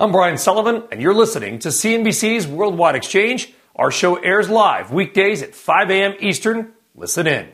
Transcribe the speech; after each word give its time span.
I'm 0.00 0.12
Brian 0.12 0.38
Sullivan, 0.38 0.84
and 0.92 1.02
you're 1.02 1.12
listening 1.12 1.58
to 1.58 1.70
CNBC's 1.70 2.46
Worldwide 2.46 2.94
Exchange. 2.94 3.52
Are 3.74 3.90
show 3.90 4.14
airs 4.14 4.48
live 4.48 4.92
weekdays 4.92 5.42
at 5.42 5.56
5 5.56 5.90
a.m. 5.90 6.14
Eastern. 6.20 6.72
Listen 6.94 7.26
in. 7.26 7.48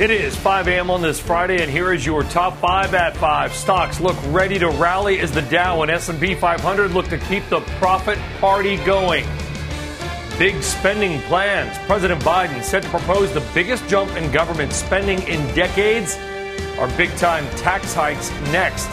It 0.00 0.10
is 0.10 0.34
5 0.34 0.66
a.m. 0.66 0.90
on 0.90 1.00
this 1.00 1.20
Friday, 1.20 1.62
and 1.62 1.70
here 1.70 1.92
is 1.92 2.04
your 2.04 2.24
top 2.24 2.56
five 2.56 2.92
at 2.92 3.16
five. 3.18 3.54
Stocks 3.54 4.00
look 4.00 4.16
ready 4.30 4.58
to 4.58 4.68
rally 4.68 5.20
as 5.20 5.30
the 5.30 5.42
Dow 5.42 5.82
and 5.82 5.92
S&P 5.92 6.34
500 6.34 6.90
look 6.90 7.06
to 7.06 7.18
keep 7.18 7.48
the 7.50 7.60
profit 7.78 8.18
party 8.40 8.78
going. 8.78 9.24
Big 10.40 10.60
spending 10.60 11.20
plans. 11.22 11.78
President 11.86 12.20
Biden 12.22 12.64
set 12.64 12.82
to 12.82 12.88
propose 12.88 13.32
the 13.32 13.46
biggest 13.54 13.86
jump 13.86 14.10
in 14.16 14.28
government 14.32 14.72
spending 14.72 15.22
in 15.28 15.38
decades. 15.54 16.18
Our 16.80 16.88
big 16.96 17.14
time 17.16 17.48
tax 17.50 17.94
hikes 17.94 18.30
next. 18.50 18.88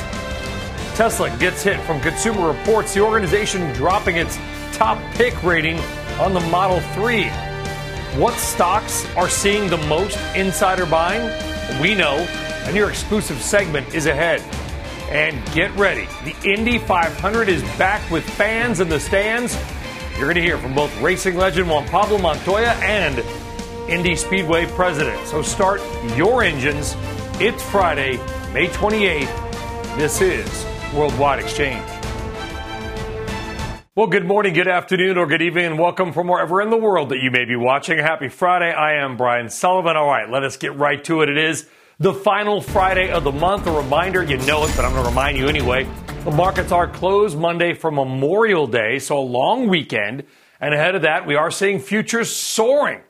Tesla 0.98 1.30
gets 1.38 1.62
hit 1.62 1.80
from 1.82 2.02
Consumer 2.02 2.48
Reports, 2.48 2.96
the 2.96 3.02
organization 3.02 3.72
dropping 3.74 4.16
its 4.16 4.36
top 4.72 4.98
pick 5.14 5.44
rating 5.44 5.78
on 6.20 6.34
the 6.34 6.39
Model 6.39 6.80
3. 6.95 7.26
What 8.20 8.34
stocks 8.34 9.06
are 9.16 9.30
seeing 9.30 9.70
the 9.70 9.78
most 9.86 10.17
insider 10.36 10.88
buying? 10.88 11.22
We 11.80 11.94
know, 11.94 12.16
and 12.66 12.76
your 12.76 12.89
exclusive 12.89 13.39
segment 13.44 13.94
is 13.94 14.08
ahead. 14.08 14.42
And 15.12 15.39
get 15.54 15.72
ready. 15.76 16.08
The 16.23 16.36
Indy 16.52 16.80
500 16.80 17.48
is 17.48 17.61
back 17.78 18.09
with 18.09 18.28
fans 18.32 18.80
in 18.80 18.89
the 18.89 19.00
stands. 19.00 19.56
You're 20.14 20.26
going 20.26 20.34
to 20.34 20.42
hear 20.42 20.58
from 20.58 20.73
both 20.73 21.00
racing 21.00 21.36
legend 21.36 21.70
Juan 21.70 21.88
Pablo 21.89 22.17
Montoya 22.17 22.72
and 22.82 23.20
Indy 23.88 24.16
Speedway 24.16 24.66
president. 24.66 25.28
So 25.28 25.44
start 25.44 25.80
your 26.16 26.42
engines. 26.42 26.95
It's 27.39 27.61
Friday, 27.61 28.17
May 28.52 28.66
28th. 28.70 29.95
This 29.95 30.22
is 30.22 30.77
Worldwide 30.93 31.39
Exchange. 31.39 31.85
Well, 33.95 34.07
good 34.07 34.25
morning, 34.25 34.53
good 34.53 34.67
afternoon, 34.67 35.17
or 35.17 35.25
good 35.25 35.41
evening, 35.41 35.66
and 35.66 35.80
welcome 35.80 36.13
from 36.13 36.27
wherever 36.27 36.61
in 36.61 36.69
the 36.69 36.77
world 36.77 37.09
that 37.09 37.19
you 37.19 37.31
may 37.31 37.45
be 37.45 37.55
watching. 37.55 37.97
Happy 37.97 38.30
Friday. 38.30 38.71
I 38.71 39.03
am 39.03 39.17
Brian 39.17 39.49
Sullivan. 39.49 39.97
All 39.97 40.08
right, 40.08 40.30
let 40.30 40.43
us 40.43 40.55
get 40.55 40.75
right 40.75 41.03
to 41.05 41.21
it. 41.21 41.30
It 41.30 41.38
is 41.38 41.67
the 41.99 42.13
final 42.13 42.61
Friday 42.61 43.09
of 43.09 43.23
the 43.23 43.31
month. 43.31 43.65
A 43.65 43.71
reminder, 43.71 44.23
you 44.23 44.38
know 44.38 44.63
it, 44.65 44.73
but 44.75 44.85
I'm 44.85 44.91
going 44.91 45.03
to 45.03 45.09
remind 45.09 45.38
you 45.38 45.47
anyway. 45.47 45.89
The 46.23 46.31
markets 46.31 46.71
are 46.71 46.88
closed 46.88 47.38
Monday 47.38 47.73
for 47.73 47.89
Memorial 47.89 48.67
Day, 48.67 48.99
so 48.99 49.17
a 49.17 49.19
long 49.19 49.67
weekend. 49.67 50.25
And 50.61 50.73
ahead 50.73 50.93
of 50.93 51.02
that, 51.02 51.25
we 51.25 51.35
are 51.35 51.49
seeing 51.49 51.80
futures 51.80 52.30
soaring. 52.30 53.02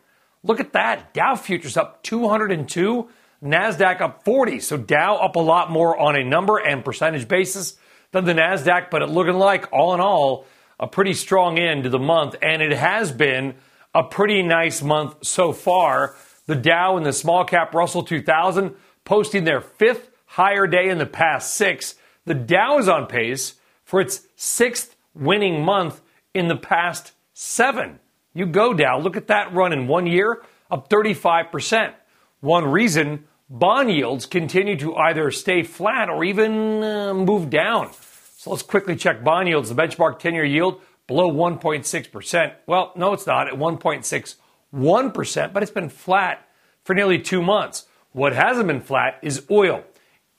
Look 0.42 0.62
at 0.62 0.72
that. 0.74 1.14
Dow 1.14 1.36
futures 1.36 1.76
up 1.76 2.02
202. 2.04 3.10
NASDAQ 3.44 4.02
up 4.02 4.24
40. 4.24 4.60
So 4.60 4.78
Dow 4.78 5.18
up 5.18 5.36
a 5.36 5.40
lot 5.40 5.72
more 5.72 5.98
on 5.98 6.16
a 6.16 6.24
number 6.24 6.58
and 6.58 6.84
percentage 6.84 7.28
basis 7.28 7.76
than 8.12 8.26
the 8.26 8.34
NASDAQ, 8.34 8.90
but 8.90 9.02
it 9.02 9.08
looking 9.08 9.36
like, 9.36 9.72
all 9.72 9.94
in 9.94 10.00
all, 10.00 10.46
a 10.80 10.88
pretty 10.88 11.14
strong 11.14 11.58
end 11.58 11.84
to 11.84 11.90
the 11.90 12.00
month. 12.00 12.36
And 12.42 12.62
it 12.62 12.72
has 12.72 13.12
been 13.12 13.56
a 13.94 14.04
pretty 14.04 14.44
nice 14.44 14.82
month 14.82 15.26
so 15.26 15.52
far. 15.52 16.16
The 16.46 16.56
Dow 16.56 16.98
and 16.98 17.06
the 17.06 17.14
small 17.14 17.44
cap 17.44 17.74
Russell 17.74 18.04
2000 18.04 18.76
posting 19.04 19.44
their 19.44 19.62
fifth 19.62 20.10
higher 20.26 20.68
day 20.68 20.90
in 20.90 20.98
the 20.98 21.06
past 21.06 21.56
six. 21.56 21.96
The 22.26 22.34
Dow 22.34 22.78
is 22.78 22.88
on 22.88 23.08
pace 23.08 23.56
for 23.84 24.02
its 24.02 24.28
sixth 24.36 24.96
winning 25.14 25.64
month 25.64 26.02
in 26.34 26.48
the 26.48 26.56
past 26.56 27.14
seven. 27.34 28.00
You 28.34 28.46
go, 28.46 28.74
Dow. 28.74 29.00
Look 29.00 29.18
at 29.18 29.28
that 29.28 29.54
run 29.54 29.74
in 29.74 29.88
one 29.88 30.06
year, 30.06 30.42
up 30.70 30.90
35%. 30.90 31.94
One 32.40 32.66
reason 32.66 33.26
bond 33.50 33.92
yields 33.92 34.26
continue 34.26 34.76
to 34.78 34.96
either 34.96 35.32
stay 35.32 35.64
flat 35.64 36.10
or 36.10 36.24
even 36.24 36.84
uh, 36.84 37.14
move 37.14 37.50
down. 37.50 37.92
So 38.38 38.52
let's 38.52 38.64
quickly 38.64 38.96
check 38.96 39.24
bond 39.24 39.48
yields. 39.48 39.70
The 39.70 39.76
benchmark 39.76 40.20
10 40.20 40.34
year 40.34 40.46
yield 40.46 40.82
below 41.08 41.32
1.6%. 41.32 42.54
Well, 42.66 42.92
no, 42.96 43.14
it's 43.14 43.26
not 43.26 43.48
at 43.48 43.54
1.61%, 43.54 45.54
but 45.54 45.64
it's 45.64 45.72
been 45.72 45.90
flat 45.90 46.48
for 46.84 46.94
nearly 46.94 47.20
two 47.20 47.42
months. 47.42 47.86
What 48.12 48.34
hasn't 48.34 48.68
been 48.68 48.82
flat 48.82 49.20
is 49.22 49.46
oil. 49.50 49.84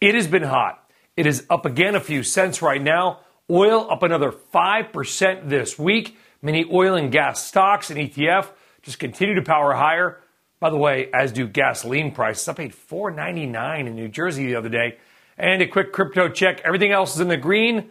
It 0.00 0.14
has 0.14 0.26
been 0.26 0.44
hot. 0.44 0.84
It 1.16 1.26
is 1.26 1.46
up 1.50 1.66
again 1.66 1.94
a 1.94 2.00
few 2.00 2.22
cents 2.22 2.62
right 2.62 2.82
now. 2.82 3.20
Oil 3.50 3.90
up 3.90 4.02
another 4.02 4.30
5% 4.30 5.48
this 5.48 5.78
week. 5.78 6.16
Many 6.42 6.66
oil 6.72 6.94
and 6.94 7.10
gas 7.10 7.44
stocks 7.44 7.90
and 7.90 7.98
ETF 7.98 8.48
just 8.82 8.98
continue 8.98 9.34
to 9.34 9.42
power 9.42 9.74
higher. 9.74 10.20
By 10.60 10.70
the 10.70 10.76
way, 10.76 11.08
as 11.14 11.32
do 11.32 11.46
gasoline 11.46 12.12
prices. 12.12 12.48
I 12.48 12.52
paid 12.52 12.72
$4.99 12.72 13.86
in 13.86 13.94
New 13.94 14.08
Jersey 14.08 14.46
the 14.46 14.56
other 14.56 14.68
day. 14.68 14.98
And 15.36 15.62
a 15.62 15.68
quick 15.68 15.92
crypto 15.92 16.28
check. 16.28 16.60
Everything 16.64 16.90
else 16.90 17.14
is 17.14 17.20
in 17.20 17.28
the 17.28 17.36
green. 17.36 17.90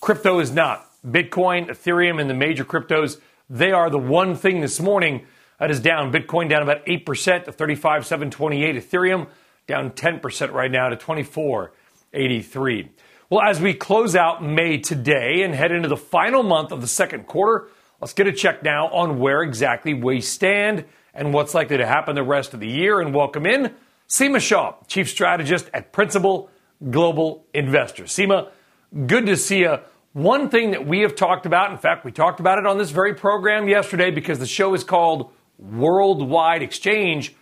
Crypto 0.00 0.40
is 0.40 0.50
not. 0.50 0.90
Bitcoin, 1.06 1.68
Ethereum, 1.68 2.20
and 2.20 2.28
the 2.28 2.34
major 2.34 2.64
cryptos, 2.64 3.18
they 3.48 3.72
are 3.72 3.88
the 3.88 3.98
one 3.98 4.36
thing 4.36 4.60
this 4.60 4.78
morning 4.78 5.26
that 5.58 5.70
is 5.70 5.80
down. 5.80 6.12
Bitcoin 6.12 6.50
down 6.50 6.62
about 6.62 6.84
8% 6.86 7.44
to 7.44 7.52
35,728. 7.52 8.76
Ethereum 8.76 9.28
down 9.66 9.90
10% 9.90 10.52
right 10.52 10.70
now 10.70 10.88
to 10.90 10.96
2483. 10.96 12.90
Well, 13.30 13.40
as 13.40 13.60
we 13.60 13.72
close 13.72 14.14
out 14.14 14.44
May 14.44 14.78
today 14.78 15.42
and 15.42 15.54
head 15.54 15.72
into 15.72 15.88
the 15.88 15.96
final 15.96 16.42
month 16.42 16.72
of 16.72 16.82
the 16.82 16.86
second 16.86 17.26
quarter, 17.26 17.68
let's 18.00 18.12
get 18.12 18.26
a 18.26 18.32
check 18.32 18.62
now 18.62 18.88
on 18.88 19.18
where 19.18 19.42
exactly 19.42 19.94
we 19.94 20.20
stand 20.20 20.84
and 21.14 21.32
what's 21.32 21.54
likely 21.54 21.76
to 21.76 21.86
happen 21.86 22.14
the 22.14 22.22
rest 22.22 22.54
of 22.54 22.60
the 22.60 22.68
year. 22.68 23.00
And 23.00 23.14
welcome 23.14 23.46
in 23.46 23.74
Seema 24.08 24.40
Shah, 24.40 24.74
Chief 24.86 25.08
Strategist 25.08 25.70
at 25.72 25.92
Principal 25.92 26.50
Global 26.90 27.46
Investors. 27.54 28.12
Seema, 28.12 28.50
good 29.06 29.26
to 29.26 29.36
see 29.36 29.60
you. 29.60 29.78
One 30.12 30.50
thing 30.50 30.72
that 30.72 30.86
we 30.86 31.00
have 31.00 31.14
talked 31.14 31.46
about, 31.46 31.70
in 31.70 31.78
fact, 31.78 32.04
we 32.04 32.12
talked 32.12 32.40
about 32.40 32.58
it 32.58 32.66
on 32.66 32.76
this 32.76 32.90
very 32.90 33.14
program 33.14 33.68
yesterday 33.68 34.10
because 34.10 34.38
the 34.38 34.46
show 34.46 34.74
is 34.74 34.84
called 34.84 35.32
Worldwide 35.58 36.62
Exchange, 36.62 37.34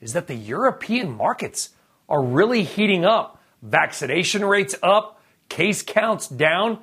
is 0.00 0.14
that 0.14 0.26
the 0.26 0.34
European 0.34 1.14
markets 1.16 1.70
are 2.08 2.22
really 2.22 2.62
heating 2.62 3.04
up. 3.04 3.42
Vaccination 3.62 4.44
rates 4.44 4.74
up, 4.82 5.20
case 5.48 5.82
counts 5.82 6.28
down. 6.28 6.78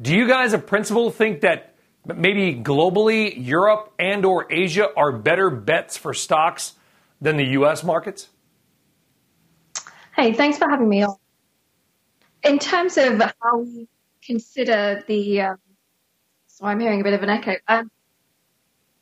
Do 0.00 0.14
you 0.14 0.28
guys 0.28 0.54
at 0.54 0.66
Principal 0.66 1.10
think 1.10 1.40
that 1.40 1.74
maybe 2.06 2.54
globally 2.54 3.34
Europe 3.36 3.92
and 3.98 4.24
or 4.24 4.50
Asia 4.50 4.88
are 4.96 5.12
better 5.12 5.50
bets 5.50 5.96
for 5.96 6.14
stocks 6.14 6.74
than 7.20 7.36
the 7.36 7.46
US 7.58 7.84
markets? 7.84 8.28
Hey, 10.16 10.32
thanks 10.32 10.58
for 10.58 10.68
having 10.68 10.88
me 10.88 11.02
on. 11.02 11.16
In 12.42 12.58
terms 12.58 12.96
of 12.96 13.20
how 13.20 13.58
we 13.58 13.88
consider 14.22 15.04
the, 15.06 15.42
um, 15.42 15.56
so 16.46 16.66
I'm 16.66 16.80
hearing 16.80 17.00
a 17.00 17.04
bit 17.04 17.14
of 17.14 17.22
an 17.22 17.30
echo. 17.30 17.56
Um, 17.68 17.90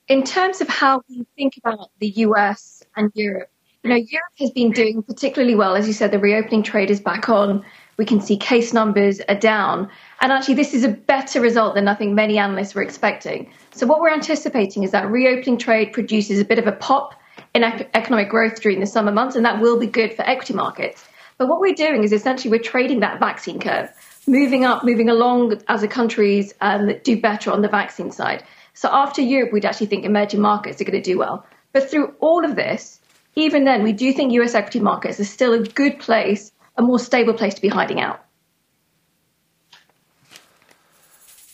in 0.09 0.25
terms 0.25 0.61
of 0.61 0.69
how 0.69 1.03
we 1.09 1.27
think 1.37 1.57
about 1.57 1.91
the 1.99 2.09
US 2.09 2.83
and 2.97 3.11
Europe, 3.15 3.51
you 3.83 3.91
know, 3.91 3.97
Europe 3.97 4.33
has 4.41 4.51
been 4.51 4.73
doing 4.73 5.03
particularly 5.03 5.55
well. 5.55 5.75
As 5.75 5.87
you 5.87 5.93
said, 5.93 6.11
the 6.11 6.19
reopening 6.19 6.63
trade 6.63 6.91
is 6.91 7.01
back 7.01 7.28
on. 7.28 7.65
We 7.97 8.05
can 8.05 8.21
see 8.21 8.37
case 8.37 8.73
numbers 8.73 9.21
are 9.29 9.34
down. 9.34 9.89
And 10.21 10.31
actually, 10.31 10.54
this 10.54 10.75
is 10.75 10.84
a 10.84 10.89
better 10.89 11.41
result 11.41 11.75
than 11.75 11.89
I 11.89 11.95
think 11.95 12.13
many 12.13 12.39
analysts 12.39 12.75
were 12.75 12.83
expecting. 12.83 13.51
So, 13.72 13.87
what 13.87 14.01
we're 14.01 14.13
anticipating 14.13 14.83
is 14.83 14.91
that 14.91 15.10
reopening 15.10 15.59
trade 15.59 15.93
produces 15.93 16.41
a 16.41 16.45
bit 16.45 16.59
of 16.59 16.66
a 16.66 16.72
pop 16.72 17.15
in 17.54 17.65
economic 17.65 18.28
growth 18.28 18.60
during 18.60 18.81
the 18.81 18.87
summer 18.87 19.13
months, 19.13 19.34
and 19.34 19.45
that 19.45 19.60
will 19.60 19.78
be 19.78 19.87
good 19.87 20.15
for 20.15 20.22
equity 20.22 20.53
markets. 20.54 21.04
But 21.39 21.48
what 21.48 21.60
we're 21.60 21.75
doing 21.75 22.04
is 22.04 22.13
essentially 22.13 22.51
we're 22.51 22.63
trading 22.63 23.01
that 23.01 23.19
vaccine 23.19 23.60
curve, 23.60 23.91
moving 24.27 24.65
up, 24.65 24.84
moving 24.84 25.09
along 25.09 25.60
as 25.69 25.81
the 25.81 25.89
countries 25.89 26.54
um, 26.60 26.91
do 27.03 27.21
better 27.21 27.51
on 27.51 27.63
the 27.63 27.69
vaccine 27.69 28.10
side. 28.10 28.43
So, 28.75 28.91
after 28.93 29.22
Europe, 29.22 29.53
we'd 29.53 29.65
actually 29.65 29.87
think 29.87 30.04
emerging 30.04 30.41
markets 30.41 30.81
are 30.81 30.84
going 30.84 31.03
to 31.03 31.10
do 31.10 31.19
well. 31.19 31.47
But 31.72 31.91
through 31.91 32.15
all 32.21 32.45
of 32.45 32.57
this, 32.57 33.01
even 33.37 33.65
then, 33.65 33.83
we 33.83 33.93
do 33.93 34.13
think 34.13 34.33
US 34.33 34.54
equity 34.54 34.81
markets 34.81 35.21
are 35.21 35.25
still 35.25 35.53
a 35.53 35.60
good 35.60 35.98
place 35.98 36.53
a 36.77 36.83
more 36.83 36.99
stable 36.99 37.34
place 37.34 37.55
to 37.55 37.63
be 37.63 37.69
hiding 37.69 38.01
out. 38.01 38.25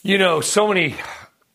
You 0.03 0.19
know, 0.19 0.41
so 0.41 0.67
many 0.69 0.97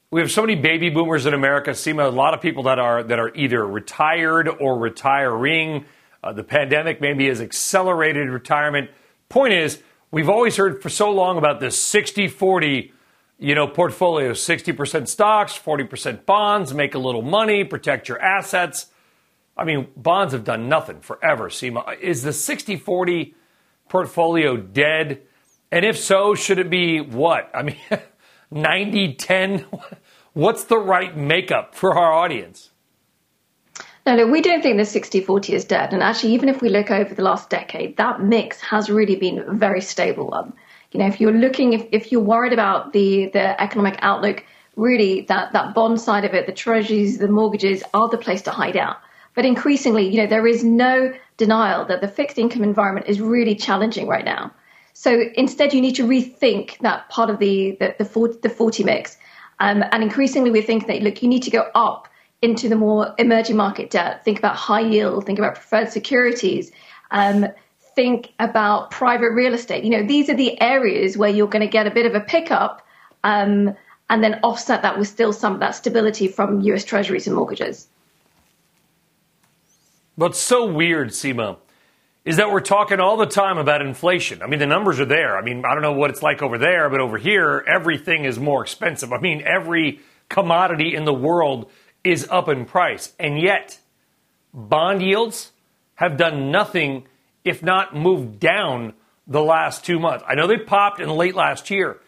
we 0.10 0.22
have 0.22 0.32
so 0.32 0.42
many 0.42 0.56
baby 0.56 0.90
boomers 0.90 1.26
in 1.26 1.34
America. 1.34 1.72
Seema, 1.72 2.06
a 2.06 2.10
lot 2.10 2.34
of 2.34 2.42
people 2.42 2.64
that 2.64 2.80
are 2.80 3.04
that 3.04 3.20
are 3.20 3.34
either 3.36 3.66
retired 3.66 4.48
or 4.48 4.80
retiring. 4.80 5.86
Uh, 6.24 6.34
the 6.34 6.44
pandemic 6.44 7.02
maybe 7.02 7.28
has 7.28 7.42
accelerated 7.42 8.30
retirement. 8.30 8.90
Point 9.30 9.54
is, 9.54 9.82
we've 10.12 10.30
always 10.30 10.56
heard 10.56 10.82
for 10.82 10.90
so 10.90 11.12
long 11.12 11.38
about 11.38 11.60
this 11.60 11.78
60 11.78 12.28
40 12.30 12.94
you 13.40 13.54
know, 13.54 13.68
portfolio 13.68 14.32
60% 14.32 15.08
stocks, 15.08 15.58
40% 15.58 16.26
bonds, 16.26 16.74
make 16.74 16.96
a 16.96 17.00
little 17.00 17.22
money, 17.22 17.64
protect 17.64 18.10
your 18.10 18.20
assets. 18.20 18.88
I 19.56 19.64
mean, 19.64 19.88
bonds 19.96 20.34
have 20.34 20.44
done 20.44 20.68
nothing 20.70 21.02
forever, 21.02 21.50
Seema. 21.50 22.00
Is 22.00 22.24
the 22.24 22.34
60 22.34 22.78
40 22.78 23.36
portfolio 23.90 24.58
dead? 24.58 25.22
And 25.72 25.86
if 25.86 25.98
so, 25.98 26.36
should 26.36 26.60
it 26.60 26.70
be 26.70 27.00
what? 27.00 27.50
I 27.54 27.64
mean, 27.64 27.78
90 28.52 29.14
10? 29.16 29.66
What's 30.34 30.66
the 30.66 30.78
right 30.78 31.16
makeup 31.18 31.74
for 31.74 31.98
our 31.98 32.14
audience? 32.14 32.70
No, 34.06 34.16
no, 34.16 34.28
we 34.28 34.40
don't 34.40 34.62
think 34.62 34.78
the 34.78 34.86
60 34.86 35.20
40 35.22 35.54
is 35.54 35.66
dead. 35.66 35.92
And 35.92 36.02
actually, 36.02 36.34
even 36.34 36.48
if 36.48 36.62
we 36.62 36.70
look 36.70 36.90
over 36.92 37.14
the 37.14 37.24
last 37.24 37.50
decade, 37.50 37.98
that 37.98 38.22
mix 38.22 38.62
has 38.62 38.90
really 38.90 39.18
been 39.18 39.40
a 39.40 39.54
very 39.54 39.82
stable 39.82 40.28
one. 40.28 40.54
You 40.92 41.02
know, 41.02 41.08
if 41.08 41.20
you're 41.20 41.34
looking, 41.34 41.74
if, 41.74 41.86
if 41.92 42.12
you're 42.12 42.22
worried 42.22 42.54
about 42.54 42.94
the, 42.94 43.30
the 43.34 43.62
economic 43.62 44.00
outlook, 44.02 44.46
really 44.78 45.22
that, 45.22 45.52
that 45.52 45.74
bond 45.74 46.00
side 46.00 46.24
of 46.24 46.34
it, 46.34 46.46
the 46.46 46.54
treasuries, 46.54 47.18
the 47.18 47.28
mortgages 47.28 47.84
are 47.94 48.08
the 48.08 48.18
place 48.18 48.42
to 48.44 48.52
hide 48.52 48.78
out. 48.78 48.98
But 49.36 49.44
increasingly, 49.44 50.08
you 50.08 50.22
know, 50.22 50.28
there 50.28 50.48
is 50.48 50.64
no 50.64 51.14
denial 51.38 51.86
that 51.86 52.02
the 52.02 52.08
fixed 52.08 52.38
income 52.38 52.64
environment 52.64 53.08
is 53.08 53.22
really 53.22 53.56
challenging 53.56 54.08
right 54.08 54.26
now. 54.26 54.52
So 54.94 55.26
instead, 55.36 55.74
you 55.74 55.82
need 55.82 55.96
to 55.96 56.08
rethink 56.08 56.80
that 56.80 57.08
part 57.10 57.30
of 57.30 57.40
the 57.40 57.78
the, 57.80 57.96
the, 58.00 58.06
40, 58.06 58.40
the 58.42 58.50
40 58.50 58.84
mix. 58.84 59.18
Um, 59.60 59.84
and 59.92 60.04
increasingly, 60.04 60.52
we 60.52 60.62
think 60.62 60.88
that 60.88 61.02
look, 61.02 61.22
you 61.22 61.30
need 61.30 61.44
to 61.44 61.52
go 61.52 61.70
up 61.76 62.08
into 62.42 62.70
the 62.70 62.76
more 62.76 63.14
emerging 63.18 63.56
market 63.56 63.90
debt. 63.90 64.24
Think 64.24 64.40
about 64.40 64.56
high 64.56 64.82
yield. 64.82 65.26
Think 65.26 65.40
about 65.40 65.56
preferred 65.56 65.92
securities. 65.92 66.72
Um, 67.12 67.48
think 67.96 68.34
about 68.40 68.92
private 68.92 69.32
real 69.32 69.54
estate. 69.54 69.84
You 69.84 69.90
know, 69.90 70.04
these 70.06 70.30
are 70.30 70.36
the 70.36 70.60
areas 70.62 71.18
where 71.18 71.30
you're 71.30 71.48
going 71.48 71.66
to 71.66 71.72
get 71.72 71.88
a 71.88 71.92
bit 71.92 72.06
of 72.06 72.14
a 72.14 72.20
pickup 72.20 72.86
um, 73.24 73.76
and 74.10 74.24
then 74.24 74.40
offset 74.44 74.84
that 74.84 75.00
with 75.00 75.08
still 75.08 75.34
some 75.34 75.54
of 75.56 75.60
that 75.62 75.76
stability 75.76 76.28
from 76.28 76.62
US 76.62 76.84
treasuries 76.84 77.28
and 77.28 77.36
mortgages. 77.36 77.88
What's 80.18 80.40
so 80.40 80.66
weird, 80.66 81.10
Seema, 81.10 81.58
is 82.26 82.38
that 82.38 82.50
we're 82.50 82.60
talking 82.60 83.00
all 83.00 83.18
the 83.18 83.28
time 83.28 83.60
about 83.60 83.84
inflation. 83.84 84.42
I 84.42 84.48
mean, 84.48 84.58
the 84.58 84.66
numbers 84.66 85.00
are 85.00 85.06
there. 85.06 85.38
I 85.38 85.44
mean, 85.44 85.64
I 85.64 85.76
don't 85.76 85.84
know 85.84 85.92
what 85.92 86.10
it's 86.10 86.24
like 86.24 86.42
over 86.42 86.58
there, 86.58 86.90
but 86.90 87.00
over 87.00 87.20
here, 87.20 87.64
everything 87.68 88.26
is 88.26 88.40
more 88.40 88.64
expensive. 88.64 89.14
I 89.14 89.20
mean, 89.20 89.44
every 89.46 90.00
commodity 90.28 90.96
in 90.96 91.06
the 91.06 91.14
world 91.14 91.70
is 92.04 92.28
up 92.32 92.50
in 92.50 92.66
price. 92.66 93.14
And 93.20 93.40
yet, 93.40 93.78
bond 94.52 95.04
yields 95.04 95.52
have 95.94 96.18
done 96.18 96.50
nothing 96.50 97.06
if 97.44 97.62
not 97.62 97.96
moved 97.96 98.40
down 98.40 98.94
the 99.28 99.44
last 99.44 99.86
two 99.86 100.00
months. 100.00 100.26
I 100.28 100.34
know 100.34 100.48
they 100.48 100.58
popped 100.58 101.00
in 101.00 101.12
late 101.12 101.36
last 101.36 101.70
year, 101.70 102.02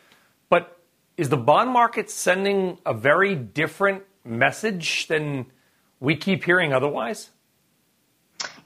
but 0.49 0.79
is 1.15 1.29
the 1.29 1.37
bond 1.37 1.69
market 1.69 2.09
sending 2.09 2.79
a 2.87 2.93
very 2.95 3.35
different 3.35 4.01
message 4.25 5.05
than 5.05 5.45
we 5.99 6.15
keep 6.15 6.43
hearing 6.43 6.73
otherwise? 6.73 7.29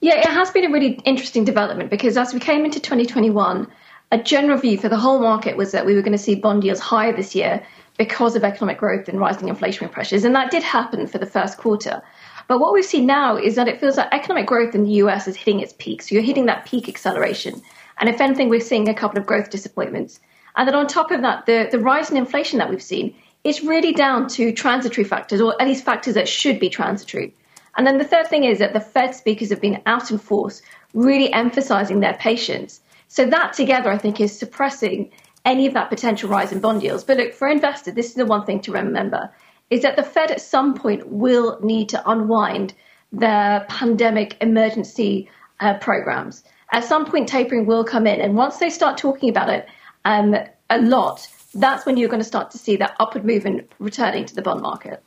Yeah, 0.01 0.15
it 0.15 0.25
has 0.25 0.51
been 0.51 0.65
a 0.65 0.69
really 0.69 0.99
interesting 1.05 1.45
development 1.45 1.89
because 1.89 2.17
as 2.17 2.33
we 2.33 2.39
came 2.39 2.65
into 2.65 2.79
2021, 2.79 3.67
a 4.11 4.17
general 4.17 4.57
view 4.57 4.77
for 4.77 4.89
the 4.89 4.97
whole 4.97 5.19
market 5.19 5.57
was 5.57 5.71
that 5.71 5.85
we 5.85 5.95
were 5.95 6.01
going 6.01 6.11
to 6.11 6.17
see 6.17 6.35
bond 6.35 6.63
yields 6.63 6.79
higher 6.79 7.15
this 7.15 7.33
year 7.33 7.65
because 7.97 8.35
of 8.35 8.43
economic 8.43 8.77
growth 8.77 9.07
and 9.07 9.19
rising 9.19 9.47
inflationary 9.47 9.91
pressures. 9.91 10.23
And 10.23 10.35
that 10.35 10.51
did 10.51 10.61
happen 10.61 11.07
for 11.07 11.19
the 11.19 11.25
first 11.25 11.57
quarter. 11.57 12.01
But 12.47 12.59
what 12.59 12.73
we've 12.73 12.85
seen 12.85 13.05
now 13.05 13.37
is 13.37 13.55
that 13.55 13.67
it 13.67 13.79
feels 13.79 13.97
like 13.97 14.09
economic 14.11 14.45
growth 14.45 14.75
in 14.75 14.83
the 14.83 14.91
US 15.03 15.27
is 15.27 15.35
hitting 15.35 15.61
its 15.61 15.73
peak. 15.79 16.01
So 16.01 16.13
you're 16.13 16.23
hitting 16.23 16.45
that 16.47 16.65
peak 16.65 16.89
acceleration. 16.89 17.61
And 17.99 18.09
if 18.09 18.19
anything, 18.19 18.49
we're 18.49 18.59
seeing 18.59 18.89
a 18.89 18.93
couple 18.93 19.19
of 19.19 19.25
growth 19.25 19.49
disappointments. 19.49 20.19
And 20.55 20.67
then 20.67 20.75
on 20.75 20.87
top 20.87 21.11
of 21.11 21.21
that, 21.21 21.45
the, 21.45 21.69
the 21.71 21.79
rise 21.79 22.11
in 22.11 22.17
inflation 22.17 22.59
that 22.59 22.69
we've 22.69 22.83
seen 22.83 23.15
is 23.43 23.63
really 23.63 23.93
down 23.93 24.27
to 24.29 24.51
transitory 24.51 25.05
factors, 25.05 25.41
or 25.41 25.59
at 25.61 25.67
least 25.67 25.83
factors 25.83 26.13
that 26.15 26.27
should 26.27 26.59
be 26.59 26.69
transitory. 26.69 27.35
And 27.77 27.87
then 27.87 27.97
the 27.97 28.03
third 28.03 28.27
thing 28.27 28.43
is 28.43 28.59
that 28.59 28.73
the 28.73 28.79
Fed 28.79 29.15
speakers 29.15 29.49
have 29.49 29.61
been 29.61 29.81
out 29.85 30.11
in 30.11 30.17
force, 30.17 30.61
really 30.93 31.31
emphasizing 31.33 31.99
their 31.99 32.13
patience. 32.13 32.81
So 33.07 33.25
that 33.25 33.53
together, 33.53 33.91
I 33.91 33.97
think, 33.97 34.19
is 34.21 34.37
suppressing 34.37 35.11
any 35.45 35.67
of 35.67 35.73
that 35.73 35.89
potential 35.89 36.29
rise 36.29 36.51
in 36.51 36.59
bond 36.59 36.83
yields. 36.83 37.03
But 37.03 37.17
look, 37.17 37.33
for 37.33 37.47
investors, 37.47 37.95
this 37.95 38.07
is 38.07 38.13
the 38.13 38.25
one 38.25 38.45
thing 38.45 38.61
to 38.61 38.71
remember 38.71 39.31
is 39.69 39.81
that 39.81 39.95
the 39.95 40.03
Fed 40.03 40.29
at 40.29 40.41
some 40.41 40.75
point 40.75 41.07
will 41.07 41.59
need 41.61 41.89
to 41.89 42.09
unwind 42.09 42.73
their 43.11 43.65
pandemic 43.69 44.37
emergency 44.41 45.29
uh, 45.59 45.75
programs. 45.79 46.43
At 46.71 46.83
some 46.83 47.05
point, 47.05 47.27
tapering 47.27 47.65
will 47.65 47.83
come 47.83 48.07
in. 48.07 48.19
And 48.21 48.35
once 48.35 48.57
they 48.57 48.69
start 48.69 48.97
talking 48.97 49.29
about 49.29 49.49
it 49.49 49.67
um, 50.05 50.35
a 50.69 50.81
lot, 50.81 51.27
that's 51.53 51.85
when 51.85 51.97
you're 51.97 52.09
going 52.09 52.21
to 52.21 52.27
start 52.27 52.51
to 52.51 52.57
see 52.57 52.75
that 52.77 52.95
upward 52.99 53.25
movement 53.25 53.71
returning 53.79 54.25
to 54.25 54.35
the 54.35 54.41
bond 54.41 54.61
market. 54.61 55.03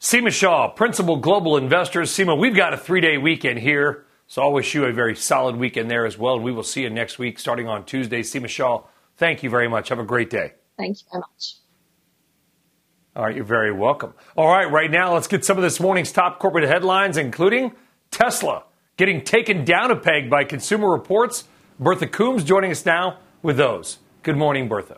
Seema 0.00 0.30
Shah, 0.30 0.68
Principal 0.68 1.16
Global 1.16 1.58
Investors. 1.58 2.10
Seema, 2.10 2.38
we've 2.38 2.56
got 2.56 2.72
a 2.72 2.78
three 2.78 3.02
day 3.02 3.18
weekend 3.18 3.58
here, 3.58 4.06
so 4.26 4.40
I'll 4.40 4.52
wish 4.52 4.74
you 4.74 4.86
a 4.86 4.92
very 4.94 5.14
solid 5.14 5.56
weekend 5.56 5.90
there 5.90 6.06
as 6.06 6.16
well. 6.16 6.36
And 6.36 6.42
we 6.42 6.52
will 6.52 6.62
see 6.62 6.84
you 6.84 6.88
next 6.88 7.18
week 7.18 7.38
starting 7.38 7.68
on 7.68 7.84
Tuesday. 7.84 8.22
Seema 8.22 8.48
Shah, 8.48 8.80
thank 9.18 9.42
you 9.42 9.50
very 9.50 9.68
much. 9.68 9.90
Have 9.90 9.98
a 9.98 10.04
great 10.04 10.30
day. 10.30 10.54
Thank 10.78 11.00
you 11.00 11.06
very 11.12 11.20
much. 11.20 11.56
All 13.14 13.24
right, 13.24 13.36
you're 13.36 13.44
very 13.44 13.74
welcome. 13.74 14.14
All 14.38 14.48
right, 14.48 14.70
right 14.70 14.90
now, 14.90 15.12
let's 15.12 15.26
get 15.26 15.44
some 15.44 15.58
of 15.58 15.62
this 15.62 15.78
morning's 15.78 16.12
top 16.12 16.38
corporate 16.38 16.66
headlines, 16.66 17.18
including 17.18 17.72
Tesla 18.10 18.62
getting 18.96 19.22
taken 19.22 19.66
down 19.66 19.90
a 19.90 19.96
peg 19.96 20.30
by 20.30 20.44
Consumer 20.44 20.90
Reports. 20.90 21.44
Bertha 21.78 22.06
Coombs 22.06 22.42
joining 22.42 22.70
us 22.70 22.86
now 22.86 23.18
with 23.42 23.58
those. 23.58 23.98
Good 24.22 24.38
morning, 24.38 24.66
Bertha. 24.66 24.96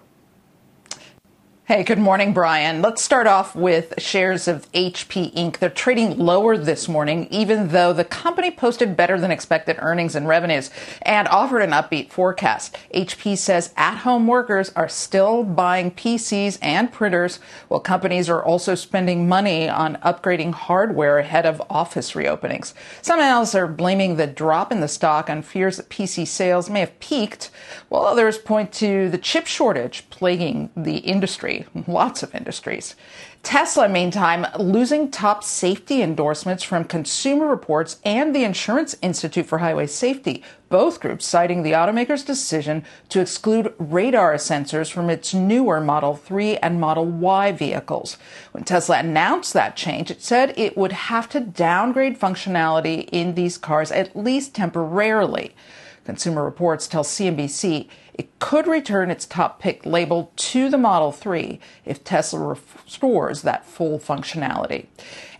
Hey, 1.72 1.84
good 1.84 1.98
morning, 1.98 2.34
Brian. 2.34 2.82
Let's 2.82 3.00
start 3.00 3.26
off 3.26 3.56
with 3.56 3.94
shares 3.96 4.46
of 4.46 4.70
HP 4.72 5.32
Inc. 5.32 5.56
They're 5.56 5.70
trading 5.70 6.18
lower 6.18 6.58
this 6.58 6.86
morning, 6.86 7.26
even 7.30 7.68
though 7.68 7.94
the 7.94 8.04
company 8.04 8.50
posted 8.50 8.94
better 8.94 9.18
than 9.18 9.30
expected 9.30 9.78
earnings 9.78 10.14
and 10.14 10.28
revenues 10.28 10.68
and 11.00 11.26
offered 11.28 11.62
an 11.62 11.70
upbeat 11.70 12.10
forecast. 12.10 12.76
HP 12.94 13.38
says 13.38 13.72
at 13.78 13.96
home 14.00 14.26
workers 14.26 14.70
are 14.76 14.86
still 14.86 15.44
buying 15.44 15.90
PCs 15.90 16.58
and 16.60 16.92
printers, 16.92 17.38
while 17.68 17.80
companies 17.80 18.28
are 18.28 18.44
also 18.44 18.74
spending 18.74 19.26
money 19.26 19.66
on 19.66 19.96
upgrading 20.04 20.52
hardware 20.52 21.20
ahead 21.20 21.46
of 21.46 21.62
office 21.70 22.12
reopenings. 22.12 22.74
Some 23.00 23.18
analysts 23.18 23.54
are 23.54 23.66
blaming 23.66 24.16
the 24.16 24.26
drop 24.26 24.72
in 24.72 24.80
the 24.80 24.88
stock 24.88 25.30
on 25.30 25.40
fears 25.40 25.78
that 25.78 25.88
PC 25.88 26.26
sales 26.26 26.68
may 26.68 26.80
have 26.80 27.00
peaked, 27.00 27.50
while 27.88 28.02
others 28.04 28.36
point 28.36 28.72
to 28.74 29.08
the 29.08 29.16
chip 29.16 29.46
shortage 29.46 30.04
plaguing 30.10 30.68
the 30.76 30.98
industry 30.98 31.61
lots 31.86 32.22
of 32.22 32.34
industries. 32.34 32.94
Tesla, 33.42 33.88
meantime, 33.88 34.46
losing 34.58 35.10
top 35.10 35.42
safety 35.42 36.00
endorsements 36.00 36.62
from 36.62 36.84
Consumer 36.84 37.46
Reports 37.46 37.98
and 38.04 38.34
the 38.34 38.44
Insurance 38.44 38.96
Institute 39.02 39.46
for 39.46 39.58
Highway 39.58 39.88
Safety, 39.88 40.44
both 40.68 41.00
groups 41.00 41.26
citing 41.26 41.62
the 41.62 41.72
automaker's 41.72 42.24
decision 42.24 42.84
to 43.08 43.20
exclude 43.20 43.74
radar 43.78 44.34
sensors 44.34 44.90
from 44.90 45.10
its 45.10 45.34
newer 45.34 45.80
Model 45.80 46.14
3 46.14 46.56
and 46.58 46.80
Model 46.80 47.04
Y 47.04 47.50
vehicles. 47.52 48.16
When 48.52 48.64
Tesla 48.64 48.98
announced 48.98 49.52
that 49.52 49.76
change, 49.76 50.10
it 50.10 50.22
said 50.22 50.54
it 50.56 50.76
would 50.76 50.92
have 50.92 51.28
to 51.30 51.40
downgrade 51.40 52.20
functionality 52.20 53.08
in 53.10 53.34
these 53.34 53.58
cars 53.58 53.90
at 53.90 54.14
least 54.14 54.54
temporarily. 54.54 55.54
Consumer 56.04 56.44
Reports 56.44 56.86
tell 56.86 57.04
CNBC 57.04 57.88
it 58.14 58.38
could 58.38 58.66
return 58.66 59.10
its 59.10 59.26
top 59.26 59.60
pick 59.60 59.86
label 59.86 60.32
to 60.36 60.68
the 60.68 60.78
Model 60.78 61.12
3 61.12 61.58
if 61.84 62.04
Tesla 62.04 62.56
restores 62.84 63.42
that 63.42 63.64
full 63.64 63.98
functionality. 63.98 64.86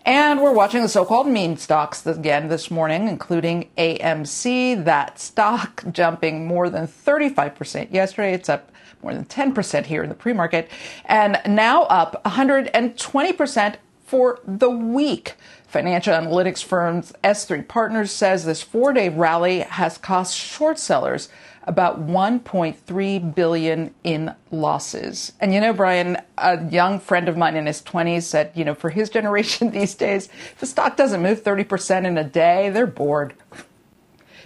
And 0.04 0.40
we're 0.40 0.52
watching 0.52 0.82
the 0.82 0.88
so-called 0.88 1.28
meme 1.28 1.56
stocks 1.56 2.04
again 2.06 2.48
this 2.48 2.70
morning, 2.70 3.06
including 3.06 3.68
AMC, 3.78 4.84
that 4.84 5.20
stock 5.20 5.84
jumping 5.92 6.46
more 6.46 6.68
than 6.68 6.88
35% 6.88 7.92
yesterday. 7.92 8.34
It's 8.34 8.48
up 8.48 8.72
more 9.02 9.14
than 9.14 9.24
10% 9.24 9.86
here 9.86 10.02
in 10.02 10.08
the 10.08 10.14
pre-market 10.14 10.70
and 11.04 11.40
now 11.46 11.82
up 11.84 12.22
120% 12.24 13.74
for 14.12 14.40
the 14.46 14.68
week. 14.68 15.36
Financial 15.66 16.12
analytics 16.12 16.62
firm 16.62 17.00
S3 17.24 17.66
Partners 17.66 18.10
says 18.10 18.44
this 18.44 18.60
four 18.60 18.92
day 18.92 19.08
rally 19.08 19.60
has 19.60 19.96
cost 19.96 20.36
short 20.36 20.78
sellers 20.78 21.30
about 21.62 22.06
1.3 22.06 23.34
billion 23.34 23.94
in 24.04 24.34
losses. 24.50 25.32
And 25.40 25.54
you 25.54 25.62
know, 25.62 25.72
Brian, 25.72 26.18
a 26.36 26.62
young 26.68 27.00
friend 27.00 27.26
of 27.26 27.38
mine 27.38 27.56
in 27.56 27.64
his 27.64 27.80
20s 27.80 28.24
said, 28.24 28.52
you 28.54 28.66
know, 28.66 28.74
for 28.74 28.90
his 28.90 29.08
generation 29.18 29.70
these 29.70 29.94
days, 29.94 30.26
if 30.26 30.58
the 30.58 30.66
stock 30.66 30.98
doesn't 30.98 31.22
move 31.22 31.42
30% 31.42 32.04
in 32.04 32.18
a 32.18 32.24
day, 32.24 32.68
they're 32.68 32.86
bored. 32.86 33.32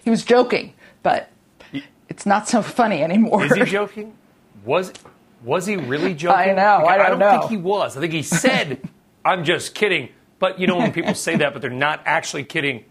He 0.04 0.10
was 0.10 0.24
joking, 0.24 0.74
but 1.02 1.28
it's 2.08 2.24
not 2.24 2.46
so 2.46 2.62
funny 2.62 3.02
anymore. 3.02 3.46
Is 3.46 3.52
he 3.52 3.64
joking? 3.64 4.14
Was 4.64 4.92
was 5.42 5.66
he 5.66 5.76
really 5.76 6.14
joking? 6.22 6.38
I 6.38 6.52
know. 6.52 6.86
I 6.86 6.98
don't, 6.98 7.06
I 7.06 7.08
don't 7.10 7.18
know. 7.18 7.38
think 7.40 7.50
he 7.50 7.56
was. 7.56 7.96
I 7.96 8.00
think 8.00 8.12
he 8.12 8.22
said, 8.22 8.88
"I'm 9.26 9.44
just 9.44 9.74
kidding." 9.74 10.10
But 10.38 10.60
you 10.60 10.66
know, 10.66 10.76
when 10.76 10.92
people 10.92 11.14
say 11.26 11.36
that, 11.36 11.52
but 11.52 11.62
they're 11.62 11.70
not 11.70 12.02
actually 12.04 12.44
kidding, 12.44 12.84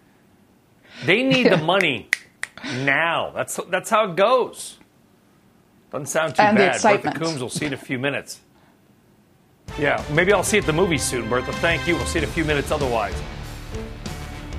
they 1.05 1.23
need 1.23 1.51
the 1.51 1.57
money 1.73 2.09
now. 2.63 3.31
That's 3.35 3.59
that's 3.69 3.89
how 3.89 4.11
it 4.11 4.15
goes. 4.15 4.77
Doesn't 5.91 6.07
sound 6.07 6.35
too 6.35 6.41
and 6.41 6.57
bad. 6.57 6.71
The 6.71 6.75
excitement. 6.75 7.15
Bertha 7.15 7.25
Coombs 7.25 7.41
will 7.41 7.49
see 7.49 7.65
in 7.65 7.73
a 7.73 7.77
few 7.77 7.99
minutes. 7.99 8.41
Yeah, 9.79 10.03
maybe 10.11 10.31
I'll 10.31 10.43
see 10.43 10.57
it 10.57 10.61
at 10.61 10.67
the 10.67 10.73
movie 10.73 10.97
soon, 10.97 11.29
Bertha. 11.29 11.51
Thank 11.53 11.87
you. 11.87 11.95
We'll 11.95 12.05
see 12.05 12.19
it 12.19 12.23
in 12.23 12.29
a 12.29 12.33
few 12.33 12.45
minutes 12.45 12.71
otherwise. 12.71 13.15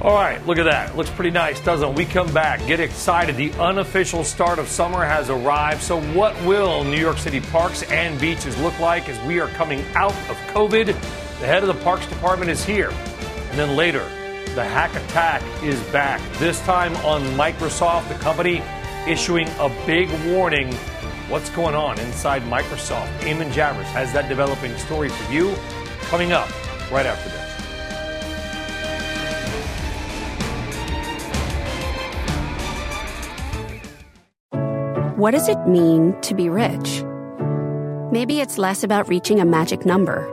All 0.02 0.14
right, 0.14 0.44
look 0.46 0.58
at 0.58 0.64
that. 0.64 0.94
Looks 0.94 1.08
pretty 1.10 1.30
nice, 1.30 1.58
doesn't 1.64 1.88
it? 1.88 1.96
We 1.96 2.04
come 2.04 2.32
back, 2.34 2.64
get 2.66 2.80
excited. 2.80 3.34
The 3.36 3.50
unofficial 3.54 4.24
start 4.24 4.58
of 4.58 4.68
summer 4.68 5.04
has 5.04 5.30
arrived. 5.30 5.82
So, 5.82 6.00
what 6.12 6.34
will 6.44 6.84
New 6.84 6.98
York 6.98 7.16
City 7.16 7.40
parks 7.40 7.82
and 7.84 8.20
beaches 8.20 8.58
look 8.60 8.78
like 8.78 9.08
as 9.08 9.18
we 9.26 9.40
are 9.40 9.48
coming 9.48 9.82
out 9.94 10.12
of 10.28 10.36
COVID? 10.48 10.94
The 11.38 11.46
head 11.46 11.62
of 11.62 11.68
the 11.68 11.84
Parks 11.84 12.06
Department 12.06 12.50
is 12.50 12.64
here. 12.64 12.88
And 13.50 13.58
then 13.58 13.76
later, 13.76 14.02
the 14.54 14.64
hack 14.64 14.94
attack 14.94 15.42
is 15.62 15.78
back. 15.92 16.18
This 16.38 16.58
time 16.62 16.96
on 17.04 17.22
Microsoft, 17.36 18.08
the 18.08 18.14
company 18.14 18.62
issuing 19.06 19.46
a 19.58 19.68
big 19.84 20.08
warning. 20.32 20.72
What's 21.28 21.50
going 21.50 21.74
on 21.74 22.00
inside 22.00 22.40
Microsoft? 22.44 23.18
Eamon 23.18 23.50
Javers 23.50 23.84
has 23.92 24.14
that 24.14 24.30
developing 24.30 24.74
story 24.78 25.10
for 25.10 25.30
you 25.30 25.54
coming 26.08 26.32
up 26.32 26.48
right 26.90 27.04
after 27.04 27.28
this. 27.28 27.42
What 35.18 35.32
does 35.32 35.48
it 35.48 35.58
mean 35.68 36.18
to 36.22 36.34
be 36.34 36.48
rich? 36.48 37.04
Maybe 38.10 38.40
it's 38.40 38.56
less 38.56 38.82
about 38.82 39.08
reaching 39.08 39.40
a 39.40 39.44
magic 39.44 39.84
number 39.84 40.32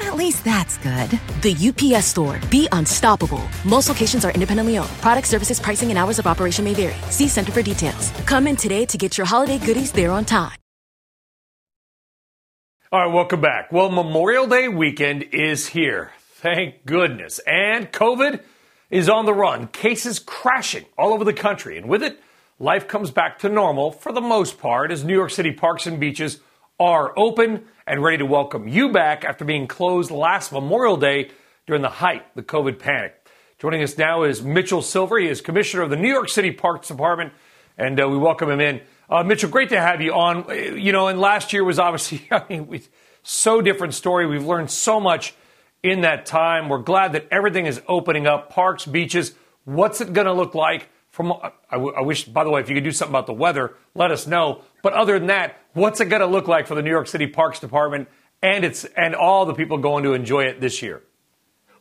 At 0.00 0.16
least 0.16 0.44
that's 0.44 0.78
good. 0.78 1.10
The 1.42 1.54
UPS 1.94 2.06
store. 2.06 2.40
Be 2.50 2.68
unstoppable. 2.72 3.42
Most 3.64 3.88
locations 3.88 4.24
are 4.24 4.32
independently 4.32 4.78
owned. 4.78 4.90
Product 5.00 5.26
services, 5.26 5.60
pricing, 5.60 5.90
and 5.90 5.98
hours 5.98 6.18
of 6.18 6.26
operation 6.26 6.64
may 6.64 6.74
vary. 6.74 6.94
See 7.10 7.28
Center 7.28 7.52
for 7.52 7.62
details. 7.62 8.10
Come 8.26 8.46
in 8.46 8.56
today 8.56 8.86
to 8.86 8.98
get 8.98 9.16
your 9.16 9.26
holiday 9.26 9.58
goodies 9.58 9.92
there 9.92 10.10
on 10.10 10.24
time. 10.24 10.56
All 12.94 13.00
right, 13.00 13.12
welcome 13.12 13.40
back. 13.40 13.72
Well, 13.72 13.90
Memorial 13.90 14.46
Day 14.46 14.68
weekend 14.68 15.24
is 15.32 15.66
here. 15.66 16.12
Thank 16.34 16.86
goodness. 16.86 17.40
And 17.44 17.90
COVID 17.90 18.40
is 18.88 19.08
on 19.08 19.26
the 19.26 19.34
run. 19.34 19.66
Cases 19.66 20.20
crashing 20.20 20.84
all 20.96 21.12
over 21.12 21.24
the 21.24 21.32
country. 21.32 21.76
And 21.76 21.88
with 21.88 22.04
it, 22.04 22.20
life 22.60 22.86
comes 22.86 23.10
back 23.10 23.40
to 23.40 23.48
normal 23.48 23.90
for 23.90 24.12
the 24.12 24.20
most 24.20 24.58
part 24.58 24.92
as 24.92 25.02
New 25.02 25.14
York 25.14 25.30
City 25.30 25.50
parks 25.50 25.88
and 25.88 25.98
beaches 25.98 26.38
are 26.78 27.12
open 27.18 27.64
and 27.86 28.02
ready 28.02 28.18
to 28.18 28.26
welcome 28.26 28.66
you 28.66 28.90
back 28.90 29.24
after 29.24 29.44
being 29.44 29.66
closed 29.66 30.10
last 30.10 30.52
Memorial 30.52 30.96
Day 30.96 31.30
during 31.66 31.82
the 31.82 31.88
height 31.88 32.22
of 32.22 32.34
the 32.34 32.42
COVID 32.42 32.78
panic. 32.78 33.28
Joining 33.58 33.82
us 33.82 33.98
now 33.98 34.22
is 34.22 34.42
Mitchell 34.42 34.80
Silver. 34.80 35.18
He 35.18 35.28
is 35.28 35.40
Commissioner 35.40 35.82
of 35.82 35.90
the 35.90 35.96
New 35.96 36.08
York 36.08 36.28
City 36.28 36.50
Parks 36.50 36.88
Department, 36.88 37.32
and 37.76 38.00
uh, 38.00 38.08
we 38.08 38.16
welcome 38.16 38.50
him 38.50 38.60
in. 38.60 38.80
Uh, 39.10 39.22
Mitchell, 39.22 39.50
great 39.50 39.68
to 39.68 39.80
have 39.80 40.00
you 40.00 40.14
on. 40.14 40.48
You 40.78 40.92
know, 40.92 41.08
and 41.08 41.20
last 41.20 41.52
year 41.52 41.62
was 41.62 41.78
obviously, 41.78 42.26
I 42.30 42.42
mean, 42.48 42.66
we, 42.68 42.82
so 43.22 43.60
different 43.60 43.92
story. 43.92 44.26
We've 44.26 44.46
learned 44.46 44.70
so 44.70 44.98
much 44.98 45.34
in 45.82 46.00
that 46.02 46.24
time. 46.24 46.70
We're 46.70 46.78
glad 46.78 47.12
that 47.12 47.26
everything 47.30 47.66
is 47.66 47.82
opening 47.86 48.26
up 48.26 48.50
parks, 48.50 48.86
beaches. 48.86 49.34
What's 49.64 50.00
it 50.00 50.12
going 50.14 50.26
to 50.26 50.32
look 50.32 50.54
like? 50.54 50.88
From 51.14 51.32
I, 51.32 51.52
I 51.70 52.00
wish, 52.00 52.24
by 52.24 52.42
the 52.42 52.50
way, 52.50 52.60
if 52.60 52.68
you 52.68 52.74
could 52.74 52.82
do 52.82 52.90
something 52.90 53.12
about 53.12 53.28
the 53.28 53.34
weather, 53.34 53.76
let 53.94 54.10
us 54.10 54.26
know. 54.26 54.62
But 54.82 54.94
other 54.94 55.16
than 55.16 55.28
that, 55.28 55.60
what's 55.72 56.00
it 56.00 56.06
going 56.06 56.22
to 56.22 56.26
look 56.26 56.48
like 56.48 56.66
for 56.66 56.74
the 56.74 56.82
New 56.82 56.90
York 56.90 57.06
City 57.06 57.28
Parks 57.28 57.60
Department 57.60 58.08
and 58.42 58.64
its 58.64 58.84
and 58.84 59.14
all 59.14 59.46
the 59.46 59.54
people 59.54 59.78
going 59.78 60.02
to 60.02 60.14
enjoy 60.14 60.46
it 60.46 60.60
this 60.60 60.82
year? 60.82 61.04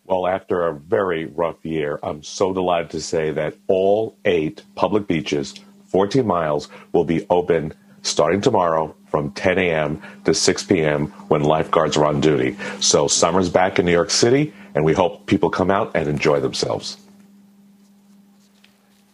Well, 0.05 0.27
after 0.27 0.67
a 0.67 0.75
very 0.75 1.25
rough 1.25 1.65
year, 1.65 1.99
I'm 2.03 2.21
so 2.21 2.53
delighted 2.53 2.91
to 2.91 3.01
say 3.01 3.31
that 3.31 3.55
all 3.65 4.19
eight 4.23 4.61
public 4.75 5.07
beaches, 5.07 5.55
14 5.87 6.27
miles, 6.27 6.69
will 6.91 7.05
be 7.05 7.25
open 7.31 7.73
starting 8.03 8.41
tomorrow 8.41 8.95
from 9.07 9.31
10 9.31 9.57
a.m. 9.57 9.99
to 10.25 10.35
6 10.35 10.63
p.m. 10.65 11.07
when 11.27 11.41
lifeguards 11.41 11.97
are 11.97 12.05
on 12.05 12.21
duty. 12.21 12.55
So 12.81 13.07
summer's 13.07 13.49
back 13.49 13.79
in 13.79 13.87
New 13.87 13.93
York 13.93 14.11
City, 14.11 14.53
and 14.75 14.85
we 14.85 14.93
hope 14.93 15.25
people 15.25 15.49
come 15.49 15.71
out 15.71 15.95
and 15.95 16.07
enjoy 16.07 16.39
themselves. 16.39 17.02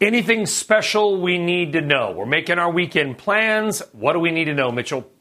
Anything 0.02 0.46
special 0.46 1.20
we 1.20 1.38
need 1.38 1.74
to 1.74 1.82
know? 1.82 2.12
We're 2.12 2.26
making 2.26 2.58
our 2.58 2.72
weekend 2.72 3.18
plans. 3.18 3.82
What 3.92 4.14
do 4.14 4.20
we 4.20 4.32
need 4.32 4.46
to 4.46 4.54
know, 4.54 4.72
Mitchell? 4.72 5.12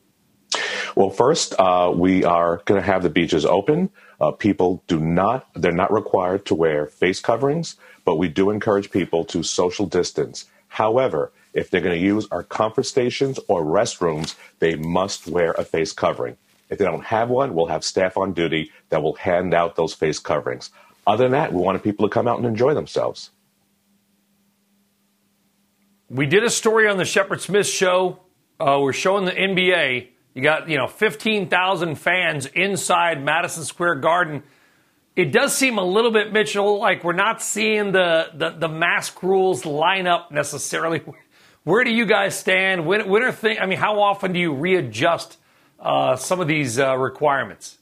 Well, 0.95 1.11
first, 1.11 1.53
uh, 1.59 1.93
we 1.93 2.23
are 2.23 2.63
going 2.65 2.81
to 2.81 2.87
have 2.87 3.03
the 3.03 3.11
beaches 3.11 3.45
open. 3.45 3.91
Uh, 4.21 4.31
people 4.31 4.85
do 4.87 5.01
not, 5.01 5.49
they're 5.55 5.73
not 5.73 5.93
required 5.93 6.47
to 6.47 6.55
wear 6.55 6.87
face 6.87 7.19
coverings, 7.19 7.75
but 8.05 8.17
we 8.17 8.29
do 8.29 8.51
encourage 8.51 8.93
people 8.93 9.25
to 9.25 9.43
social 9.43 9.85
distance. 9.85 10.45
However, 10.69 11.33
if 11.55 11.71
they're 11.71 11.81
going 11.81 11.99
to 11.99 12.05
use 12.05 12.29
our 12.31 12.45
comfort 12.45 12.85
stations 12.85 13.41
or 13.49 13.65
restrooms, 13.65 14.37
they 14.61 14.77
must 14.77 15.27
wear 15.27 15.53
a 15.59 15.65
face 15.65 15.93
covering. 15.93 16.37
If 16.71 16.79
they 16.79 16.85
don't 16.85 17.05
have 17.05 17.31
one, 17.31 17.53
we'll 17.53 17.67
have 17.67 17.83
staff 17.83 18.17
on 18.17 18.33
duty 18.33 18.71
that 18.91 19.03
will 19.03 19.15
hand 19.15 19.55
out 19.55 19.75
those 19.75 19.93
face 19.93 20.21
coverings. 20.21 20.71
Other 21.05 21.25
than 21.25 21.33
that, 21.33 21.53
we 21.53 21.61
wanted 21.61 21.83
people 21.83 22.09
to 22.09 22.15
come 22.15 22.29
out 22.29 22.39
and 22.39 22.47
enjoy 22.47 22.75
themselves. 22.75 23.31
We 26.11 26.25
did 26.25 26.43
a 26.43 26.49
story 26.49 26.89
on 26.89 26.97
the 26.97 27.05
Shepard 27.05 27.43
Smith 27.43 27.67
show. 27.67 28.21
Uh, 28.59 28.79
we're 28.81 28.95
showing 28.95 29.27
the 29.27 29.33
NBA. 29.33 30.09
You 30.33 30.43
got, 30.43 30.67
you 30.71 30.79
know, 30.79 30.87
15,000 30.87 31.97
fans 31.97 32.47
inside 32.47 33.23
Madison 33.23 33.65
Square 33.65 33.97
Garden. 33.97 34.43
It 35.17 35.33
does 35.33 35.55
seem 35.55 35.77
a 35.77 35.85
little 35.85 36.11
bit, 36.11 36.33
Mitchell, 36.33 36.79
like 36.79 37.05
we're 37.05 37.13
not 37.13 37.43
seeing 37.43 37.93
the, 37.93 38.31
the, 38.33 38.51
the 38.51 38.69
mask 38.69 39.23
rules 39.23 39.67
line 39.67 40.07
up 40.07 40.33
necessarily. 40.33 41.03
Where 41.65 41.85
do 41.85 41.91
you 41.91 42.07
guys 42.07 42.39
stand? 42.39 42.87
When, 42.87 43.07
when 43.07 43.23
are 43.23 43.33
things, 43.33 43.59
I 43.61 43.67
mean, 43.67 43.79
how 43.79 44.01
often 44.01 44.33
do 44.33 44.39
you 44.39 44.55
readjust 44.55 45.37
uh, 45.79 46.17
some 46.17 46.41
of 46.41 46.49
these 46.49 46.79
uh, 46.79 46.97
requirements? 46.97 47.77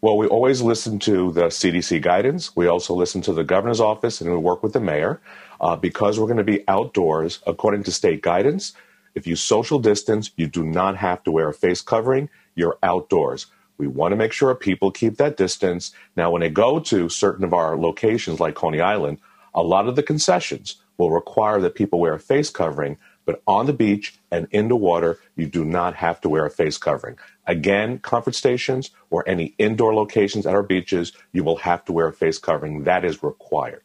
Well, 0.00 0.16
we 0.16 0.26
always 0.26 0.60
listen 0.60 0.98
to 1.00 1.30
the 1.30 1.46
CDC 1.46 2.02
guidance. 2.02 2.56
We 2.56 2.66
also 2.66 2.94
listen 2.94 3.22
to 3.22 3.32
the 3.32 3.44
governor's 3.44 3.80
office 3.80 4.20
and 4.20 4.30
we 4.30 4.38
work 4.38 4.64
with 4.64 4.72
the 4.72 4.80
mayor. 4.80 5.20
Uh, 5.60 5.76
because 5.76 6.18
we're 6.18 6.26
going 6.26 6.36
to 6.36 6.44
be 6.44 6.64
outdoors, 6.68 7.40
according 7.46 7.82
to 7.84 7.92
state 7.92 8.22
guidance, 8.22 8.72
if 9.14 9.26
you 9.26 9.36
social 9.36 9.78
distance, 9.78 10.30
you 10.36 10.46
do 10.46 10.64
not 10.64 10.96
have 10.96 11.22
to 11.24 11.30
wear 11.30 11.48
a 11.48 11.54
face 11.54 11.80
covering. 11.80 12.28
You're 12.54 12.78
outdoors. 12.82 13.46
We 13.78 13.86
want 13.86 14.12
to 14.12 14.16
make 14.16 14.32
sure 14.32 14.54
people 14.54 14.90
keep 14.90 15.16
that 15.16 15.36
distance. 15.36 15.92
Now, 16.16 16.30
when 16.30 16.40
they 16.40 16.48
go 16.48 16.80
to 16.80 17.08
certain 17.08 17.44
of 17.44 17.52
our 17.52 17.76
locations 17.76 18.40
like 18.40 18.54
Coney 18.54 18.80
Island, 18.80 19.18
a 19.54 19.62
lot 19.62 19.88
of 19.88 19.96
the 19.96 20.02
concessions 20.02 20.76
will 20.98 21.10
require 21.10 21.60
that 21.60 21.74
people 21.74 21.98
wear 21.98 22.14
a 22.14 22.20
face 22.20 22.50
covering, 22.50 22.98
but 23.24 23.42
on 23.46 23.66
the 23.66 23.72
beach 23.72 24.18
and 24.30 24.46
in 24.50 24.68
the 24.68 24.76
water, 24.76 25.18
you 25.36 25.46
do 25.46 25.64
not 25.64 25.94
have 25.94 26.20
to 26.20 26.28
wear 26.28 26.44
a 26.44 26.50
face 26.50 26.78
covering. 26.78 27.16
Again, 27.46 27.98
comfort 27.98 28.34
stations 28.34 28.90
or 29.10 29.28
any 29.28 29.54
indoor 29.58 29.94
locations 29.94 30.46
at 30.46 30.54
our 30.54 30.62
beaches, 30.62 31.12
you 31.32 31.42
will 31.42 31.56
have 31.56 31.84
to 31.86 31.92
wear 31.92 32.08
a 32.08 32.12
face 32.12 32.38
covering. 32.38 32.84
That 32.84 33.04
is 33.04 33.22
required. 33.22 33.82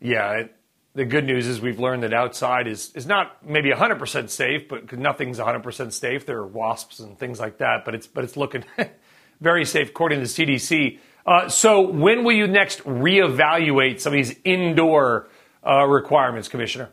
Yeah, 0.00 0.32
it, 0.32 0.54
the 0.94 1.04
good 1.04 1.24
news 1.24 1.46
is 1.46 1.60
we've 1.60 1.78
learned 1.78 2.02
that 2.02 2.12
outside 2.12 2.66
is, 2.66 2.92
is 2.94 3.06
not 3.06 3.46
maybe 3.46 3.70
100% 3.70 4.30
safe, 4.30 4.68
but 4.68 4.92
nothing's 4.92 5.38
100% 5.38 5.92
safe. 5.92 6.26
There 6.26 6.38
are 6.38 6.46
wasps 6.46 7.00
and 7.00 7.18
things 7.18 7.38
like 7.38 7.58
that, 7.58 7.84
but 7.84 7.94
it's, 7.94 8.06
but 8.06 8.24
it's 8.24 8.36
looking 8.36 8.64
very 9.40 9.64
safe 9.64 9.90
according 9.90 10.24
to 10.24 10.26
the 10.26 10.46
CDC. 10.46 10.98
Uh, 11.26 11.48
so 11.48 11.80
when 11.80 12.24
will 12.24 12.32
you 12.32 12.46
next 12.46 12.82
reevaluate 12.84 14.00
some 14.00 14.12
of 14.12 14.16
these 14.16 14.34
indoor 14.44 15.28
uh, 15.66 15.84
requirements, 15.84 16.48
Commissioner? 16.48 16.88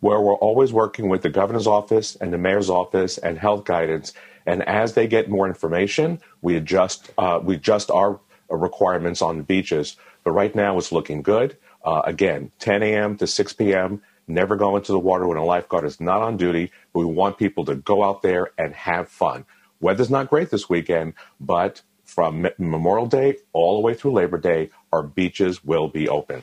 Where 0.00 0.20
we're 0.20 0.36
always 0.36 0.72
working 0.72 1.08
with 1.08 1.22
the 1.22 1.30
governor's 1.30 1.66
office 1.66 2.16
and 2.16 2.32
the 2.32 2.38
mayor's 2.38 2.68
office 2.68 3.18
and 3.18 3.38
health 3.38 3.64
guidance, 3.64 4.12
and 4.46 4.62
as 4.62 4.94
they 4.94 5.06
get 5.06 5.30
more 5.30 5.46
information, 5.46 6.20
we 6.42 6.56
adjust 6.56 7.10
uh, 7.16 7.40
we 7.42 7.54
adjust 7.56 7.90
our 7.90 8.20
requirements 8.50 9.22
on 9.22 9.38
the 9.38 9.42
beaches. 9.42 9.96
But 10.22 10.32
right 10.32 10.54
now, 10.54 10.76
it's 10.78 10.92
looking 10.92 11.22
good. 11.22 11.56
Uh, 11.84 12.02
again, 12.04 12.50
10 12.58 12.82
a.m. 12.82 13.16
to 13.18 13.26
6 13.26 13.52
p.m. 13.52 14.00
Never 14.26 14.56
go 14.56 14.76
into 14.76 14.92
the 14.92 14.98
water 14.98 15.28
when 15.28 15.36
a 15.36 15.44
lifeguard 15.44 15.84
is 15.84 16.00
not 16.00 16.22
on 16.22 16.36
duty. 16.36 16.72
We 16.94 17.04
want 17.04 17.36
people 17.36 17.66
to 17.66 17.74
go 17.74 18.02
out 18.02 18.22
there 18.22 18.50
and 18.56 18.74
have 18.74 19.08
fun. 19.08 19.44
Weather's 19.80 20.08
not 20.08 20.30
great 20.30 20.50
this 20.50 20.68
weekend, 20.68 21.12
but 21.38 21.82
from 22.04 22.46
Memorial 22.58 23.06
Day 23.06 23.36
all 23.52 23.76
the 23.76 23.86
way 23.86 23.92
through 23.94 24.12
Labor 24.12 24.38
Day, 24.38 24.70
our 24.92 25.02
beaches 25.02 25.62
will 25.62 25.88
be 25.88 26.08
open. 26.08 26.42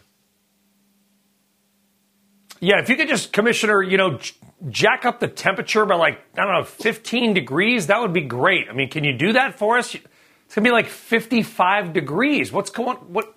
Yeah, 2.59 2.79
if 2.79 2.89
you 2.89 2.95
could 2.95 3.07
just, 3.07 3.33
Commissioner, 3.33 3.81
you 3.81 3.97
know, 3.97 4.19
jack 4.69 5.03
up 5.05 5.19
the 5.19 5.27
temperature 5.27 5.83
by 5.85 5.95
like, 5.95 6.19
I 6.37 6.43
don't 6.45 6.53
know, 6.53 6.63
15 6.63 7.33
degrees, 7.33 7.87
that 7.87 7.99
would 7.99 8.13
be 8.13 8.21
great. 8.21 8.69
I 8.69 8.73
mean, 8.73 8.89
can 8.89 9.03
you 9.03 9.17
do 9.17 9.33
that 9.33 9.57
for 9.57 9.79
us? 9.79 9.95
It's 9.95 10.55
going 10.55 10.63
to 10.65 10.69
be 10.69 10.71
like 10.71 10.87
55 10.87 11.93
degrees. 11.93 12.51
What's 12.51 12.69
going 12.69 12.97
what 12.97 13.33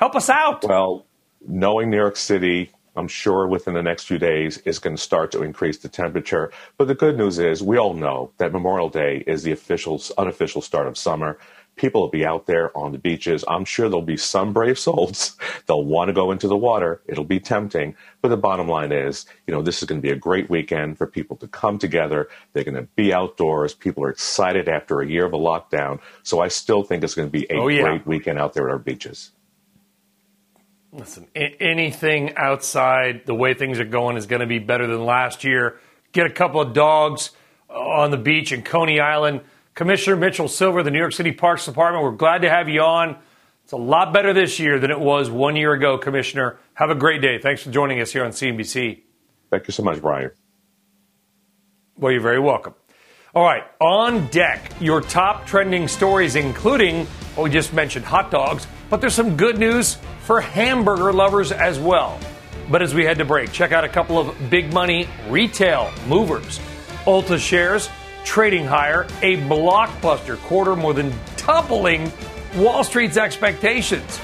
help 0.00 0.16
us 0.16 0.30
out? 0.30 0.64
Well, 0.64 1.06
knowing 1.46 1.90
New 1.90 1.98
York 1.98 2.16
City, 2.16 2.72
I'm 2.96 3.06
sure 3.06 3.46
within 3.46 3.74
the 3.74 3.82
next 3.82 4.04
few 4.04 4.18
days 4.18 4.58
is 4.58 4.78
going 4.78 4.96
to 4.96 5.02
start 5.02 5.30
to 5.32 5.42
increase 5.42 5.78
the 5.78 5.88
temperature. 5.88 6.50
But 6.78 6.88
the 6.88 6.94
good 6.94 7.16
news 7.18 7.38
is 7.38 7.62
we 7.62 7.76
all 7.76 7.92
know 7.94 8.32
that 8.38 8.50
Memorial 8.50 8.88
Day 8.88 9.22
is 9.26 9.42
the 9.42 9.52
official 9.52 10.02
unofficial 10.16 10.62
start 10.62 10.86
of 10.86 10.96
summer. 10.96 11.38
People 11.76 12.00
will 12.00 12.10
be 12.10 12.24
out 12.24 12.46
there 12.46 12.76
on 12.76 12.92
the 12.92 12.98
beaches. 12.98 13.44
I'm 13.46 13.64
sure 13.64 13.88
there'll 13.88 14.02
be 14.02 14.16
some 14.16 14.52
brave 14.52 14.78
souls. 14.78 15.36
They'll 15.66 15.84
want 15.84 16.08
to 16.08 16.12
go 16.12 16.32
into 16.32 16.48
the 16.48 16.56
water. 16.56 17.00
It'll 17.06 17.24
be 17.24 17.38
tempting. 17.38 17.94
But 18.22 18.30
the 18.30 18.36
bottom 18.36 18.68
line 18.68 18.92
is, 18.92 19.24
you 19.46 19.54
know, 19.54 19.62
this 19.62 19.82
is 19.82 19.88
going 19.88 20.00
to 20.00 20.06
be 20.06 20.12
a 20.12 20.16
great 20.16 20.50
weekend 20.50 20.98
for 20.98 21.06
people 21.06 21.36
to 21.36 21.46
come 21.46 21.78
together. 21.78 22.28
They're 22.52 22.64
going 22.64 22.74
to 22.74 22.88
be 22.96 23.14
outdoors. 23.14 23.74
People 23.74 24.04
are 24.04 24.10
excited 24.10 24.68
after 24.68 25.00
a 25.00 25.06
year 25.06 25.26
of 25.26 25.32
a 25.32 25.38
lockdown. 25.38 26.00
So 26.22 26.40
I 26.40 26.48
still 26.48 26.82
think 26.82 27.04
it's 27.04 27.14
going 27.14 27.28
to 27.28 27.32
be 27.32 27.46
a 27.50 27.58
oh, 27.58 27.68
yeah. 27.68 27.82
great 27.82 28.06
weekend 28.06 28.38
out 28.38 28.54
there 28.54 28.68
at 28.68 28.72
our 28.72 28.78
beaches. 28.78 29.30
Listen, 30.92 31.28
anything 31.34 32.36
outside 32.36 33.22
the 33.24 33.34
way 33.34 33.54
things 33.54 33.78
are 33.78 33.84
going 33.84 34.16
is 34.16 34.26
going 34.26 34.40
to 34.40 34.46
be 34.46 34.58
better 34.58 34.86
than 34.86 35.04
last 35.04 35.44
year. 35.44 35.78
Get 36.12 36.26
a 36.26 36.30
couple 36.30 36.60
of 36.60 36.72
dogs 36.72 37.30
uh, 37.68 37.74
on 37.74 38.10
the 38.10 38.16
beach 38.16 38.50
in 38.52 38.62
Coney 38.62 38.98
Island 38.98 39.42
Commissioner 39.74 40.16
Mitchell 40.16 40.48
Silver, 40.48 40.82
the 40.82 40.90
New 40.90 40.98
York 40.98 41.12
City 41.12 41.32
Parks 41.32 41.64
Department, 41.64 42.04
we're 42.04 42.10
glad 42.10 42.42
to 42.42 42.50
have 42.50 42.68
you 42.68 42.82
on. 42.82 43.16
It's 43.64 43.72
a 43.72 43.78
lot 43.78 44.12
better 44.12 44.34
this 44.34 44.58
year 44.58 44.78
than 44.78 44.90
it 44.90 44.98
was 45.00 45.30
one 45.30 45.56
year 45.56 45.72
ago, 45.72 45.96
Commissioner. 45.96 46.58
Have 46.74 46.90
a 46.90 46.94
great 46.94 47.22
day. 47.22 47.38
Thanks 47.38 47.62
for 47.62 47.70
joining 47.70 48.00
us 48.00 48.12
here 48.12 48.24
on 48.24 48.32
CNBC. 48.32 49.00
Thank 49.48 49.66
you 49.68 49.72
so 49.72 49.82
much, 49.82 50.02
Brian. 50.02 50.32
Well, 51.96 52.12
you're 52.12 52.20
very 52.20 52.40
welcome. 52.40 52.74
All 53.34 53.44
right, 53.44 53.62
on 53.80 54.26
deck, 54.26 54.72
your 54.80 55.00
top 55.00 55.46
trending 55.46 55.86
stories, 55.86 56.34
including 56.34 57.06
what 57.36 57.44
we 57.44 57.50
just 57.50 57.72
mentioned 57.72 58.04
hot 58.04 58.30
dogs, 58.30 58.66
but 58.90 59.00
there's 59.00 59.14
some 59.14 59.36
good 59.36 59.56
news 59.56 59.96
for 60.30 60.40
hamburger 60.40 61.12
lovers 61.12 61.50
as 61.50 61.80
well. 61.80 62.16
But 62.70 62.82
as 62.82 62.94
we 62.94 63.04
head 63.04 63.18
to 63.18 63.24
break, 63.24 63.50
check 63.50 63.72
out 63.72 63.82
a 63.82 63.88
couple 63.88 64.16
of 64.16 64.48
big 64.48 64.72
money 64.72 65.08
retail 65.28 65.92
movers. 66.06 66.60
Ulta 67.04 67.36
shares 67.36 67.90
trading 68.24 68.64
higher, 68.64 69.08
a 69.22 69.38
blockbuster 69.48 70.38
quarter 70.42 70.76
more 70.76 70.94
than 70.94 71.12
doubling 71.36 72.12
Wall 72.54 72.84
Street's 72.84 73.16
expectations. 73.16 74.20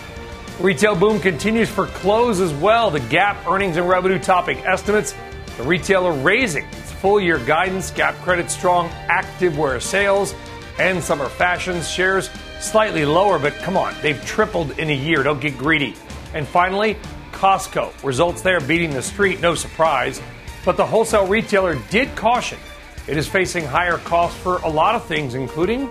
Retail 0.61 0.95
boom 0.95 1.19
continues 1.19 1.69
for 1.69 1.87
clothes 1.87 2.39
as 2.39 2.55
well. 2.55 2.89
The 2.89 3.01
Gap 3.01 3.45
earnings 3.49 3.77
and 3.77 3.89
revenue 3.89 4.21
topping 4.21 4.59
estimates. 4.59 5.13
The 5.57 5.65
retailer 5.65 6.13
raising 6.13 6.67
its 6.67 6.93
full 6.93 7.19
year 7.19 7.41
guidance. 7.41 7.91
Gap 7.91 8.15
credit 8.23 8.49
strong 8.49 8.91
activewear 9.09 9.83
sales 9.83 10.37
and 10.79 11.03
summer 11.03 11.29
fashions 11.29 11.91
shares 11.91 12.31
slightly 12.61 13.05
lower, 13.05 13.39
but 13.39 13.55
come 13.57 13.77
on, 13.77 13.95
they've 14.03 14.23
tripled 14.25 14.79
in 14.79 14.91
a 14.91 14.95
year. 14.95 15.23
Don't 15.23 15.41
get 15.41 15.57
greedy. 15.59 15.95
And 16.35 16.47
finally, 16.47 16.97
Costco. 17.33 18.03
Results 18.03 18.43
there 18.43 18.61
beating 18.61 18.91
the 18.91 19.03
street, 19.03 19.41
no 19.41 19.55
surprise. 19.55 20.21
But 20.65 20.77
the 20.77 20.87
wholesale 20.87 21.27
retailer 21.27 21.77
did 21.91 22.15
caution 22.17 22.59
it 23.07 23.17
is 23.17 23.29
facing 23.29 23.65
higher 23.65 23.99
costs 23.99 24.39
for 24.41 24.57
a 24.59 24.69
lot 24.69 24.97
of 24.97 25.05
things, 25.05 25.35
including 25.35 25.89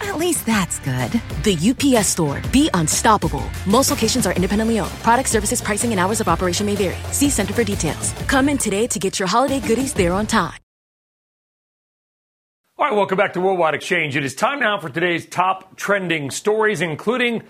At 0.00 0.18
least 0.18 0.46
that's 0.46 0.78
good. 0.80 1.12
The 1.44 1.56
UPS 1.70 2.08
store. 2.08 2.40
Be 2.52 2.70
unstoppable. 2.74 3.44
Most 3.66 3.90
locations 3.90 4.26
are 4.26 4.32
independently 4.32 4.80
owned. 4.80 4.90
Product 5.02 5.28
services, 5.28 5.60
pricing, 5.60 5.90
and 5.90 6.00
hours 6.00 6.20
of 6.20 6.28
operation 6.28 6.66
may 6.66 6.76
vary. 6.76 6.96
See 7.12 7.30
Center 7.30 7.52
for 7.52 7.64
details. 7.64 8.12
Come 8.26 8.48
in 8.48 8.58
today 8.58 8.86
to 8.86 8.98
get 8.98 9.18
your 9.18 9.28
holiday 9.28 9.60
goodies 9.60 9.92
there 9.94 10.12
on 10.12 10.26
time. 10.26 10.58
All 12.78 12.86
right, 12.86 12.94
welcome 12.94 13.18
back 13.18 13.32
to 13.32 13.40
Worldwide 13.40 13.74
Exchange. 13.74 14.14
It 14.14 14.24
is 14.24 14.36
time 14.36 14.60
now 14.60 14.78
for 14.78 14.88
today's 14.88 15.26
top 15.26 15.74
trending 15.74 16.30
stories, 16.30 16.80
including 16.80 17.42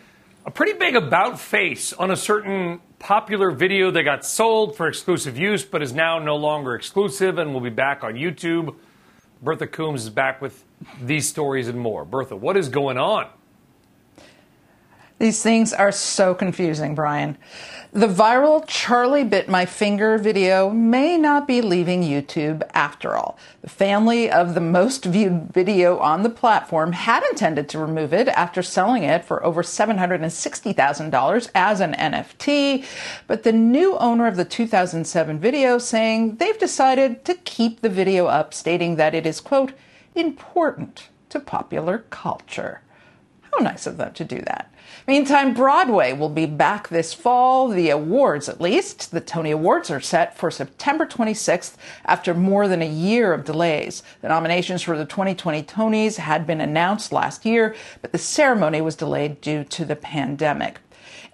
a 0.46 0.50
pretty 0.50 0.72
big 0.72 0.96
about 0.96 1.38
face 1.38 1.92
on 1.92 2.10
a 2.10 2.16
certain 2.16 2.80
popular 2.98 3.50
video 3.50 3.90
that 3.90 4.04
got 4.04 4.24
sold 4.24 4.74
for 4.74 4.88
exclusive 4.88 5.36
use 5.36 5.62
but 5.62 5.82
is 5.82 5.92
now 5.92 6.18
no 6.18 6.36
longer 6.36 6.74
exclusive 6.74 7.36
and 7.36 7.52
will 7.52 7.60
be 7.60 7.68
back 7.68 8.02
on 8.02 8.14
YouTube. 8.14 8.74
Bertha 9.42 9.66
Coombs 9.66 10.04
is 10.04 10.10
back 10.10 10.40
with 10.40 10.64
these 11.00 11.28
stories 11.28 11.68
and 11.68 11.78
more. 11.78 12.04
Bertha, 12.04 12.36
what 12.36 12.56
is 12.56 12.68
going 12.68 12.98
on? 12.98 13.28
These 15.18 15.42
things 15.42 15.72
are 15.72 15.90
so 15.90 16.32
confusing, 16.32 16.94
Brian. 16.94 17.36
The 17.92 18.06
viral 18.06 18.62
Charlie 18.68 19.24
Bit 19.24 19.48
My 19.48 19.66
Finger 19.66 20.16
video 20.16 20.70
may 20.70 21.18
not 21.18 21.48
be 21.48 21.60
leaving 21.60 22.02
YouTube 22.02 22.62
after 22.72 23.16
all. 23.16 23.36
The 23.62 23.68
family 23.68 24.30
of 24.30 24.54
the 24.54 24.60
most 24.60 25.04
viewed 25.04 25.52
video 25.52 25.98
on 25.98 26.22
the 26.22 26.30
platform 26.30 26.92
had 26.92 27.24
intended 27.30 27.68
to 27.70 27.80
remove 27.80 28.14
it 28.14 28.28
after 28.28 28.62
selling 28.62 29.02
it 29.02 29.24
for 29.24 29.44
over 29.44 29.64
$760,000 29.64 31.50
as 31.52 31.80
an 31.80 31.94
NFT, 31.94 32.84
but 33.26 33.42
the 33.42 33.52
new 33.52 33.98
owner 33.98 34.28
of 34.28 34.36
the 34.36 34.44
2007 34.44 35.40
video 35.40 35.78
saying 35.78 36.36
they've 36.36 36.58
decided 36.58 37.24
to 37.24 37.34
keep 37.34 37.80
the 37.80 37.88
video 37.88 38.26
up, 38.26 38.54
stating 38.54 38.94
that 38.96 39.16
it 39.16 39.26
is, 39.26 39.40
quote, 39.40 39.72
important 40.18 41.08
to 41.30 41.40
popular 41.40 42.04
culture. 42.10 42.82
How 43.52 43.62
nice 43.62 43.86
of 43.86 43.96
them 43.96 44.12
to 44.14 44.24
do 44.24 44.40
that. 44.42 44.72
Meantime, 45.06 45.54
Broadway 45.54 46.12
will 46.12 46.28
be 46.28 46.46
back 46.46 46.88
this 46.88 47.14
fall, 47.14 47.68
the 47.68 47.90
awards 47.90 48.48
at 48.48 48.60
least. 48.60 49.10
The 49.10 49.20
Tony 49.20 49.50
Awards 49.50 49.90
are 49.90 50.00
set 50.00 50.36
for 50.36 50.50
September 50.50 51.06
26th 51.06 51.76
after 52.04 52.34
more 52.34 52.68
than 52.68 52.82
a 52.82 52.88
year 52.88 53.32
of 53.32 53.44
delays. 53.44 54.02
The 54.20 54.28
nominations 54.28 54.82
for 54.82 54.98
the 54.98 55.04
2020 55.04 55.62
Tonys 55.62 56.16
had 56.16 56.46
been 56.46 56.60
announced 56.60 57.12
last 57.12 57.46
year, 57.46 57.74
but 58.02 58.12
the 58.12 58.18
ceremony 58.18 58.80
was 58.80 58.96
delayed 58.96 59.40
due 59.40 59.64
to 59.64 59.84
the 59.84 59.96
pandemic. 59.96 60.80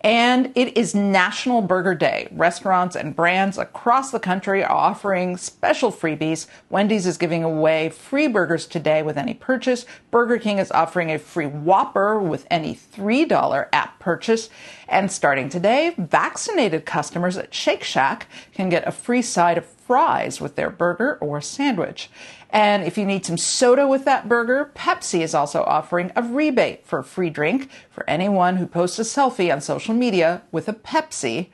And 0.05 0.53
it 0.55 0.77
is 0.77 0.95
National 0.95 1.63
Burger 1.63 1.95
Day. 1.95 2.29
Restaurants 2.31 2.95
and 2.95 3.17
brands 3.17 3.57
across 3.57 4.11
the 4.11 4.21
country 4.21 4.63
are 4.63 4.71
offering 4.71 5.39
special 5.39 5.91
freebies. 5.91 6.47
Wendy's 6.69 7.07
is 7.07 7.17
giving 7.17 7.43
away 7.43 7.89
free 7.89 8.29
burgers 8.29 8.67
today 8.67 9.03
with 9.03 9.17
any 9.17 9.33
purchase. 9.33 9.87
Burger 10.11 10.39
King 10.39 10.59
is 10.59 10.71
offering 10.73 11.11
a 11.11 11.19
free 11.19 11.47
Whopper 11.47 12.19
with 12.21 12.47
any 12.51 12.75
$3 12.75 13.67
app 13.73 13.99
purchase. 13.99 14.51
And 14.91 15.11
starting 15.11 15.49
today, 15.49 15.95
vaccinated 15.97 16.85
customers 16.85 17.39
at 17.39 17.55
Shake 17.55 17.83
Shack 17.83 18.27
can 18.53 18.69
get 18.69 18.87
a 18.87 18.93
free 18.93 19.23
side 19.23 19.57
of 19.57 19.65
fries 19.65 20.39
with 20.39 20.57
their 20.57 20.69
burger 20.69 21.17
or 21.23 21.41
sandwich. 21.41 22.11
And 22.55 22.85
if 22.85 22.97
you 22.97 23.05
need 23.05 23.27
some 23.27 23.37
soda 23.37 23.89
with 23.89 24.05
that 24.05 24.29
burger, 24.29 24.71
Pepsi 24.77 25.23
is 25.23 25.35
also 25.35 25.65
offering 25.65 26.13
a 26.15 26.23
rebate 26.23 26.87
for 26.87 27.01
a 27.01 27.05
free 27.05 27.29
drink 27.29 27.69
for 27.91 28.09
anyone 28.09 28.59
who 28.59 28.67
posts 28.69 29.01
a 29.01 29.03
selfie 29.03 29.53
on 29.53 29.61
social 29.61 29.93
media 29.93 30.41
with 30.53 30.69
a 30.69 30.73
Pepsi 30.73 31.49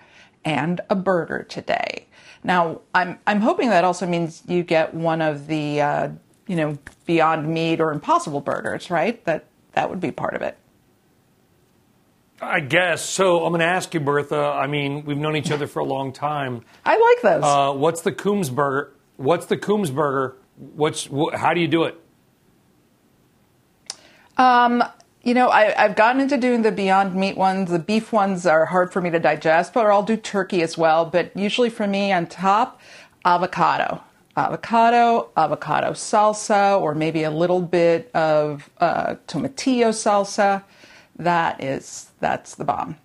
and 0.44 0.82
a 0.90 0.94
burger 0.94 1.42
today. 1.42 2.06
Now, 2.44 2.82
I'm 2.94 3.18
I'm 3.26 3.40
hoping 3.40 3.70
that 3.70 3.82
also 3.82 4.06
means 4.06 4.42
you 4.46 4.62
get 4.62 4.92
one 4.92 5.22
of 5.22 5.46
the 5.46 5.80
uh, 5.80 6.08
you 6.46 6.56
know 6.56 6.76
Beyond 7.06 7.48
Meat 7.48 7.80
or 7.80 7.92
Impossible 7.92 8.42
burgers, 8.42 8.90
right? 8.90 9.24
That 9.24 9.46
that 9.72 9.88
would 9.88 10.00
be 10.00 10.10
part 10.10 10.34
of 10.34 10.42
it. 10.42 10.58
I 12.42 12.60
guess 12.60 13.02
so. 13.02 13.44
I'm 13.46 13.52
going 13.52 13.60
to 13.60 13.66
ask 13.66 13.94
you, 13.94 14.00
Bertha. 14.00 14.36
I 14.38 14.66
mean, 14.66 15.06
we've 15.06 15.16
known 15.16 15.36
each 15.36 15.50
other 15.50 15.66
for 15.66 15.80
a 15.80 15.84
long 15.84 16.12
time. 16.12 16.62
I 16.84 16.98
like 16.98 17.22
those. 17.22 17.42
Uh, 17.42 17.72
what's 17.72 18.02
the 18.02 18.12
Coombs 18.12 18.50
burger? 18.50 18.92
What's 19.16 19.46
the 19.46 19.56
Coombs 19.56 19.90
burger? 19.90 20.36
What's 20.60 21.06
wh- 21.06 21.34
how 21.34 21.54
do 21.54 21.60
you 21.60 21.68
do 21.68 21.84
it? 21.84 21.98
Um, 24.36 24.84
you 25.22 25.34
know, 25.34 25.50
I, 25.50 25.72
have 25.72 25.96
gotten 25.96 26.20
into 26.20 26.38
doing 26.38 26.62
the 26.62 26.72
Beyond 26.72 27.14
Meat 27.14 27.36
ones. 27.36 27.70
The 27.70 27.78
beef 27.78 28.12
ones 28.12 28.46
are 28.46 28.66
hard 28.66 28.92
for 28.92 29.00
me 29.02 29.10
to 29.10 29.18
digest, 29.18 29.74
but 29.74 29.86
I'll 29.86 30.02
do 30.02 30.16
turkey 30.16 30.62
as 30.62 30.78
well. 30.78 31.04
But 31.06 31.36
usually 31.36 31.70
for 31.70 31.86
me, 31.86 32.12
on 32.12 32.26
top, 32.26 32.80
avocado. 33.24 34.02
Avocado, 34.36 35.30
avocado 35.36 35.90
salsa, 35.92 36.80
or 36.80 36.94
maybe 36.94 37.24
a 37.24 37.30
little 37.30 37.62
bit 37.62 38.10
of 38.14 38.70
uh, 38.78 39.16
tomatillo 39.28 39.90
salsa. 39.90 40.62
That 41.16 41.62
is, 41.62 42.10
that's 42.20 42.54
the 42.54 42.64
bomb. 42.64 42.96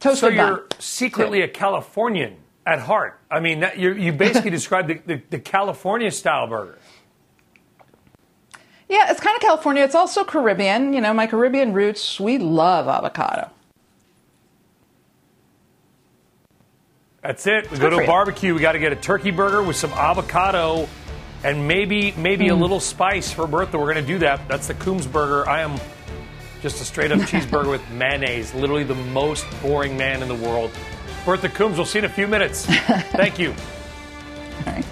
Toasted 0.00 0.20
so 0.20 0.28
you're 0.28 0.56
bun. 0.58 0.66
secretly 0.80 1.42
a 1.42 1.48
Californian 1.48 2.36
at 2.66 2.80
heart. 2.80 3.20
I 3.30 3.40
mean, 3.40 3.60
that, 3.60 3.78
you 3.78 4.12
basically 4.12 4.50
described 4.60 4.88
the, 4.88 5.00
the, 5.06 5.22
the 5.30 5.38
California 5.38 6.10
style 6.10 6.48
burger. 6.48 6.78
Yeah, 8.88 9.10
it's 9.10 9.20
kind 9.20 9.34
of 9.34 9.40
California. 9.40 9.82
It's 9.82 9.94
also 9.94 10.24
Caribbean. 10.24 10.92
You 10.92 11.00
know, 11.00 11.14
my 11.14 11.26
Caribbean 11.26 11.72
roots, 11.72 12.20
we 12.20 12.38
love 12.38 12.88
avocado. 12.88 13.50
That's 17.22 17.46
it. 17.46 17.68
We 17.70 17.78
go 17.78 17.90
to 17.90 18.04
a 18.04 18.06
barbecue. 18.06 18.54
We 18.54 18.60
got 18.60 18.72
to 18.72 18.78
get 18.78 18.92
a 18.92 18.96
turkey 18.96 19.32
burger 19.32 19.60
with 19.60 19.74
some 19.74 19.90
avocado 19.92 20.88
and 21.42 21.66
maybe 21.66 22.12
maybe 22.12 22.46
mm. 22.46 22.52
a 22.52 22.54
little 22.54 22.78
spice 22.78 23.32
for 23.32 23.48
Bertha. 23.48 23.76
We're 23.76 23.92
going 23.92 24.04
to 24.04 24.12
do 24.12 24.18
that. 24.20 24.46
That's 24.46 24.68
the 24.68 24.74
Coombs 24.74 25.08
burger. 25.08 25.48
I 25.48 25.62
am 25.62 25.80
just 26.62 26.80
a 26.80 26.84
straight 26.84 27.10
up 27.10 27.18
cheeseburger 27.22 27.70
with 27.70 27.90
mayonnaise. 27.90 28.54
Literally 28.54 28.84
the 28.84 28.94
most 28.94 29.44
boring 29.60 29.96
man 29.96 30.22
in 30.22 30.28
the 30.28 30.36
world. 30.36 30.70
Bertha 31.26 31.48
Coombs, 31.48 31.76
we'll 31.76 31.84
see 31.84 31.98
you 31.98 32.04
in 32.04 32.10
a 32.10 32.14
few 32.14 32.28
minutes. 32.28 32.66
Thank 33.10 33.36
you. 33.36 33.50
All 34.64 34.72
right. 34.72 34.84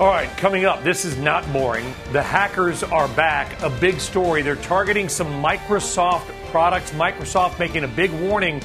All 0.00 0.06
right, 0.08 0.28
coming 0.38 0.64
up, 0.64 0.82
this 0.82 1.04
is 1.04 1.18
not 1.18 1.50
boring. 1.52 1.94
The 2.12 2.22
hackers 2.22 2.82
are 2.82 3.06
back. 3.08 3.62
A 3.62 3.68
big 3.68 4.00
story. 4.00 4.40
They're 4.40 4.56
targeting 4.56 5.10
some 5.10 5.28
Microsoft 5.42 6.26
products. 6.50 6.90
Microsoft 6.92 7.58
making 7.58 7.84
a 7.84 7.88
big 7.88 8.10
warning. 8.12 8.62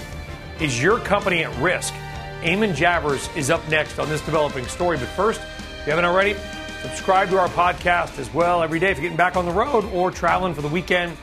Is 0.62 0.81
your 0.81 0.99
company 0.99 1.43
at 1.43 1.53
risk? 1.62 1.93
Eamon 2.41 2.73
Javers 2.73 3.36
is 3.36 3.49
up 3.49 3.67
next 3.67 3.99
on 3.99 4.07
this 4.07 4.21
developing 4.21 4.65
story. 4.65 4.97
But 4.97 5.07
first, 5.10 5.41
if 5.41 5.86
you 5.86 5.91
haven't 5.91 6.05
already, 6.05 6.36
subscribe 6.81 7.29
to 7.31 7.38
our 7.38 7.49
podcast 7.49 8.17
as 8.17 8.34
well 8.34 8.63
every 8.63 8.79
day 8.79 8.91
if 8.91 8.97
you're 8.97 9.03
getting 9.03 9.17
back 9.17 9.36
on 9.36 9.45
the 9.45 9.51
road 9.51 9.84
or 9.93 10.10
traveling 10.10 10.53
for 10.53 10.62
the 10.62 10.69
weekend. 10.69 11.17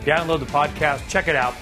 Download 0.00 0.40
the 0.40 0.46
podcast, 0.46 1.06
check 1.10 1.28
it 1.28 1.36
out. 1.36 1.54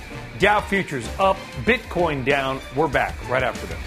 Dow 0.43 0.61
futures 0.61 1.09
up, 1.21 1.37
Bitcoin 1.65 2.25
down. 2.25 2.61
We're 2.75 2.89
back 2.89 3.15
right 3.29 3.45
after 3.45 3.65
this. 3.65 3.79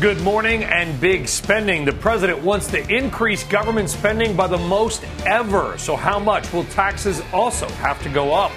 Good 0.00 0.20
morning 0.20 0.62
and 0.62 1.00
big 1.00 1.26
spending. 1.26 1.84
The 1.84 1.92
president 1.92 2.38
wants 2.38 2.68
to 2.68 2.88
increase 2.88 3.42
government 3.42 3.90
spending 3.90 4.36
by 4.36 4.46
the 4.46 4.58
most 4.58 5.02
ever. 5.26 5.76
So, 5.76 5.96
how 5.96 6.20
much 6.20 6.52
will 6.52 6.62
taxes 6.66 7.20
also 7.32 7.68
have 7.68 8.00
to 8.04 8.08
go 8.08 8.32
up? 8.32 8.52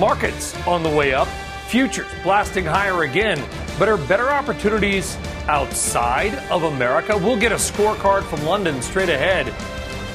Markets 0.00 0.56
on 0.66 0.82
the 0.82 0.90
way 0.90 1.14
up, 1.14 1.28
futures 1.68 2.08
blasting 2.24 2.64
higher 2.64 3.04
again. 3.04 3.38
But 3.78 3.88
are 3.88 3.96
better 3.96 4.30
opportunities 4.30 5.16
outside 5.46 6.34
of 6.50 6.64
America? 6.64 7.16
We'll 7.16 7.38
get 7.38 7.52
a 7.52 7.56
scorecard 7.56 8.24
from 8.24 8.42
London 8.44 8.82
straight 8.82 9.08
ahead. 9.08 9.46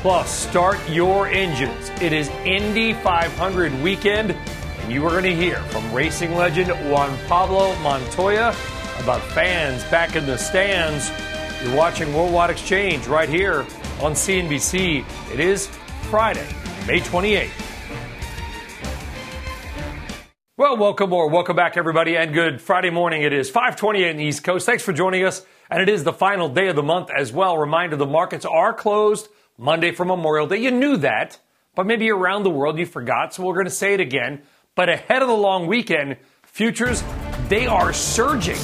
Plus, 0.02 0.30
start 0.30 0.78
your 0.90 1.28
engines. 1.28 1.90
It 2.02 2.12
is 2.12 2.28
Indy 2.44 2.92
500 2.92 3.74
weekend, 3.82 4.32
and 4.32 4.92
you 4.92 5.06
are 5.06 5.12
going 5.12 5.24
to 5.24 5.34
hear 5.34 5.60
from 5.70 5.94
racing 5.94 6.36
legend 6.36 6.72
Juan 6.92 7.18
Pablo 7.28 7.74
Montoya 7.80 8.54
about 9.00 9.22
fans 9.22 9.82
back 9.86 10.18
in 10.18 10.26
the 10.26 10.38
stands. 10.38 11.10
You're 11.64 11.78
watching 11.78 12.14
Worldwide 12.14 12.50
Exchange 12.50 13.08
right 13.08 13.30
here 13.30 13.62
on 14.02 14.12
CNBC. 14.12 15.06
It 15.32 15.40
is 15.40 15.68
Friday, 16.10 16.48
May 16.86 17.00
28th. 17.00 17.73
Well, 20.64 20.78
welcome 20.78 21.12
or 21.12 21.28
welcome 21.28 21.58
back, 21.58 21.76
everybody, 21.76 22.16
and 22.16 22.34
good 22.34 22.62
Friday 22.62 22.90
morning. 22.90 23.22
It 23.22 23.34
is 23.34 23.50
528 23.50 24.12
in 24.12 24.16
the 24.16 24.24
East 24.24 24.46
Coast. 24.46 24.66
Thanks 24.66 24.82
for 24.82 24.94
joining 24.94 25.26
us. 25.26 25.46
And 25.70 25.82
it 25.82 25.90
is 25.90 26.06
the 26.06 26.14
final 26.14 26.48
day 26.48 26.70
of 26.70 26.78
the 26.78 26.82
month 26.82 27.10
as 27.14 27.34
well. 27.34 27.58
Reminder 27.58 27.98
the 27.98 28.06
markets 28.06 28.46
are 28.46 28.74
closed 28.74 29.28
Monday 29.58 29.92
for 29.92 30.06
Memorial 30.06 30.48
Day. 30.48 30.60
You 30.60 30.72
knew 30.72 30.96
that, 30.96 31.38
but 31.76 31.86
maybe 31.86 32.10
around 32.10 32.44
the 32.44 32.50
world 32.50 32.80
you 32.80 32.86
forgot, 32.86 33.34
so 33.34 33.44
we're 33.44 33.56
going 33.56 33.66
to 33.66 33.72
say 33.72 33.94
it 33.94 34.00
again. 34.00 34.44
But 34.74 34.88
ahead 34.88 35.22
of 35.22 35.28
the 35.28 35.36
long 35.36 35.68
weekend, 35.68 36.16
futures, 36.44 37.04
they 37.50 37.68
are 37.68 37.92
surging. 37.92 38.58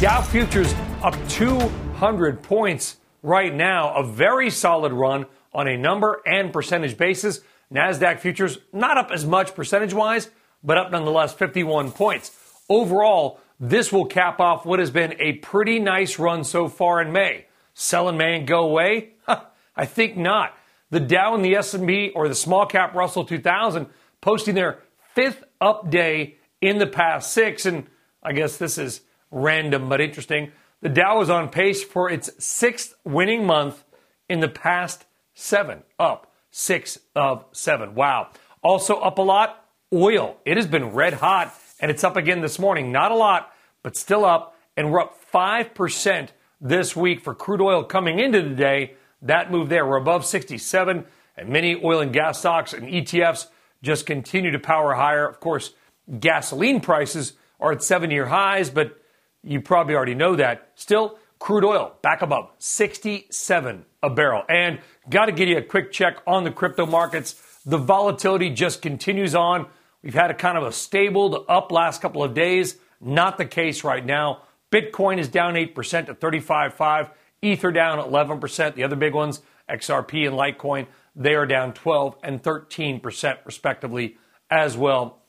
Dow 0.00 0.22
futures 0.22 0.74
up 1.04 1.14
200 1.28 2.42
points 2.42 2.96
right 3.22 3.54
now. 3.54 3.94
A 3.94 4.04
very 4.04 4.50
solid 4.50 4.92
run 4.92 5.26
on 5.52 5.68
a 5.68 5.76
number 5.76 6.20
and 6.26 6.52
percentage 6.52 6.96
basis. 6.96 7.42
NASDAQ 7.72 8.18
futures 8.18 8.58
not 8.72 8.98
up 8.98 9.12
as 9.12 9.24
much 9.24 9.54
percentage 9.54 9.94
wise, 9.94 10.30
but 10.64 10.78
up 10.78 10.90
nonetheless 10.90 11.34
51 11.34 11.92
points. 11.92 12.32
Overall, 12.68 13.40
this 13.60 13.92
will 13.92 14.06
cap 14.06 14.40
off 14.40 14.64
what 14.64 14.78
has 14.78 14.90
been 14.90 15.14
a 15.20 15.34
pretty 15.34 15.78
nice 15.78 16.18
run 16.18 16.42
so 16.42 16.68
far 16.68 17.00
in 17.00 17.12
May. 17.12 17.46
Sell 17.74 18.08
in 18.08 18.16
May 18.16 18.38
and 18.38 18.46
go 18.46 18.64
away? 18.64 19.10
I 19.76 19.84
think 19.84 20.16
not. 20.16 20.56
The 20.90 21.00
Dow 21.00 21.34
and 21.34 21.44
the 21.44 21.56
S&P 21.56 22.10
or 22.14 22.28
the 22.28 22.34
small 22.34 22.66
cap 22.66 22.94
Russell 22.94 23.24
2000 23.24 23.86
posting 24.20 24.54
their 24.54 24.78
fifth 25.14 25.44
up 25.60 25.90
day 25.90 26.36
in 26.60 26.78
the 26.78 26.86
past 26.86 27.32
six. 27.32 27.66
And 27.66 27.86
I 28.22 28.32
guess 28.32 28.56
this 28.56 28.78
is 28.78 29.00
random 29.30 29.88
but 29.88 30.00
interesting. 30.00 30.52
The 30.80 30.88
Dow 30.88 31.20
is 31.20 31.30
on 31.30 31.48
pace 31.48 31.82
for 31.82 32.10
its 32.10 32.30
sixth 32.38 32.94
winning 33.04 33.46
month 33.46 33.84
in 34.28 34.40
the 34.40 34.48
past 34.48 35.04
seven, 35.34 35.82
up 35.98 36.32
six 36.50 36.98
of 37.14 37.44
seven. 37.52 37.94
Wow. 37.94 38.28
Also 38.62 38.96
up 38.96 39.18
a 39.18 39.22
lot, 39.22 39.63
oil. 39.94 40.36
It 40.44 40.56
has 40.56 40.66
been 40.66 40.92
red 40.92 41.14
hot 41.14 41.54
and 41.80 41.90
it's 41.90 42.04
up 42.04 42.16
again 42.16 42.40
this 42.40 42.58
morning. 42.58 42.92
Not 42.92 43.12
a 43.12 43.14
lot, 43.14 43.52
but 43.82 43.96
still 43.96 44.24
up. 44.24 44.56
And 44.76 44.90
we're 44.90 45.00
up 45.00 45.16
5% 45.32 46.28
this 46.60 46.96
week 46.96 47.22
for 47.22 47.34
crude 47.34 47.60
oil 47.60 47.84
coming 47.84 48.18
into 48.18 48.42
the 48.42 48.54
day. 48.54 48.94
That 49.22 49.50
move 49.50 49.68
there, 49.68 49.86
we're 49.86 49.96
above 49.96 50.24
67, 50.26 51.04
and 51.36 51.48
many 51.48 51.80
oil 51.82 52.00
and 52.00 52.12
gas 52.12 52.40
stocks 52.40 52.72
and 52.72 52.86
ETFs 52.88 53.46
just 53.82 54.06
continue 54.06 54.50
to 54.50 54.58
power 54.58 54.94
higher. 54.94 55.26
Of 55.26 55.40
course, 55.40 55.72
gasoline 56.20 56.80
prices 56.80 57.34
are 57.60 57.72
at 57.72 57.82
seven 57.82 58.10
year 58.10 58.26
highs, 58.26 58.70
but 58.70 58.98
you 59.42 59.60
probably 59.60 59.94
already 59.94 60.14
know 60.14 60.36
that. 60.36 60.70
Still, 60.74 61.18
crude 61.38 61.64
oil 61.64 61.94
back 62.02 62.22
above 62.22 62.50
67 62.58 63.84
a 64.02 64.10
barrel. 64.10 64.42
And 64.48 64.80
got 65.08 65.26
to 65.26 65.32
give 65.32 65.48
you 65.48 65.58
a 65.58 65.62
quick 65.62 65.92
check 65.92 66.18
on 66.26 66.44
the 66.44 66.50
crypto 66.50 66.86
markets. 66.86 67.34
The 67.66 67.78
volatility 67.78 68.50
just 68.50 68.82
continues 68.82 69.34
on. 69.34 69.66
We've 70.04 70.12
had 70.12 70.30
a 70.30 70.34
kind 70.34 70.58
of 70.58 70.64
a 70.64 70.72
stable 70.72 71.30
to 71.30 71.40
up 71.50 71.72
last 71.72 72.02
couple 72.02 72.22
of 72.22 72.34
days. 72.34 72.76
Not 73.00 73.38
the 73.38 73.46
case 73.46 73.84
right 73.84 74.04
now. 74.04 74.42
Bitcoin 74.70 75.18
is 75.18 75.28
down 75.28 75.54
8% 75.54 76.06
to 76.06 76.14
35.5. 76.14 77.10
Ether 77.40 77.72
down 77.72 77.98
11%. 77.98 78.74
The 78.74 78.84
other 78.84 78.96
big 78.96 79.14
ones, 79.14 79.40
XRP 79.70 80.28
and 80.28 80.36
Litecoin, 80.36 80.88
they 81.16 81.34
are 81.34 81.46
down 81.46 81.72
12 81.72 82.16
and 82.22 82.42
13% 82.42 83.38
respectively 83.46 84.18
as 84.50 84.76
well. 84.76 85.22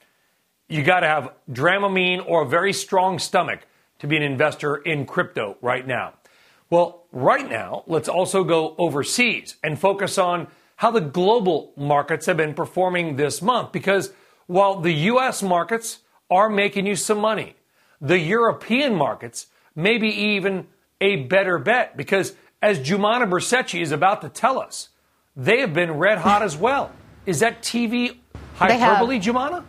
You 0.67 0.83
got 0.83 1.01
to 1.01 1.07
have 1.07 1.31
Dramamine 1.49 2.27
or 2.27 2.41
a 2.41 2.47
very 2.47 2.73
strong 2.73 3.17
stomach 3.17 3.61
to 3.99 4.07
be 4.07 4.17
an 4.17 4.23
investor 4.23 4.75
in 4.75 5.05
crypto 5.05 5.55
right 5.61 5.87
now? 5.87 6.15
Well, 6.69 7.05
right 7.13 7.49
now, 7.49 7.83
let's 7.87 8.09
also 8.09 8.43
go 8.43 8.75
overseas 8.77 9.55
and 9.63 9.79
focus 9.79 10.17
on 10.17 10.47
how 10.75 10.91
the 10.91 10.99
global 10.99 11.71
markets 11.77 12.25
have 12.25 12.35
been 12.35 12.53
performing 12.53 13.15
this 13.15 13.41
month. 13.41 13.71
Because 13.71 14.11
while 14.47 14.79
the 14.79 14.93
US 14.93 15.41
markets 15.41 15.99
are 16.29 16.49
making 16.49 16.85
you 16.85 16.95
some 16.95 17.19
money, 17.19 17.55
the 18.01 18.19
European 18.19 18.95
markets 18.95 19.47
may 19.75 19.97
be 19.97 20.09
even 20.09 20.67
a 21.01 21.17
better 21.17 21.57
bet. 21.57 21.97
Because 21.97 22.35
as 22.61 22.79
Jumana 22.79 23.29
Bercetche 23.29 23.81
is 23.81 23.91
about 23.91 24.21
to 24.21 24.29
tell 24.29 24.59
us, 24.59 24.89
they 25.35 25.59
have 25.59 25.73
been 25.73 25.91
red 25.91 26.19
hot 26.19 26.41
as 26.41 26.55
well. 26.55 26.91
Is 27.25 27.39
that 27.39 27.61
TV 27.61 28.17
hyperbole, 28.55 29.19
Jumana? 29.19 29.63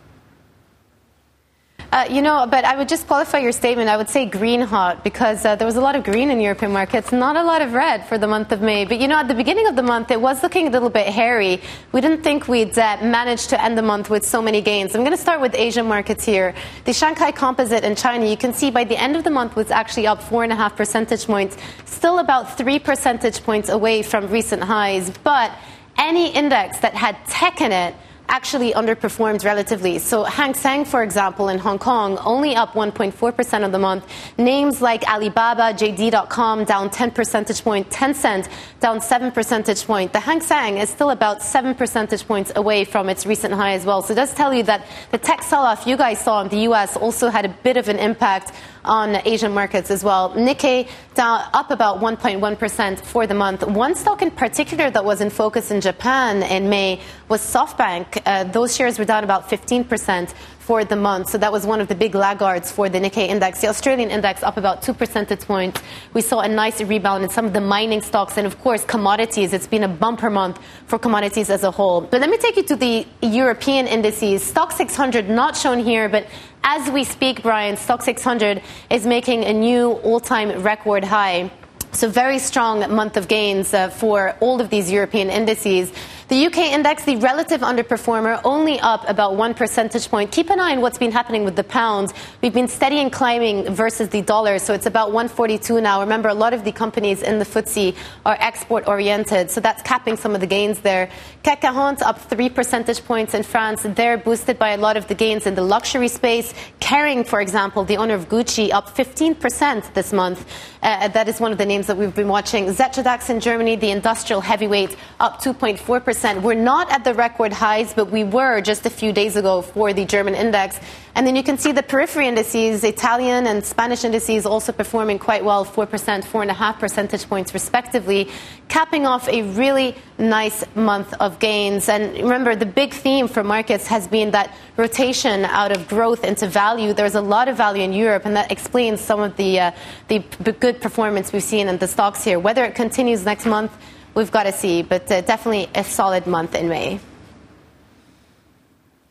Uh, 1.89 2.05
you 2.09 2.21
know, 2.21 2.45
but 2.51 2.65
I 2.65 2.75
would 2.75 2.89
just 2.89 3.07
qualify 3.07 3.37
your 3.37 3.53
statement. 3.53 3.87
I 3.87 3.95
would 3.95 4.09
say 4.09 4.25
green 4.25 4.59
hot 4.59 5.05
because 5.05 5.45
uh, 5.45 5.55
there 5.55 5.65
was 5.65 5.77
a 5.77 5.81
lot 5.81 5.95
of 5.95 6.03
green 6.03 6.29
in 6.29 6.41
European 6.41 6.73
markets, 6.73 7.13
not 7.13 7.37
a 7.37 7.43
lot 7.43 7.61
of 7.61 7.71
red 7.71 8.05
for 8.05 8.17
the 8.17 8.27
month 8.27 8.51
of 8.51 8.61
May. 8.61 8.83
But 8.83 8.99
you 8.99 9.07
know, 9.07 9.15
at 9.15 9.29
the 9.29 9.33
beginning 9.33 9.67
of 9.67 9.77
the 9.77 9.83
month, 9.83 10.11
it 10.11 10.19
was 10.19 10.43
looking 10.43 10.67
a 10.67 10.69
little 10.69 10.89
bit 10.89 11.07
hairy. 11.07 11.61
We 11.93 12.01
didn't 12.01 12.23
think 12.23 12.49
we'd 12.49 12.77
uh, 12.77 12.97
manage 13.01 13.47
to 13.47 13.63
end 13.63 13.77
the 13.77 13.81
month 13.81 14.09
with 14.09 14.25
so 14.25 14.41
many 14.41 14.59
gains. 14.59 14.95
I'm 14.95 15.01
going 15.01 15.15
to 15.15 15.21
start 15.21 15.39
with 15.39 15.55
Asian 15.55 15.85
markets 15.85 16.25
here. 16.25 16.53
The 16.83 16.91
Shanghai 16.91 17.31
Composite 17.31 17.85
in 17.85 17.95
China, 17.95 18.25
you 18.25 18.37
can 18.37 18.53
see 18.53 18.69
by 18.69 18.83
the 18.83 19.01
end 19.01 19.15
of 19.15 19.23
the 19.23 19.31
month 19.31 19.55
was 19.55 19.71
actually 19.71 20.07
up 20.07 20.21
four 20.21 20.43
and 20.43 20.51
a 20.51 20.57
half 20.57 20.75
percentage 20.75 21.25
points, 21.25 21.55
still 21.85 22.19
about 22.19 22.57
three 22.57 22.79
percentage 22.79 23.41
points 23.43 23.69
away 23.69 24.01
from 24.01 24.27
recent 24.27 24.61
highs. 24.61 25.09
But 25.23 25.53
any 25.97 26.33
index 26.33 26.79
that 26.79 26.95
had 26.95 27.15
tech 27.27 27.61
in 27.61 27.71
it 27.71 27.95
actually 28.29 28.73
underperformed 28.73 29.43
relatively. 29.45 29.99
So 29.99 30.23
Hang 30.23 30.53
Seng, 30.53 30.85
for 30.85 31.03
example, 31.03 31.49
in 31.49 31.57
Hong 31.59 31.79
Kong, 31.79 32.17
only 32.19 32.55
up 32.55 32.73
1.4% 32.73 33.65
of 33.65 33.71
the 33.71 33.79
month. 33.79 34.05
Names 34.37 34.81
like 34.81 35.03
Alibaba, 35.09 35.73
JD.com 35.73 36.65
down 36.65 36.89
10 36.89 37.11
percentage 37.11 37.63
point, 37.63 37.89
Tencent 37.89 38.49
down 38.79 39.01
7 39.01 39.31
percentage 39.31 39.85
point. 39.85 40.13
The 40.13 40.19
Hang 40.19 40.41
Seng 40.41 40.77
is 40.77 40.89
still 40.89 41.11
about 41.11 41.41
7 41.41 41.75
percentage 41.75 42.27
points 42.27 42.51
away 42.55 42.83
from 42.83 43.09
its 43.09 43.25
recent 43.25 43.53
high 43.53 43.73
as 43.73 43.85
well. 43.85 44.01
So 44.01 44.13
it 44.13 44.17
does 44.17 44.33
tell 44.33 44.53
you 44.53 44.63
that 44.63 44.85
the 45.11 45.17
tech 45.17 45.41
sell-off 45.43 45.87
you 45.87 45.97
guys 45.97 46.19
saw 46.19 46.41
in 46.41 46.49
the 46.49 46.61
US 46.69 46.97
also 46.97 47.29
had 47.29 47.45
a 47.45 47.49
bit 47.49 47.77
of 47.77 47.89
an 47.89 47.97
impact 47.97 48.51
on 48.87 49.17
Asian 49.27 49.53
markets 49.53 49.91
as 49.91 50.03
well. 50.03 50.31
Nikkei 50.31 50.87
down, 51.13 51.47
up 51.53 51.71
about 51.71 51.99
1.1% 51.99 52.99
for 52.99 53.27
the 53.27 53.33
month. 53.33 53.65
One 53.67 53.95
stock 53.95 54.21
in 54.21 54.31
particular 54.31 54.89
that 54.89 55.03
was 55.03 55.21
in 55.21 55.29
focus 55.29 55.71
in 55.71 55.81
Japan 55.81 56.43
in 56.43 56.69
May 56.69 57.01
was 57.29 57.41
SoftBank. 57.41 58.21
Uh, 58.25 58.45
those 58.45 58.75
shares 58.75 58.97
were 58.97 59.05
down 59.05 59.23
about 59.23 59.49
15% 59.49 60.33
for 60.67 60.83
the 60.83 60.97
month. 60.97 61.29
So 61.29 61.37
that 61.37 61.53
was 61.53 61.65
one 61.65 61.79
of 61.79 61.87
the 61.87 61.95
big 61.95 62.13
laggards 62.13 62.69
for 62.69 62.89
the 62.89 62.99
Nikkei 62.99 63.29
index. 63.29 63.61
The 63.61 63.69
Australian 63.69 64.11
index 64.11 64.43
up 64.43 64.57
about 64.57 64.81
two 64.81 64.93
percentage 64.93 65.39
points. 65.39 65.81
We 66.13 66.19
saw 66.19 66.41
a 66.41 66.49
nice 66.49 66.81
rebound 66.81 67.23
in 67.23 67.29
some 67.29 67.45
of 67.45 67.53
the 67.53 67.61
mining 67.61 68.01
stocks 68.01 68.37
and, 68.37 68.45
of 68.45 68.59
course, 68.59 68.83
commodities. 68.83 69.53
It's 69.53 69.65
been 69.65 69.85
a 69.85 69.87
bumper 69.87 70.29
month 70.29 70.59
for 70.85 70.99
commodities 70.99 71.49
as 71.49 71.63
a 71.63 71.71
whole. 71.71 72.01
But 72.01 72.19
let 72.19 72.29
me 72.29 72.37
take 72.37 72.57
you 72.57 72.63
to 72.63 72.75
the 72.75 73.07
European 73.21 73.87
indices. 73.87 74.43
Stoxx 74.51 74.73
600 74.73 75.29
not 75.29 75.55
shown 75.55 75.79
here, 75.79 76.09
but 76.09 76.27
as 76.65 76.91
we 76.91 77.05
speak, 77.05 77.43
Brian, 77.43 77.77
Stoxx 77.77 78.03
600 78.03 78.61
is 78.89 79.07
making 79.07 79.45
a 79.45 79.53
new 79.53 79.93
all-time 80.03 80.63
record 80.63 81.05
high. 81.05 81.49
So 81.93 82.09
very 82.09 82.39
strong 82.39 82.93
month 82.93 83.15
of 83.15 83.29
gains 83.29 83.73
uh, 83.73 83.89
for 83.89 84.35
all 84.41 84.59
of 84.59 84.69
these 84.69 84.91
European 84.91 85.29
indices. 85.29 85.93
The 86.29 86.45
UK 86.47 86.57
index, 86.73 87.05
the 87.05 87.15
relative 87.15 87.61
underperformer, 87.61 88.41
only 88.43 88.81
up 88.81 89.07
about 89.07 89.37
one 89.37 89.53
percentage 89.53 90.09
point. 90.09 90.29
Keep 90.29 90.49
an 90.49 90.59
eye 90.59 90.73
on 90.73 90.81
what's 90.81 90.97
been 90.97 91.13
happening 91.13 91.45
with 91.45 91.55
the 91.55 91.63
pound. 91.63 92.11
We've 92.41 92.53
been 92.53 92.67
steady 92.67 92.97
and 92.97 93.09
climbing 93.09 93.73
versus 93.73 94.09
the 94.09 94.21
dollar, 94.21 94.59
so 94.59 94.73
it's 94.73 94.85
about 94.85 95.13
142 95.13 95.79
now. 95.79 96.01
Remember, 96.01 96.27
a 96.27 96.33
lot 96.33 96.53
of 96.53 96.65
the 96.65 96.73
companies 96.73 97.21
in 97.21 97.39
the 97.39 97.45
FTSE 97.45 97.95
are 98.25 98.35
export 98.41 98.89
oriented, 98.89 99.49
so 99.49 99.61
that's 99.61 99.81
capping 99.83 100.17
some 100.17 100.35
of 100.35 100.41
the 100.41 100.47
gains 100.47 100.81
there. 100.81 101.09
CAC 101.45 101.61
40 101.61 102.03
up 102.03 102.19
three 102.19 102.49
percentage 102.49 103.05
points 103.05 103.33
in 103.33 103.43
France. 103.43 103.83
They're 103.83 104.17
boosted 104.17 104.59
by 104.59 104.71
a 104.71 104.77
lot 104.77 104.97
of 104.97 105.07
the 105.07 105.15
gains 105.15 105.47
in 105.47 105.55
the 105.55 105.61
luxury 105.61 106.09
space. 106.09 106.53
Kering, 106.81 107.25
for 107.25 107.39
example, 107.39 107.85
the 107.85 107.95
owner 107.95 108.15
of 108.15 108.27
Gucci, 108.27 108.73
up 108.73 108.93
15% 108.93 109.93
this 109.93 110.11
month. 110.11 110.45
Uh, 110.83 111.07
that 111.07 111.29
is 111.29 111.39
one 111.39 111.53
of 111.53 111.57
the 111.57 111.65
names 111.65 111.87
that 111.87 111.95
we've 111.95 112.13
been 112.13 112.27
watching. 112.27 112.65
Xetra 112.65 113.05
DAX 113.05 113.29
in 113.29 113.39
Germany, 113.39 113.77
the 113.77 113.91
industrial 113.91 114.41
heavyweight, 114.41 114.97
up 115.21 115.41
2.4%. 115.41 116.16
We're 116.23 116.55
not 116.55 116.91
at 116.91 117.03
the 117.03 117.13
record 117.13 117.53
highs, 117.53 117.93
but 117.93 118.09
we 118.11 118.23
were 118.23 118.59
just 118.61 118.85
a 118.85 118.89
few 118.89 119.13
days 119.13 119.35
ago 119.35 119.61
for 119.61 119.93
the 119.93 120.05
German 120.05 120.33
index. 120.33 120.79
And 121.13 121.25
then 121.25 121.35
you 121.35 121.43
can 121.43 121.57
see 121.57 121.71
the 121.71 121.83
periphery 121.83 122.27
indices, 122.27 122.83
Italian 122.83 123.47
and 123.47 123.63
Spanish 123.65 124.03
indices 124.03 124.45
also 124.45 124.71
performing 124.71 125.19
quite 125.19 125.43
well, 125.43 125.65
4%, 125.65 125.87
4.5 125.87 126.79
percentage 126.79 127.27
points 127.27 127.53
respectively, 127.53 128.29
capping 128.67 129.05
off 129.05 129.27
a 129.29 129.43
really 129.53 129.95
nice 130.17 130.63
month 130.75 131.13
of 131.19 131.39
gains. 131.39 131.89
And 131.89 132.13
remember, 132.15 132.55
the 132.55 132.65
big 132.65 132.93
theme 132.93 133.27
for 133.27 133.43
markets 133.43 133.87
has 133.87 134.07
been 134.07 134.31
that 134.31 134.53
rotation 134.75 135.45
out 135.45 135.71
of 135.71 135.87
growth 135.87 136.23
into 136.23 136.47
value. 136.47 136.93
There's 136.93 137.15
a 137.15 137.21
lot 137.21 137.47
of 137.47 137.57
value 137.57 137.83
in 137.83 137.93
Europe, 137.93 138.25
and 138.25 138.35
that 138.35 138.51
explains 138.51 139.01
some 139.01 139.19
of 139.19 139.37
the, 139.37 139.59
uh, 139.59 139.71
the 140.07 140.19
good 140.59 140.81
performance 140.81 141.31
we've 141.31 141.43
seen 141.43 141.67
in 141.67 141.77
the 141.77 141.87
stocks 141.87 142.23
here. 142.23 142.39
Whether 142.39 142.63
it 142.65 142.75
continues 142.75 143.25
next 143.25 143.45
month, 143.45 143.71
we've 144.17 144.31
got 144.31 144.43
to 144.43 144.51
see, 144.51 144.81
but 144.81 145.09
uh, 145.11 145.21
definitely 145.21 145.69
a 145.75 145.83
solid 145.83 146.25
month 146.25 146.55
in 146.55 146.67
May. 146.67 146.99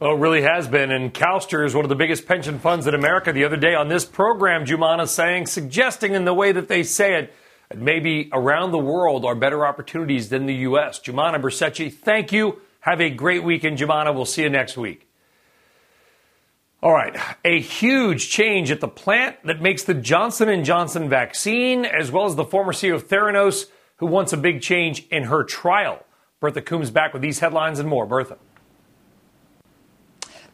Well, 0.01 0.17
it 0.17 0.19
really 0.19 0.43
has 0.43 0.67
been. 0.67 0.91
And 0.91 1.15
CalSTRS 1.15 1.67
is 1.67 1.75
one 1.75 1.85
of 1.85 1.89
the 1.89 1.95
biggest 1.95 2.27
pension 2.27 2.59
funds 2.59 2.89
in 2.89 2.95
America. 2.95 3.33
The 3.33 3.45
other 3.45 3.57
day 3.57 3.75
on 3.75 3.89
this 3.89 4.05
program, 4.05 4.67
Jumana 4.67 5.07
saying, 5.07 5.47
suggesting 5.47 6.15
in 6.15 6.25
the 6.25 6.35
way 6.35 6.51
that 6.51 6.69
they 6.69 6.83
say 6.83 7.15
it, 7.15 7.35
that 7.69 7.79
maybe 7.79 8.29
around 8.33 8.73
the 8.73 8.79
world 8.79 9.25
are 9.25 9.37
better 9.37 9.65
opportunities 9.65 10.29
than 10.29 10.47
the 10.47 10.55
U.S. 10.55 11.01
Jumana 11.01 11.41
Bercetche, 11.41 11.95
thank 11.95 12.33
you. 12.33 12.61
Have 12.81 13.01
a 13.01 13.09
great 13.09 13.45
weekend, 13.45 13.79
Jumana. 13.79 14.13
We'll 14.15 14.27
see 14.27 14.43
you 14.43 14.51
next 14.51 14.77
week. 14.77 15.09
All 16.83 16.93
right, 16.93 17.17
a 17.45 17.59
huge 17.59 18.29
change 18.29 18.71
at 18.71 18.81
the 18.81 18.89
plant 18.89 19.37
that 19.45 19.63
makes 19.63 19.85
the 19.85 19.95
Johnson 19.95 20.63
& 20.65 20.65
Johnson 20.65 21.09
vaccine, 21.09 21.85
as 21.85 22.13
well 22.13 22.27
as 22.27 22.37
the 22.37 22.45
former 22.45 22.73
CEO 22.73 22.95
of 22.95 23.09
Theranos, 23.09 23.67
who 23.99 24.07
wants 24.07 24.33
a 24.33 24.37
big 24.37 24.61
change 24.61 25.07
in 25.11 25.25
her 25.25 25.45
trial. 25.45 26.05
Bertha 26.41 26.63
Coombs 26.63 26.91
back 26.91 27.13
with 27.13 27.23
these 27.23 27.39
headlines 27.39 27.79
and 27.79 27.89
more. 27.89 28.07
Bertha. 28.07 28.37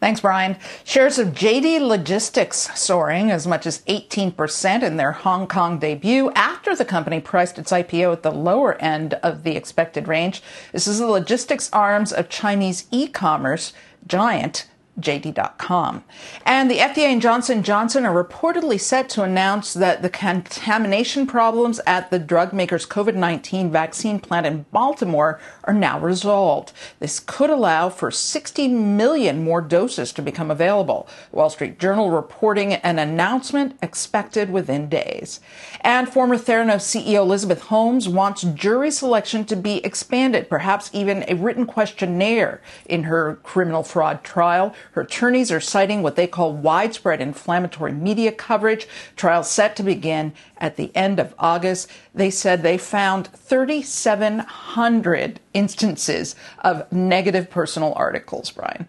Thanks, 0.02 0.20
Brian. 0.20 0.56
Shares 0.82 1.20
of 1.20 1.28
JD 1.28 1.80
Logistics 1.80 2.76
soaring 2.76 3.30
as 3.30 3.46
much 3.46 3.66
as 3.66 3.82
18% 3.82 4.82
in 4.82 4.96
their 4.96 5.12
Hong 5.12 5.46
Kong 5.46 5.78
debut 5.78 6.32
after 6.34 6.74
the 6.74 6.84
company 6.84 7.20
priced 7.20 7.56
its 7.56 7.70
IPO 7.70 8.12
at 8.12 8.24
the 8.24 8.32
lower 8.32 8.74
end 8.82 9.14
of 9.22 9.44
the 9.44 9.54
expected 9.54 10.08
range. 10.08 10.42
This 10.72 10.88
is 10.88 10.98
the 10.98 11.06
logistics 11.06 11.70
arms 11.72 12.12
of 12.12 12.28
Chinese 12.28 12.88
e-commerce 12.90 13.72
giant 14.04 14.66
JD.com. 15.02 16.04
And 16.46 16.70
the 16.70 16.78
FDA 16.78 17.06
and 17.06 17.20
Johnson 17.20 17.62
Johnson 17.62 18.06
are 18.06 18.24
reportedly 18.24 18.80
set 18.80 19.08
to 19.10 19.22
announce 19.22 19.74
that 19.74 20.02
the 20.02 20.08
contamination 20.08 21.26
problems 21.26 21.80
at 21.86 22.10
the 22.10 22.18
drug 22.18 22.52
maker's 22.52 22.86
COVID-19 22.86 23.70
vaccine 23.70 24.20
plant 24.20 24.46
in 24.46 24.66
Baltimore 24.72 25.40
are 25.64 25.74
now 25.74 25.98
resolved. 25.98 26.72
This 27.00 27.20
could 27.20 27.50
allow 27.50 27.88
for 27.88 28.10
60 28.10 28.68
million 28.68 29.42
more 29.42 29.60
doses 29.60 30.12
to 30.12 30.22
become 30.22 30.50
available. 30.50 31.08
Wall 31.30 31.50
Street 31.50 31.78
Journal 31.78 32.10
reporting 32.10 32.74
an 32.74 32.98
announcement 32.98 33.76
expected 33.82 34.50
within 34.50 34.88
days. 34.88 35.40
And 35.80 36.08
former 36.08 36.36
Theranos 36.36 36.82
CEO 36.82 37.22
Elizabeth 37.22 37.62
Holmes 37.62 38.08
wants 38.08 38.42
jury 38.42 38.90
selection 38.90 39.44
to 39.46 39.56
be 39.56 39.84
expanded, 39.84 40.48
perhaps 40.48 40.90
even 40.92 41.24
a 41.28 41.34
written 41.34 41.66
questionnaire 41.66 42.60
in 42.86 43.04
her 43.04 43.36
criminal 43.42 43.82
fraud 43.82 44.22
trial. 44.22 44.74
Her 44.92 45.02
attorneys 45.02 45.50
are 45.50 45.60
citing 45.60 46.02
what 46.02 46.16
they 46.16 46.26
call 46.26 46.52
widespread 46.52 47.20
inflammatory 47.20 47.92
media 47.92 48.30
coverage. 48.30 48.86
Trial 49.16 49.42
set 49.42 49.74
to 49.76 49.82
begin 49.82 50.34
at 50.58 50.76
the 50.76 50.94
end 50.94 51.18
of 51.18 51.34
August. 51.38 51.90
They 52.14 52.30
said 52.30 52.62
they 52.62 52.78
found 52.78 53.28
3,700 53.28 55.40
instances 55.54 56.36
of 56.58 56.92
negative 56.92 57.48
personal 57.50 57.94
articles, 57.96 58.50
Brian. 58.50 58.86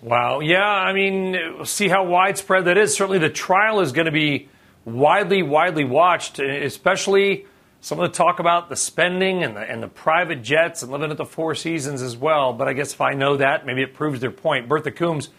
Wow. 0.00 0.38
Yeah, 0.40 0.64
I 0.64 0.92
mean, 0.92 1.64
see 1.64 1.88
how 1.88 2.04
widespread 2.04 2.66
that 2.66 2.78
is. 2.78 2.94
Certainly 2.94 3.18
the 3.18 3.30
trial 3.30 3.80
is 3.80 3.90
going 3.92 4.06
to 4.06 4.12
be 4.12 4.48
widely, 4.84 5.42
widely 5.42 5.84
watched, 5.84 6.38
especially 6.38 7.46
some 7.82 7.98
of 7.98 8.10
the 8.10 8.16
talk 8.16 8.38
about 8.38 8.68
the 8.68 8.76
spending 8.76 9.42
and 9.42 9.56
the, 9.56 9.60
and 9.60 9.82
the 9.82 9.88
private 9.88 10.40
jets 10.40 10.84
and 10.84 10.92
living 10.92 11.10
at 11.10 11.16
the 11.16 11.26
Four 11.26 11.56
Seasons 11.56 12.00
as 12.00 12.16
well. 12.16 12.52
But 12.52 12.68
I 12.68 12.74
guess 12.74 12.94
if 12.94 13.00
I 13.00 13.14
know 13.14 13.36
that, 13.38 13.66
maybe 13.66 13.82
it 13.82 13.92
proves 13.92 14.20
their 14.20 14.30
point. 14.30 14.68
Bertha 14.68 14.92
Coombs, 14.92 15.30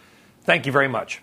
thank 0.42 0.66
you 0.66 0.72
very 0.72 0.86
much. 0.86 1.22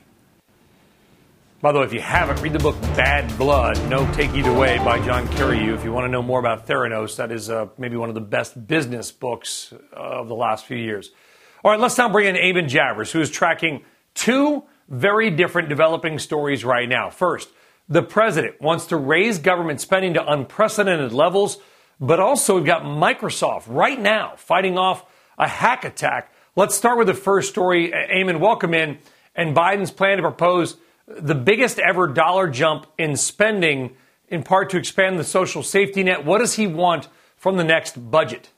By 1.61 1.73
the 1.73 1.77
way, 1.77 1.85
if 1.85 1.93
you 1.93 2.01
haven't, 2.01 2.41
read 2.41 2.53
the 2.53 2.59
book 2.59 2.81
Bad 2.81 3.37
Blood, 3.37 3.87
No 3.87 4.11
Take 4.13 4.31
Either 4.31 4.51
Way 4.51 4.79
by 4.79 4.97
John 5.05 5.27
Carreyrou. 5.27 5.75
If 5.75 5.83
you 5.83 5.91
want 5.91 6.05
to 6.05 6.09
know 6.09 6.23
more 6.23 6.39
about 6.39 6.65
Theranos, 6.65 7.17
that 7.17 7.31
is 7.31 7.51
uh, 7.51 7.67
maybe 7.77 7.97
one 7.97 8.09
of 8.09 8.15
the 8.15 8.21
best 8.21 8.65
business 8.65 9.11
books 9.11 9.75
of 9.93 10.27
the 10.27 10.33
last 10.33 10.65
few 10.65 10.77
years. 10.77 11.11
All 11.63 11.69
right, 11.69 11.79
let's 11.79 11.99
now 11.99 12.09
bring 12.09 12.35
in 12.35 12.35
Eamon 12.35 12.67
Javers, 12.67 13.11
who 13.11 13.21
is 13.21 13.29
tracking 13.29 13.83
two 14.15 14.63
very 14.89 15.29
different 15.29 15.69
developing 15.69 16.17
stories 16.17 16.65
right 16.65 16.89
now. 16.89 17.11
First, 17.11 17.49
the 17.91 18.01
president 18.01 18.61
wants 18.61 18.85
to 18.85 18.95
raise 18.95 19.37
government 19.37 19.81
spending 19.81 20.13
to 20.13 20.25
unprecedented 20.25 21.11
levels, 21.11 21.57
but 21.99 22.21
also 22.21 22.55
we've 22.55 22.65
got 22.65 22.83
Microsoft 22.83 23.65
right 23.67 23.99
now 23.99 24.33
fighting 24.37 24.77
off 24.77 25.05
a 25.37 25.45
hack 25.45 25.83
attack. 25.83 26.33
Let's 26.55 26.73
start 26.73 26.97
with 26.97 27.07
the 27.07 27.13
first 27.13 27.49
story. 27.49 27.91
Eamon, 27.91 28.39
welcome 28.39 28.73
in. 28.73 28.99
And 29.35 29.53
Biden's 29.53 29.91
plan 29.91 30.17
to 30.17 30.23
propose 30.23 30.77
the 31.05 31.35
biggest 31.35 31.79
ever 31.79 32.07
dollar 32.07 32.47
jump 32.47 32.87
in 32.97 33.17
spending, 33.17 33.91
in 34.29 34.43
part 34.43 34.69
to 34.69 34.77
expand 34.77 35.19
the 35.19 35.25
social 35.25 35.61
safety 35.61 36.01
net. 36.01 36.23
What 36.23 36.37
does 36.37 36.53
he 36.53 36.67
want 36.67 37.09
from 37.35 37.57
the 37.57 37.65
next 37.65 38.09
budget? 38.09 38.51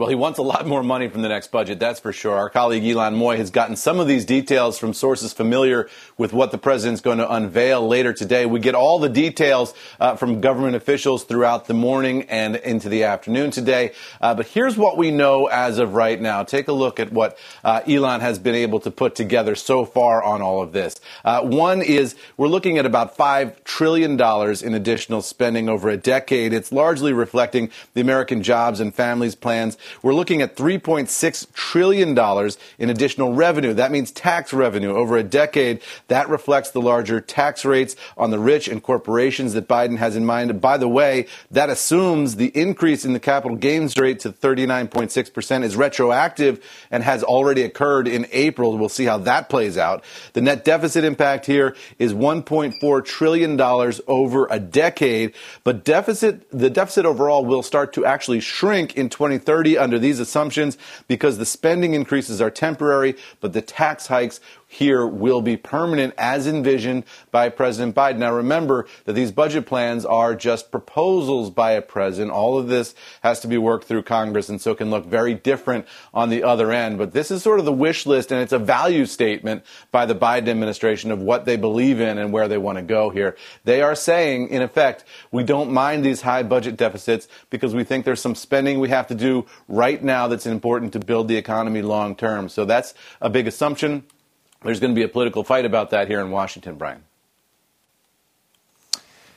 Well, 0.00 0.08
he 0.08 0.14
wants 0.14 0.38
a 0.38 0.42
lot 0.42 0.66
more 0.66 0.82
money 0.82 1.08
from 1.08 1.20
the 1.20 1.28
next 1.28 1.52
budget, 1.52 1.78
that's 1.78 2.00
for 2.00 2.10
sure. 2.10 2.34
Our 2.34 2.48
colleague 2.48 2.84
Ylan 2.84 3.16
Mui 3.16 3.36
has 3.36 3.50
gotten 3.50 3.76
some 3.76 4.00
of 4.00 4.08
these 4.08 4.24
details 4.24 4.78
from 4.78 4.94
sources 4.94 5.34
familiar 5.34 5.90
with 6.16 6.32
what 6.32 6.52
the 6.52 6.56
president's 6.56 7.02
going 7.02 7.18
to 7.18 7.30
unveil 7.30 7.86
later 7.86 8.14
today. 8.14 8.46
We 8.46 8.60
get 8.60 8.74
all 8.74 8.98
the 8.98 9.10
details 9.10 9.74
uh, 10.00 10.16
from 10.16 10.40
government 10.40 10.74
officials 10.74 11.24
throughout 11.24 11.66
the 11.66 11.74
morning 11.74 12.22
and 12.30 12.56
into 12.56 12.88
the 12.88 13.04
afternoon 13.04 13.50
today. 13.50 13.92
Uh, 14.22 14.34
but 14.34 14.46
here's 14.46 14.74
what 14.74 14.96
we 14.96 15.10
know 15.10 15.48
as 15.48 15.76
of 15.76 15.92
right 15.92 16.18
now. 16.18 16.44
Take 16.44 16.68
a 16.68 16.72
look 16.72 16.98
at 16.98 17.12
what 17.12 17.36
uh, 17.62 17.82
Ylan 17.82 18.20
has 18.20 18.38
been 18.38 18.54
able 18.54 18.80
to 18.80 18.90
put 18.90 19.14
together 19.14 19.54
so 19.54 19.84
far 19.84 20.24
on 20.24 20.40
all 20.40 20.62
of 20.62 20.72
this. 20.72 20.98
Uh, 21.26 21.42
one 21.42 21.82
is 21.82 22.16
we're 22.38 22.48
looking 22.48 22.78
at 22.78 22.86
about 22.86 23.18
$5 23.18 23.64
trillion 23.64 24.12
in 24.12 24.74
additional 24.74 25.20
spending 25.20 25.68
over 25.68 25.90
a 25.90 25.98
decade. 25.98 26.54
It's 26.54 26.72
largely 26.72 27.12
reflecting 27.12 27.68
the 27.92 28.00
American 28.00 28.42
jobs 28.42 28.80
and 28.80 28.94
families 28.94 29.34
plans 29.34 29.76
we're 30.02 30.14
looking 30.14 30.42
at 30.42 30.56
$3.6 30.56 31.52
trillion 31.52 32.10
in 32.78 32.90
additional 32.90 33.34
revenue. 33.34 33.74
That 33.74 33.90
means 33.90 34.10
tax 34.10 34.52
revenue 34.52 34.94
over 34.94 35.16
a 35.16 35.22
decade. 35.22 35.80
That 36.08 36.28
reflects 36.28 36.70
the 36.70 36.80
larger 36.80 37.20
tax 37.20 37.64
rates 37.64 37.96
on 38.16 38.30
the 38.30 38.38
rich 38.38 38.68
and 38.68 38.82
corporations 38.82 39.52
that 39.54 39.68
Biden 39.68 39.98
has 39.98 40.16
in 40.16 40.24
mind. 40.24 40.60
By 40.60 40.76
the 40.76 40.88
way, 40.88 41.26
that 41.50 41.70
assumes 41.70 42.36
the 42.36 42.48
increase 42.48 43.04
in 43.04 43.12
the 43.12 43.20
capital 43.20 43.56
gains 43.56 43.96
rate 43.96 44.20
to 44.20 44.32
39.6% 44.32 45.64
is 45.64 45.76
retroactive 45.76 46.64
and 46.90 47.02
has 47.02 47.22
already 47.22 47.62
occurred 47.62 48.08
in 48.08 48.26
April. 48.32 48.76
We'll 48.76 48.88
see 48.88 49.04
how 49.04 49.18
that 49.18 49.48
plays 49.48 49.78
out. 49.78 50.04
The 50.32 50.40
net 50.40 50.64
deficit 50.64 51.04
impact 51.04 51.46
here 51.46 51.76
is 51.98 52.12
$1.4 52.12 53.04
trillion 53.04 53.60
over 53.60 54.46
a 54.50 54.58
decade, 54.58 55.34
but 55.64 55.84
deficit, 55.84 56.50
the 56.50 56.70
deficit 56.70 57.06
overall 57.06 57.44
will 57.44 57.62
start 57.62 57.92
to 57.94 58.04
actually 58.04 58.40
shrink 58.40 58.96
in 58.96 59.08
2030 59.08 59.76
under 59.80 59.98
these 59.98 60.20
assumptions 60.20 60.78
because 61.08 61.38
the 61.38 61.46
spending 61.46 61.94
increases 61.94 62.40
are 62.40 62.50
temporary, 62.50 63.16
but 63.40 63.52
the 63.52 63.62
tax 63.62 64.06
hikes 64.06 64.40
here 64.72 65.04
will 65.04 65.42
be 65.42 65.56
permanent 65.56 66.14
as 66.16 66.46
envisioned 66.46 67.02
by 67.32 67.48
President 67.48 67.92
Biden. 67.92 68.18
Now 68.18 68.32
remember 68.32 68.86
that 69.04 69.14
these 69.14 69.32
budget 69.32 69.66
plans 69.66 70.06
are 70.06 70.36
just 70.36 70.70
proposals 70.70 71.50
by 71.50 71.72
a 71.72 71.82
president. 71.82 72.30
All 72.30 72.56
of 72.56 72.68
this 72.68 72.94
has 73.22 73.40
to 73.40 73.48
be 73.48 73.58
worked 73.58 73.88
through 73.88 74.04
Congress 74.04 74.48
and 74.48 74.60
so 74.60 74.70
it 74.70 74.78
can 74.78 74.88
look 74.88 75.06
very 75.06 75.34
different 75.34 75.86
on 76.14 76.30
the 76.30 76.44
other 76.44 76.70
end. 76.70 76.98
But 76.98 77.12
this 77.12 77.32
is 77.32 77.42
sort 77.42 77.58
of 77.58 77.64
the 77.64 77.72
wish 77.72 78.06
list 78.06 78.30
and 78.30 78.40
it's 78.40 78.52
a 78.52 78.60
value 78.60 79.06
statement 79.06 79.64
by 79.90 80.06
the 80.06 80.14
Biden 80.14 80.48
administration 80.48 81.10
of 81.10 81.18
what 81.18 81.46
they 81.46 81.56
believe 81.56 82.00
in 82.00 82.16
and 82.16 82.32
where 82.32 82.46
they 82.46 82.58
want 82.58 82.78
to 82.78 82.82
go 82.82 83.10
here. 83.10 83.36
They 83.64 83.82
are 83.82 83.96
saying, 83.96 84.50
in 84.50 84.62
effect, 84.62 85.04
we 85.32 85.42
don't 85.42 85.72
mind 85.72 86.04
these 86.04 86.20
high 86.20 86.44
budget 86.44 86.76
deficits 86.76 87.26
because 87.50 87.74
we 87.74 87.82
think 87.82 88.04
there's 88.04 88.20
some 88.20 88.36
spending 88.36 88.78
we 88.78 88.90
have 88.90 89.08
to 89.08 89.16
do 89.16 89.46
right 89.66 90.00
now 90.00 90.28
that's 90.28 90.46
important 90.46 90.92
to 90.92 91.00
build 91.00 91.26
the 91.26 91.36
economy 91.36 91.82
long 91.82 92.14
term. 92.14 92.48
So 92.48 92.64
that's 92.64 92.94
a 93.20 93.28
big 93.28 93.48
assumption. 93.48 94.04
There's 94.62 94.80
going 94.80 94.94
to 94.94 94.98
be 94.98 95.04
a 95.04 95.08
political 95.08 95.42
fight 95.42 95.64
about 95.64 95.90
that 95.90 96.08
here 96.08 96.20
in 96.20 96.30
Washington, 96.30 96.76
Brian. 96.76 97.04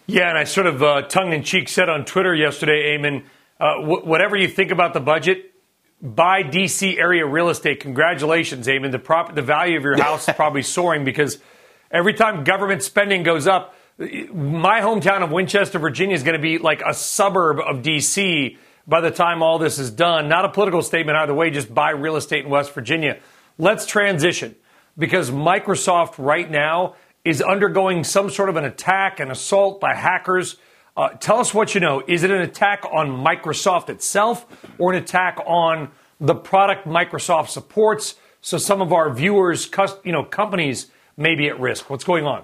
Yeah, 0.06 0.28
and 0.28 0.38
I 0.38 0.44
sort 0.44 0.68
of 0.68 0.84
uh, 0.84 1.04
tongue 1.04 1.32
in 1.32 1.44
cheek 1.44 1.70
said 1.70 1.88
on 1.88 2.04
Twitter 2.04 2.36
yesterday, 2.36 2.98
Eamon, 2.98 3.24
uh, 3.60 3.76
wh- 3.82 4.06
whatever 4.06 4.36
you 4.36 4.50
think 4.50 4.70
about 4.72 4.94
the 4.94 5.00
budget, 5.00 5.54
buy 6.02 6.44
DC 6.44 6.98
area 6.98 7.26
real 7.26 7.50
estate. 7.50 7.80
Congratulations, 7.80 8.68
Eamon. 8.68 8.92
The, 8.92 9.00
prop- 9.00 9.34
the 9.34 9.42
value 9.42 9.78
of 9.78 9.84
your 9.84 9.96
house 10.02 10.28
is 10.28 10.36
probably 10.36 10.62
soaring 10.62 11.06
because 11.06 11.40
every 11.90 12.14
time 12.14 12.44
government 12.44 12.84
spending 12.84 13.24
goes 13.24 13.48
up, 13.48 13.76
my 13.98 14.82
hometown 14.82 15.24
of 15.24 15.32
Winchester, 15.32 15.80
Virginia 15.80 16.16
is 16.16 16.24
going 16.24 16.36
to 16.36 16.42
be 16.42 16.58
like 16.58 16.82
a 16.86 16.94
suburb 16.94 17.60
of 17.60 17.82
DC 17.82 18.58
by 18.86 19.00
the 19.00 19.12
time 19.12 19.42
all 19.42 19.58
this 19.58 19.80
is 19.80 19.90
done. 19.90 20.28
Not 20.28 20.44
a 20.44 20.50
political 20.50 20.82
statement 20.82 21.18
either 21.18 21.34
way, 21.34 21.50
just 21.50 21.74
buy 21.74 21.92
real 21.92 22.18
estate 22.18 22.44
in 22.44 22.50
West 22.50 22.74
Virginia. 22.74 23.20
Let's 23.58 23.86
transition 23.86 24.56
because 24.98 25.32
Microsoft 25.32 26.16
right 26.18 26.50
now 26.50 26.96
is 27.26 27.42
undergoing 27.42 28.04
some 28.04 28.30
sort 28.30 28.50
of 28.50 28.56
an 28.56 28.66
attack, 28.66 29.20
an 29.20 29.32
assault 29.32 29.80
by 29.80 29.96
hackers. 29.96 30.58
Uh, 30.96 31.10
tell 31.10 31.40
us 31.40 31.54
what 31.54 31.74
you 31.74 31.82
know. 31.82 32.04
Is 32.08 32.24
it 32.24 32.32
an 32.32 32.42
attack 32.42 32.84
on 32.92 33.10
Microsoft 33.10 33.90
itself 33.90 34.46
or 34.78 34.94
an 34.94 35.02
attack 35.02 35.40
on 35.46 35.90
the 36.20 36.36
product 36.36 36.88
Microsoft 36.88 37.50
supports? 37.50 38.16
So 38.42 38.58
some 38.58 38.82
of 38.82 38.92
our 38.92 39.12
viewers, 39.14 39.70
you 40.04 40.12
know, 40.12 40.24
companies 40.24 40.92
may 41.18 41.36
be 41.36 41.48
at 41.48 41.60
risk. 41.60 41.90
What's 41.90 42.04
going 42.04 42.26
on? 42.26 42.44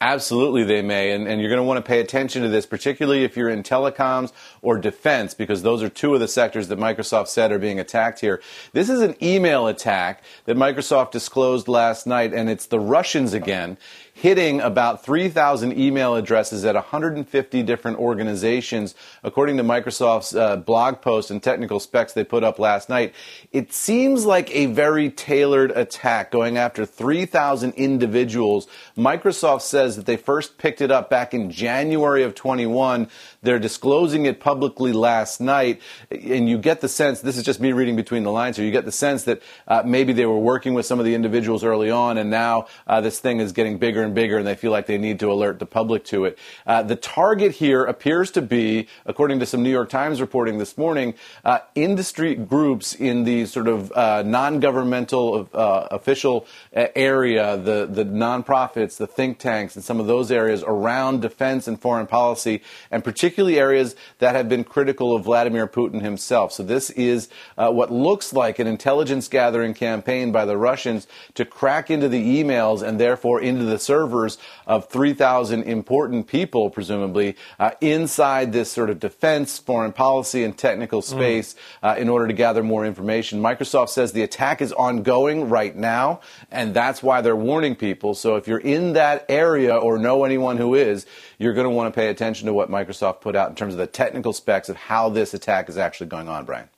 Absolutely, 0.00 0.62
they 0.62 0.80
may. 0.80 1.10
And, 1.10 1.26
and 1.26 1.40
you're 1.40 1.50
going 1.50 1.58
to 1.58 1.64
want 1.64 1.84
to 1.84 1.88
pay 1.88 1.98
attention 1.98 2.42
to 2.42 2.48
this, 2.48 2.66
particularly 2.66 3.24
if 3.24 3.36
you're 3.36 3.48
in 3.48 3.64
telecoms 3.64 4.32
or 4.62 4.78
defense, 4.78 5.34
because 5.34 5.62
those 5.62 5.82
are 5.82 5.88
two 5.88 6.14
of 6.14 6.20
the 6.20 6.28
sectors 6.28 6.68
that 6.68 6.78
Microsoft 6.78 7.26
said 7.26 7.50
are 7.50 7.58
being 7.58 7.80
attacked 7.80 8.20
here. 8.20 8.40
This 8.72 8.88
is 8.88 9.00
an 9.00 9.16
email 9.20 9.66
attack 9.66 10.22
that 10.44 10.56
Microsoft 10.56 11.10
disclosed 11.10 11.66
last 11.66 12.06
night, 12.06 12.32
and 12.32 12.48
it's 12.48 12.66
the 12.66 12.78
Russians 12.78 13.34
again 13.34 13.76
hitting 14.20 14.60
about 14.60 15.04
3,000 15.04 15.78
email 15.78 16.16
addresses 16.16 16.64
at 16.64 16.74
150 16.74 17.62
different 17.62 17.98
organizations, 17.98 18.96
according 19.22 19.56
to 19.56 19.62
Microsoft's 19.62 20.34
uh, 20.34 20.56
blog 20.56 21.00
post 21.00 21.30
and 21.30 21.40
technical 21.40 21.78
specs 21.78 22.14
they 22.14 22.24
put 22.24 22.42
up 22.42 22.58
last 22.58 22.88
night. 22.88 23.14
It 23.52 23.72
seems 23.72 24.26
like 24.26 24.52
a 24.52 24.66
very 24.66 25.08
tailored 25.08 25.70
attack 25.70 26.32
going 26.32 26.56
after 26.56 26.84
3,000 26.84 27.74
individuals. 27.74 28.66
Microsoft 28.96 29.62
says 29.62 29.94
that 29.94 30.06
they 30.06 30.16
first 30.16 30.58
picked 30.58 30.80
it 30.80 30.90
up 30.90 31.08
back 31.08 31.32
in 31.32 31.48
January 31.48 32.24
of 32.24 32.34
21. 32.34 33.08
They're 33.42 33.60
disclosing 33.60 34.26
it 34.26 34.40
publicly 34.40 34.92
last 34.92 35.40
night, 35.40 35.80
and 36.10 36.48
you 36.48 36.58
get 36.58 36.80
the 36.80 36.88
sense 36.88 37.20
this 37.20 37.36
is 37.36 37.44
just 37.44 37.60
me 37.60 37.70
reading 37.70 37.94
between 37.94 38.24
the 38.24 38.32
lines 38.32 38.56
here. 38.56 38.66
You 38.66 38.72
get 38.72 38.84
the 38.84 38.90
sense 38.90 39.22
that 39.24 39.42
uh, 39.68 39.84
maybe 39.86 40.12
they 40.12 40.26
were 40.26 40.38
working 40.38 40.74
with 40.74 40.86
some 40.86 40.98
of 40.98 41.04
the 41.04 41.14
individuals 41.14 41.62
early 41.62 41.92
on, 41.92 42.18
and 42.18 42.30
now 42.30 42.66
uh, 42.88 43.00
this 43.00 43.20
thing 43.20 43.38
is 43.38 43.52
getting 43.52 43.78
bigger 43.78 44.07
and 44.08 44.14
bigger, 44.14 44.38
and 44.38 44.46
they 44.46 44.54
feel 44.54 44.72
like 44.72 44.86
they 44.86 44.98
need 44.98 45.20
to 45.20 45.30
alert 45.30 45.58
the 45.58 45.66
public 45.66 46.04
to 46.04 46.24
it. 46.24 46.38
Uh, 46.66 46.82
the 46.82 46.96
target 46.96 47.52
here 47.52 47.84
appears 47.84 48.30
to 48.32 48.42
be, 48.42 48.88
according 49.06 49.38
to 49.38 49.46
some 49.46 49.62
New 49.62 49.70
York 49.70 49.90
Times 49.90 50.20
reporting 50.20 50.58
this 50.58 50.76
morning, 50.76 51.14
uh, 51.44 51.58
industry 51.74 52.34
groups 52.34 52.94
in 52.94 53.24
the 53.24 53.46
sort 53.46 53.68
of 53.68 53.92
uh, 53.92 54.22
non-governmental 54.22 55.48
uh, 55.52 55.88
official 55.90 56.46
area, 56.72 57.56
the 57.56 57.86
the 57.86 58.04
nonprofits, 58.04 58.96
the 58.96 59.06
think 59.06 59.38
tanks, 59.38 59.76
and 59.76 59.84
some 59.84 60.00
of 60.00 60.06
those 60.06 60.30
areas 60.30 60.64
around 60.66 61.20
defense 61.20 61.68
and 61.68 61.80
foreign 61.80 62.06
policy, 62.06 62.62
and 62.90 63.04
particularly 63.04 63.58
areas 63.58 63.94
that 64.18 64.34
have 64.34 64.48
been 64.48 64.64
critical 64.64 65.14
of 65.14 65.24
Vladimir 65.24 65.66
Putin 65.66 66.00
himself. 66.00 66.52
So 66.52 66.62
this 66.62 66.90
is 66.90 67.28
uh, 67.56 67.70
what 67.70 67.92
looks 67.92 68.32
like 68.32 68.58
an 68.58 68.66
intelligence 68.66 69.28
gathering 69.28 69.74
campaign 69.74 70.32
by 70.32 70.44
the 70.44 70.56
Russians 70.56 71.06
to 71.34 71.44
crack 71.44 71.90
into 71.90 72.08
the 72.08 72.42
emails 72.42 72.82
and 72.82 72.98
therefore 72.98 73.40
into 73.40 73.64
the 73.64 73.78
servers 73.98 74.38
of 74.66 74.88
3,000 74.88 75.64
important 75.64 76.28
people, 76.28 76.70
presumably, 76.70 77.36
uh, 77.58 77.72
inside 77.80 78.52
this 78.52 78.70
sort 78.70 78.90
of 78.90 79.00
defense, 79.00 79.58
foreign 79.58 79.92
policy, 79.92 80.44
and 80.44 80.56
technical 80.56 81.00
mm. 81.00 81.04
space 81.04 81.54
mm. 81.54 81.58
uh, 81.90 81.98
in 81.98 82.08
order 82.08 82.28
to 82.28 82.32
gather 82.32 82.62
more 82.62 82.86
information. 82.86 83.42
Microsoft 83.42 83.88
says 83.88 84.12
the 84.12 84.22
attack 84.22 84.62
is 84.62 84.72
ongoing 84.72 85.48
right 85.48 85.74
now, 85.74 86.20
and 86.52 86.74
that's 86.74 87.02
why 87.02 87.20
they're 87.20 87.34
warning 87.34 87.74
people. 87.74 88.14
So 88.14 88.36
if 88.36 88.46
you're 88.46 88.58
in 88.58 88.92
that 88.92 89.26
area 89.28 89.74
or 89.76 89.98
know 89.98 90.24
anyone 90.24 90.58
who 90.58 90.74
is, 90.74 91.04
you're 91.38 91.54
going 91.54 91.66
to 91.66 91.70
want 91.70 91.92
to 91.92 91.98
pay 91.98 92.08
attention 92.08 92.46
to 92.46 92.52
what 92.52 92.70
Microsoft 92.70 93.20
put 93.20 93.34
out 93.34 93.48
in 93.50 93.56
terms 93.56 93.74
of 93.74 93.78
the 93.78 93.86
technical 93.88 94.32
specs 94.32 94.68
of 94.68 94.76
how 94.76 95.08
this 95.08 95.34
attack 95.34 95.68
is 95.68 95.76
actually 95.76 96.06
going 96.06 96.28
on, 96.28 96.44
Brian. 96.44 96.68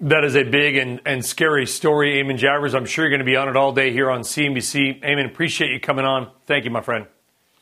That 0.00 0.24
is 0.24 0.34
a 0.34 0.42
big 0.42 0.76
and, 0.76 1.00
and 1.06 1.24
scary 1.24 1.66
story, 1.66 2.22
Eamon 2.22 2.36
Javers. 2.36 2.74
I'm 2.74 2.84
sure 2.84 3.04
you're 3.04 3.10
going 3.10 3.20
to 3.20 3.24
be 3.24 3.36
on 3.36 3.48
it 3.48 3.56
all 3.56 3.72
day 3.72 3.92
here 3.92 4.10
on 4.10 4.22
CNBC. 4.22 5.02
Eamon, 5.02 5.26
appreciate 5.26 5.70
you 5.70 5.78
coming 5.78 6.04
on. 6.04 6.30
Thank 6.46 6.64
you, 6.64 6.70
my 6.70 6.80
friend. 6.80 7.06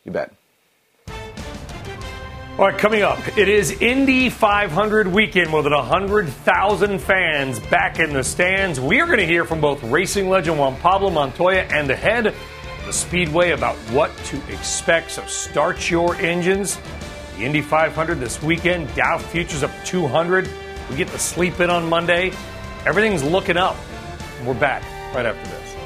You 0.04 0.12
bet. 0.12 0.32
All 2.58 2.68
right, 2.68 2.78
coming 2.78 3.02
up, 3.02 3.18
it 3.36 3.48
is 3.48 3.70
Indy 3.82 4.30
500 4.30 5.08
weekend. 5.08 5.52
Than 5.52 5.72
100,000 5.72 6.98
fans 6.98 7.60
back 7.60 7.98
in 7.98 8.12
the 8.12 8.24
stands. 8.24 8.80
We 8.80 9.00
are 9.00 9.06
going 9.06 9.18
to 9.18 9.26
hear 9.26 9.44
from 9.44 9.60
both 9.60 9.82
racing 9.84 10.28
legend 10.28 10.58
Juan 10.58 10.76
Pablo 10.76 11.10
Montoya 11.10 11.62
and 11.70 11.88
the 11.88 11.96
head 11.96 12.26
of 12.26 12.36
the 12.86 12.92
Speedway 12.92 13.50
about 13.50 13.76
what 13.92 14.10
to 14.24 14.36
expect. 14.52 15.12
So 15.12 15.24
start 15.26 15.90
your 15.90 16.14
engines. 16.16 16.78
The 17.36 17.44
Indy 17.44 17.62
500 17.62 18.20
this 18.20 18.42
weekend, 18.42 18.94
Dow 18.94 19.18
futures 19.18 19.62
up 19.62 19.70
200. 19.84 20.48
We 20.92 20.98
get 20.98 21.08
to 21.08 21.18
sleep 21.18 21.58
in 21.58 21.70
on 21.70 21.88
Monday. 21.88 22.34
Everything's 22.84 23.22
looking 23.22 23.56
up. 23.56 23.76
We're 24.44 24.52
back 24.52 24.82
right 25.14 25.24
after 25.24 25.48
this. 25.48 25.76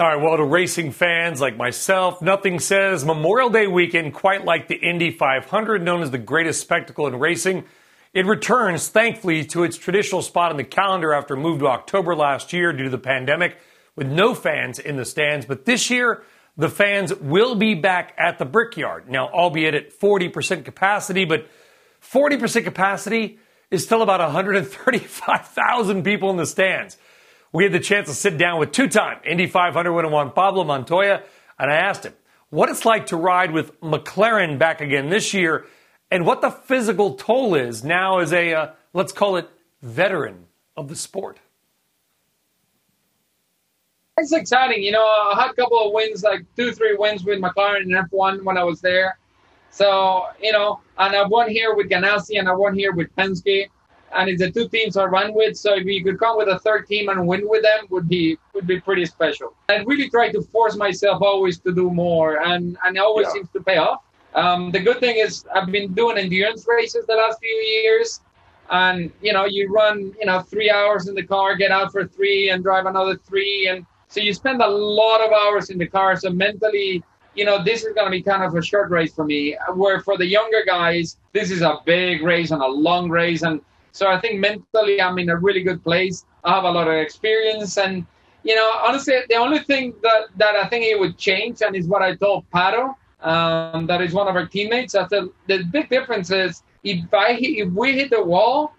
All 0.00 0.08
right, 0.08 0.20
well, 0.20 0.36
to 0.38 0.42
racing 0.42 0.90
fans 0.90 1.40
like 1.40 1.56
myself, 1.56 2.20
nothing 2.20 2.58
says 2.58 3.04
Memorial 3.04 3.50
Day 3.50 3.68
weekend 3.68 4.12
quite 4.12 4.44
like 4.44 4.66
the 4.66 4.74
Indy 4.74 5.12
500, 5.12 5.84
known 5.84 6.02
as 6.02 6.10
the 6.10 6.18
greatest 6.18 6.60
spectacle 6.60 7.06
in 7.06 7.16
racing. 7.20 7.64
It 8.12 8.26
returns, 8.26 8.88
thankfully, 8.88 9.44
to 9.44 9.62
its 9.62 9.76
traditional 9.76 10.20
spot 10.20 10.50
on 10.50 10.56
the 10.56 10.64
calendar 10.64 11.12
after 11.12 11.34
a 11.34 11.36
move 11.36 11.60
to 11.60 11.68
October 11.68 12.16
last 12.16 12.52
year 12.52 12.72
due 12.72 12.84
to 12.84 12.90
the 12.90 12.98
pandemic. 12.98 13.56
with 13.96 14.08
no 14.08 14.34
fans 14.34 14.78
in 14.78 14.96
the 14.96 15.04
stands. 15.04 15.44
But 15.44 15.66
this 15.66 15.90
year, 15.90 16.22
the 16.56 16.68
fans 16.68 17.14
will 17.14 17.54
be 17.54 17.74
back 17.74 18.14
at 18.18 18.38
the 18.38 18.44
Brickyard. 18.44 19.08
Now, 19.08 19.28
albeit 19.28 19.74
at 19.74 19.98
40% 19.98 20.64
capacity, 20.64 21.24
but 21.24 21.48
40% 22.02 22.64
capacity 22.64 23.38
is 23.70 23.84
still 23.84 24.02
about 24.02 24.20
135,000 24.20 26.02
people 26.04 26.30
in 26.30 26.36
the 26.36 26.46
stands. 26.46 26.96
We 27.52 27.64
had 27.64 27.72
the 27.72 27.80
chance 27.80 28.08
to 28.08 28.14
sit 28.14 28.38
down 28.38 28.58
with 28.58 28.72
two 28.72 28.88
time 28.88 29.18
Indy 29.24 29.46
500 29.46 29.92
winner 29.92 30.08
Juan 30.08 30.32
Pablo 30.32 30.64
Montoya, 30.64 31.22
and 31.58 31.70
I 31.70 31.76
asked 31.76 32.04
him 32.04 32.14
what 32.50 32.68
it's 32.68 32.84
like 32.84 33.06
to 33.06 33.16
ride 33.16 33.52
with 33.52 33.80
McLaren 33.80 34.58
back 34.58 34.80
again 34.80 35.08
this 35.08 35.32
year 35.34 35.66
and 36.10 36.26
what 36.26 36.40
the 36.40 36.50
physical 36.50 37.14
toll 37.14 37.54
is 37.54 37.84
now 37.84 38.18
as 38.18 38.32
a, 38.32 38.52
uh, 38.52 38.70
let's 38.92 39.12
call 39.12 39.36
it, 39.36 39.48
veteran 39.82 40.46
of 40.76 40.88
the 40.88 40.96
sport. 40.96 41.38
It's 44.20 44.32
exciting. 44.32 44.82
You 44.82 44.92
know, 44.92 45.02
I 45.02 45.40
had 45.40 45.52
a 45.52 45.54
couple 45.54 45.78
of 45.78 45.94
wins, 45.94 46.22
like 46.22 46.44
two, 46.54 46.72
three 46.72 46.94
wins 46.94 47.24
with 47.24 47.40
McLaren 47.40 47.84
in 47.84 47.88
F1 47.88 48.44
when 48.44 48.58
I 48.58 48.62
was 48.62 48.82
there. 48.82 49.18
So, 49.70 50.26
you 50.42 50.52
know, 50.52 50.80
and 50.98 51.16
I 51.16 51.26
won 51.26 51.48
here 51.48 51.74
with 51.74 51.88
Ganassi 51.88 52.38
and 52.38 52.46
I 52.46 52.52
won 52.52 52.74
here 52.74 52.92
with 52.92 53.14
Penske. 53.16 53.70
And 54.14 54.28
it's 54.28 54.42
the 54.42 54.50
two 54.50 54.68
teams 54.68 54.98
I 54.98 55.06
run 55.06 55.32
with. 55.32 55.56
So 55.56 55.74
if 55.74 55.86
you 55.86 56.04
could 56.04 56.18
come 56.18 56.36
with 56.36 56.48
a 56.48 56.58
third 56.58 56.86
team 56.86 57.08
and 57.08 57.26
win 57.26 57.48
with 57.48 57.62
them 57.62 57.86
would 57.88 58.10
be 58.10 58.36
would 58.52 58.66
be 58.66 58.78
pretty 58.78 59.06
special. 59.06 59.54
I 59.70 59.76
really 59.76 60.10
try 60.10 60.30
to 60.32 60.42
force 60.42 60.76
myself 60.76 61.22
always 61.22 61.58
to 61.60 61.72
do 61.72 61.90
more 61.90 62.42
and, 62.42 62.76
and 62.84 62.96
it 62.96 63.00
always 63.00 63.28
yeah. 63.28 63.32
seems 63.32 63.48
to 63.54 63.60
pay 63.62 63.78
off. 63.78 64.02
Um, 64.34 64.70
the 64.70 64.80
good 64.80 65.00
thing 65.00 65.16
is 65.16 65.46
I've 65.54 65.72
been 65.72 65.94
doing 65.94 66.18
endurance 66.18 66.66
races 66.68 67.06
the 67.06 67.14
last 67.14 67.38
few 67.40 67.48
years. 67.48 68.20
And, 68.68 69.10
you 69.22 69.32
know, 69.32 69.46
you 69.46 69.72
run, 69.72 70.14
you 70.20 70.26
know, 70.26 70.40
three 70.40 70.70
hours 70.70 71.08
in 71.08 71.14
the 71.14 71.24
car, 71.24 71.56
get 71.56 71.70
out 71.70 71.90
for 71.90 72.06
three 72.06 72.50
and 72.50 72.62
drive 72.62 72.86
another 72.86 73.16
three. 73.16 73.68
And 73.68 73.86
so 74.10 74.20
you 74.20 74.34
spend 74.34 74.60
a 74.60 74.66
lot 74.66 75.20
of 75.20 75.30
hours 75.32 75.70
in 75.70 75.78
the 75.78 75.86
car. 75.86 76.16
So 76.16 76.30
mentally, 76.30 77.02
you 77.36 77.44
know, 77.44 77.62
this 77.62 77.84
is 77.84 77.94
going 77.94 78.06
to 78.06 78.10
be 78.10 78.20
kind 78.20 78.42
of 78.42 78.56
a 78.56 78.60
short 78.60 78.90
race 78.90 79.14
for 79.14 79.24
me. 79.24 79.56
Where 79.74 80.00
for 80.00 80.18
the 80.18 80.26
younger 80.26 80.64
guys, 80.66 81.16
this 81.32 81.52
is 81.52 81.62
a 81.62 81.78
big 81.86 82.22
race 82.22 82.50
and 82.50 82.60
a 82.60 82.66
long 82.66 83.08
race. 83.08 83.42
And 83.42 83.60
so 83.92 84.08
I 84.08 84.20
think 84.20 84.40
mentally, 84.40 85.00
I'm 85.00 85.16
in 85.20 85.30
a 85.30 85.36
really 85.36 85.62
good 85.62 85.82
place. 85.84 86.26
I 86.42 86.54
have 86.56 86.64
a 86.64 86.70
lot 86.70 86.88
of 86.88 86.94
experience. 86.94 87.78
And, 87.78 88.04
you 88.42 88.56
know, 88.56 88.72
honestly, 88.82 89.14
the 89.28 89.36
only 89.36 89.60
thing 89.60 89.94
that, 90.02 90.22
that 90.38 90.56
I 90.56 90.66
think 90.66 90.86
it 90.86 90.98
would 90.98 91.16
change, 91.16 91.62
and 91.62 91.76
is 91.76 91.86
what 91.86 92.02
I 92.02 92.16
told 92.16 92.50
Pato, 92.50 92.96
um, 93.20 93.86
that 93.86 94.00
is 94.02 94.12
one 94.12 94.26
of 94.26 94.34
our 94.34 94.46
teammates. 94.46 94.96
I 94.96 95.06
said, 95.06 95.28
the 95.46 95.62
big 95.70 95.88
difference 95.88 96.32
is 96.32 96.64
if, 96.82 96.98
I, 97.14 97.38
if 97.40 97.70
we 97.70 97.92
hit 97.92 98.10
the 98.10 98.24
wall, 98.24 98.74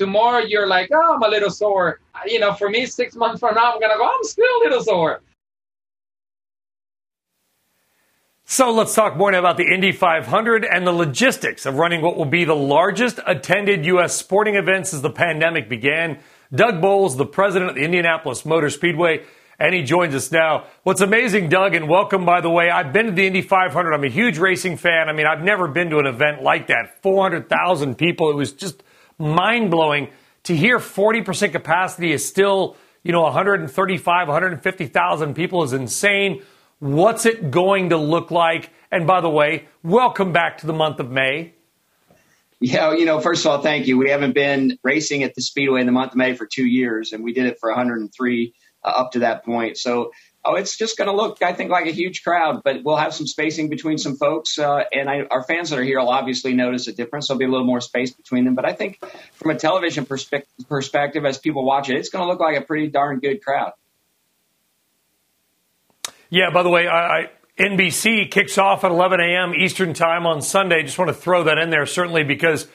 tomorrow 0.00 0.38
you're 0.38 0.66
like, 0.66 0.88
oh, 0.94 1.14
I'm 1.14 1.22
a 1.22 1.28
little 1.28 1.50
sore. 1.50 2.00
Uh, 2.14 2.20
you 2.26 2.40
know, 2.40 2.54
for 2.54 2.70
me, 2.70 2.86
six 2.86 3.14
months 3.14 3.38
from 3.38 3.54
now, 3.54 3.74
I'm 3.74 3.80
going 3.80 3.92
to 3.92 3.98
go, 3.98 4.06
I'm 4.06 4.24
still 4.24 4.46
a 4.46 4.60
little 4.64 4.82
sore. 4.82 5.20
So 8.46 8.72
let's 8.72 8.94
talk 8.94 9.14
more 9.16 9.30
about 9.34 9.58
the 9.58 9.70
Indy 9.72 9.92
500 9.92 10.64
and 10.64 10.86
the 10.86 10.92
logistics 10.92 11.66
of 11.66 11.74
running 11.74 12.00
what 12.00 12.16
will 12.16 12.24
be 12.24 12.44
the 12.44 12.56
largest 12.56 13.20
attended 13.26 13.84
U.S. 13.84 14.16
sporting 14.16 14.56
events 14.56 14.94
as 14.94 15.02
the 15.02 15.10
pandemic 15.10 15.68
began. 15.68 16.18
Doug 16.52 16.80
Boles, 16.80 17.18
the 17.18 17.26
president 17.26 17.68
of 17.68 17.76
the 17.76 17.84
Indianapolis 17.84 18.46
Motor 18.46 18.70
Speedway, 18.70 19.24
and 19.58 19.74
he 19.74 19.82
joins 19.82 20.14
us 20.14 20.32
now. 20.32 20.64
What's 20.82 21.02
amazing, 21.02 21.50
Doug, 21.50 21.74
and 21.74 21.88
welcome, 21.88 22.24
by 22.24 22.40
the 22.40 22.50
way, 22.50 22.70
I've 22.70 22.92
been 22.94 23.06
to 23.06 23.12
the 23.12 23.26
Indy 23.26 23.42
500. 23.42 23.92
I'm 23.92 24.02
a 24.02 24.08
huge 24.08 24.38
racing 24.38 24.78
fan. 24.78 25.10
I 25.10 25.12
mean, 25.12 25.26
I've 25.26 25.44
never 25.44 25.68
been 25.68 25.90
to 25.90 25.98
an 25.98 26.06
event 26.06 26.42
like 26.42 26.68
that. 26.68 27.02
400,000 27.02 27.96
people. 27.96 28.30
It 28.30 28.36
was 28.36 28.52
just 28.52 28.82
mind 29.20 29.70
blowing 29.70 30.08
to 30.44 30.56
hear 30.56 30.78
40% 30.78 31.52
capacity 31.52 32.12
is 32.12 32.26
still, 32.26 32.76
you 33.02 33.12
know, 33.12 33.22
135, 33.22 34.28
150,000 34.28 35.34
people 35.34 35.62
is 35.62 35.72
insane. 35.72 36.42
What's 36.78 37.26
it 37.26 37.50
going 37.50 37.90
to 37.90 37.96
look 37.96 38.30
like? 38.30 38.70
And 38.90 39.06
by 39.06 39.20
the 39.20 39.28
way, 39.28 39.68
welcome 39.82 40.32
back 40.32 40.58
to 40.58 40.66
the 40.66 40.72
month 40.72 40.98
of 40.98 41.10
May. 41.10 41.54
Yeah, 42.58 42.92
you 42.92 43.06
know, 43.06 43.20
first 43.20 43.44
of 43.44 43.52
all, 43.52 43.62
thank 43.62 43.86
you. 43.86 43.96
We 43.96 44.10
haven't 44.10 44.34
been 44.34 44.78
racing 44.82 45.22
at 45.22 45.34
the 45.34 45.40
Speedway 45.40 45.80
in 45.80 45.86
the 45.86 45.92
month 45.92 46.12
of 46.12 46.16
May 46.16 46.34
for 46.34 46.46
two 46.46 46.66
years, 46.66 47.12
and 47.12 47.24
we 47.24 47.32
did 47.32 47.46
it 47.46 47.58
for 47.58 47.70
103 47.70 48.54
uh, 48.82 48.88
up 48.88 49.12
to 49.12 49.20
that 49.20 49.44
point. 49.44 49.78
So 49.78 50.12
Oh, 50.42 50.54
it's 50.54 50.78
just 50.78 50.96
going 50.96 51.08
to 51.08 51.14
look, 51.14 51.42
I 51.42 51.52
think, 51.52 51.70
like 51.70 51.86
a 51.86 51.90
huge 51.90 52.24
crowd, 52.24 52.62
but 52.64 52.82
we'll 52.82 52.96
have 52.96 53.12
some 53.12 53.26
spacing 53.26 53.68
between 53.68 53.98
some 53.98 54.16
folks. 54.16 54.58
Uh, 54.58 54.84
and 54.90 55.10
I, 55.10 55.24
our 55.30 55.42
fans 55.42 55.68
that 55.68 55.78
are 55.78 55.82
here 55.82 56.00
will 56.00 56.08
obviously 56.08 56.54
notice 56.54 56.88
a 56.88 56.92
difference. 56.92 57.28
There'll 57.28 57.38
be 57.38 57.44
a 57.44 57.48
little 57.48 57.66
more 57.66 57.82
space 57.82 58.12
between 58.12 58.46
them. 58.46 58.54
But 58.54 58.64
I 58.64 58.72
think 58.72 59.04
from 59.34 59.50
a 59.50 59.54
television 59.54 60.06
perspe- 60.06 60.44
perspective, 60.66 61.26
as 61.26 61.36
people 61.36 61.64
watch 61.64 61.90
it, 61.90 61.96
it's 61.96 62.08
going 62.08 62.24
to 62.24 62.28
look 62.30 62.40
like 62.40 62.56
a 62.56 62.62
pretty 62.62 62.88
darn 62.88 63.20
good 63.20 63.44
crowd. 63.44 63.72
Yeah, 66.30 66.50
by 66.50 66.62
the 66.62 66.70
way, 66.70 66.86
I, 66.86 67.18
I, 67.18 67.30
NBC 67.58 68.30
kicks 68.30 68.56
off 68.56 68.82
at 68.84 68.90
11 68.90 69.20
a.m. 69.20 69.54
Eastern 69.54 69.92
Time 69.92 70.26
on 70.26 70.40
Sunday. 70.40 70.82
Just 70.82 70.98
want 70.98 71.10
to 71.10 71.14
throw 71.14 71.44
that 71.44 71.58
in 71.58 71.68
there, 71.68 71.84
certainly, 71.84 72.24
because 72.24 72.66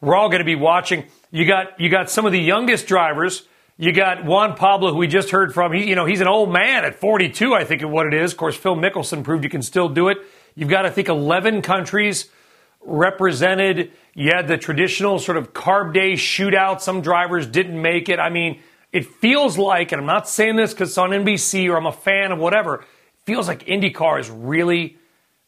we're 0.00 0.14
all 0.14 0.28
going 0.28 0.38
to 0.38 0.44
be 0.44 0.54
watching. 0.54 1.04
You 1.32 1.46
got, 1.46 1.80
you 1.80 1.88
got 1.88 2.10
some 2.10 2.26
of 2.26 2.32
the 2.32 2.40
youngest 2.40 2.86
drivers 2.86 3.42
you 3.80 3.92
got 3.92 4.24
Juan 4.24 4.56
Pablo, 4.56 4.92
who 4.92 4.98
we 4.98 5.06
just 5.06 5.30
heard 5.30 5.54
from. 5.54 5.72
He, 5.72 5.88
you 5.88 5.94
know, 5.94 6.04
he's 6.04 6.20
an 6.20 6.26
old 6.26 6.52
man 6.52 6.84
at 6.84 6.96
42, 6.96 7.54
I 7.54 7.64
think, 7.64 7.82
of 7.82 7.90
what 7.90 8.08
it 8.08 8.14
is. 8.14 8.32
Of 8.32 8.38
course, 8.38 8.56
Phil 8.56 8.74
Mickelson 8.74 9.22
proved 9.22 9.44
you 9.44 9.50
can 9.50 9.62
still 9.62 9.88
do 9.88 10.08
it. 10.08 10.18
You've 10.56 10.68
got, 10.68 10.84
I 10.84 10.90
think, 10.90 11.08
11 11.08 11.62
countries 11.62 12.28
represented. 12.80 13.92
You 14.14 14.32
had 14.34 14.48
the 14.48 14.58
traditional 14.58 15.20
sort 15.20 15.36
of 15.36 15.52
carb 15.52 15.94
day 15.94 16.14
shootout. 16.14 16.80
Some 16.80 17.02
drivers 17.02 17.46
didn't 17.46 17.80
make 17.80 18.08
it. 18.08 18.18
I 18.18 18.30
mean, 18.30 18.60
it 18.92 19.06
feels 19.06 19.56
like, 19.56 19.92
and 19.92 20.00
I'm 20.00 20.06
not 20.06 20.28
saying 20.28 20.56
this 20.56 20.72
because 20.72 20.90
it's 20.90 20.98
on 20.98 21.10
NBC 21.10 21.70
or 21.70 21.76
I'm 21.76 21.86
a 21.86 21.92
fan 21.92 22.32
of 22.32 22.40
whatever, 22.40 22.80
it 22.80 22.86
feels 23.26 23.46
like 23.46 23.64
IndyCar 23.66 24.18
is 24.18 24.28
really 24.28 24.96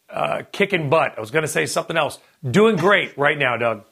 uh, 0.09 0.43
kicking 0.53 0.89
butt. 0.89 1.15
I 1.17 1.21
was 1.21 1.33
going 1.33 1.43
to 1.43 1.49
say 1.49 1.67
something 1.67 1.97
else. 1.97 2.21
Doing 2.49 2.77
great 2.77 3.19
right 3.19 3.37
now, 3.37 3.57
Doug. 3.57 3.85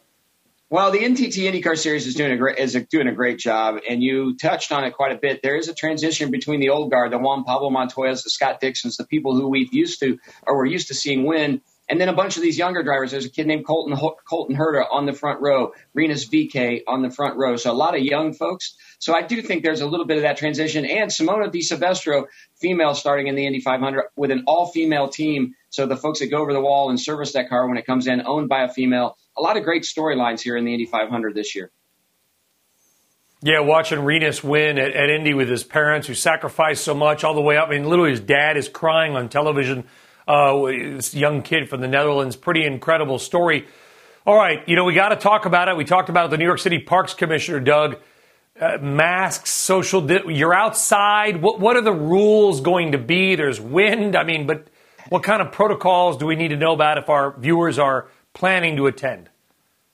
Well, 0.70 0.90
the 0.90 0.98
NTT 0.98 1.50
IndyCar 1.50 1.78
Series 1.78 2.06
is 2.06 2.14
doing 2.14 2.30
a 2.30 2.36
great 2.36 2.58
is 2.58 2.74
a, 2.74 2.82
doing 2.82 3.08
a 3.08 3.14
great 3.14 3.38
job, 3.38 3.76
and 3.88 4.02
you 4.02 4.36
touched 4.36 4.70
on 4.70 4.84
it 4.84 4.92
quite 4.92 5.12
a 5.12 5.18
bit. 5.18 5.40
There 5.42 5.56
is 5.56 5.68
a 5.68 5.74
transition 5.74 6.30
between 6.30 6.60
the 6.60 6.68
old 6.68 6.90
guard, 6.90 7.10
the 7.10 7.16
Juan 7.16 7.44
Pablo 7.44 7.70
Montoyas, 7.70 8.22
the 8.22 8.28
Scott 8.28 8.60
Dixons, 8.60 8.98
the 8.98 9.06
people 9.06 9.34
who 9.34 9.48
we've 9.48 9.72
used 9.72 10.00
to 10.00 10.18
or 10.46 10.58
we're 10.58 10.66
used 10.66 10.88
to 10.88 10.94
seeing 10.94 11.24
win, 11.24 11.62
and 11.88 12.00
then 12.00 12.08
a 12.08 12.12
bunch 12.12 12.36
of 12.36 12.42
these 12.42 12.58
younger 12.58 12.82
drivers. 12.82 13.10
There's 13.10 13.24
a 13.24 13.30
kid 13.30 13.46
named 13.46 13.66
Colton 13.66 13.96
Colton 14.28 14.56
Herta 14.56 14.84
on 14.90 15.06
the 15.06 15.12
front 15.12 15.40
row, 15.40 15.72
Rinus 15.94 16.28
VeeKay 16.28 16.82
on 16.86 17.02
the 17.02 17.10
front 17.10 17.36
row. 17.36 17.56
So 17.56 17.70
a 17.70 17.72
lot 17.72 17.96
of 17.96 18.02
young 18.02 18.34
folks. 18.34 18.74
So 18.98 19.14
I 19.14 19.22
do 19.22 19.40
think 19.42 19.62
there's 19.62 19.80
a 19.80 19.86
little 19.86 20.06
bit 20.06 20.16
of 20.16 20.22
that 20.22 20.36
transition. 20.36 20.84
And 20.84 21.10
Simona 21.10 21.50
De 21.50 21.60
Silvestro, 21.60 22.26
female, 22.60 22.94
starting 22.94 23.28
in 23.28 23.36
the 23.36 23.46
Indy 23.46 23.60
500 23.60 24.06
with 24.16 24.30
an 24.30 24.44
all-female 24.46 25.08
team. 25.08 25.54
So 25.70 25.86
the 25.86 25.96
folks 25.96 26.18
that 26.18 26.26
go 26.26 26.38
over 26.38 26.52
the 26.52 26.60
wall 26.60 26.90
and 26.90 27.00
service 27.00 27.32
that 27.32 27.48
car 27.48 27.68
when 27.68 27.78
it 27.78 27.86
comes 27.86 28.06
in, 28.06 28.26
owned 28.26 28.48
by 28.48 28.64
a 28.64 28.68
female 28.68 29.16
a 29.38 29.42
lot 29.42 29.56
of 29.56 29.64
great 29.64 29.84
storylines 29.84 30.40
here 30.40 30.56
in 30.56 30.64
the 30.64 30.72
Indy 30.72 30.86
500 30.86 31.34
this 31.34 31.54
year. 31.54 31.70
Yeah, 33.40 33.60
watching 33.60 34.00
Rinus 34.00 34.42
win 34.42 34.78
at, 34.78 34.92
at, 34.94 35.10
Indy 35.10 35.32
with 35.32 35.48
his 35.48 35.62
parents 35.62 36.08
who 36.08 36.14
sacrificed 36.14 36.82
so 36.82 36.92
much 36.92 37.22
all 37.22 37.34
the 37.34 37.40
way 37.40 37.56
up. 37.56 37.68
I 37.68 37.72
mean, 37.72 37.88
literally, 37.88 38.10
his 38.10 38.20
dad 38.20 38.56
is 38.56 38.68
crying 38.68 39.14
on 39.14 39.28
television. 39.28 39.84
Uh, 40.28 40.66
this 40.66 41.14
young 41.14 41.40
kid 41.40 41.70
from 41.70 41.80
the 41.80 41.88
Netherlands, 41.88 42.36
pretty 42.36 42.64
incredible 42.64 43.18
story. 43.18 43.66
All 44.26 44.36
right, 44.36 44.58
you 44.68 44.76
know, 44.76 44.84
we 44.84 44.92
got 44.92 45.08
to 45.08 45.16
talk 45.16 45.46
about 45.46 45.68
it. 45.70 45.76
We 45.76 45.86
talked 45.86 46.10
about 46.10 46.28
the 46.28 46.36
New 46.36 46.44
York 46.44 46.58
City 46.58 46.78
Parks 46.78 47.14
Commissioner, 47.14 47.60
Doug. 47.60 47.96
Uh, 48.60 48.76
masks, 48.78 49.50
social, 49.50 50.02
di- 50.02 50.32
you're 50.34 50.52
outside. 50.52 51.40
What, 51.40 51.60
what 51.60 51.76
are 51.76 51.80
the 51.80 51.92
rules 51.92 52.60
going 52.60 52.92
to 52.92 52.98
be? 52.98 53.36
There's 53.36 53.60
wind. 53.60 54.16
I 54.16 54.24
mean, 54.24 54.46
but 54.46 54.66
what 55.08 55.22
kind 55.22 55.40
of 55.40 55.52
protocols 55.52 56.18
do 56.18 56.26
we 56.26 56.36
need 56.36 56.48
to 56.48 56.56
know 56.56 56.74
about 56.74 56.98
if 56.98 57.08
our 57.08 57.38
viewers 57.38 57.78
are 57.78 58.08
planning 58.34 58.76
to 58.76 58.86
attend? 58.86 59.30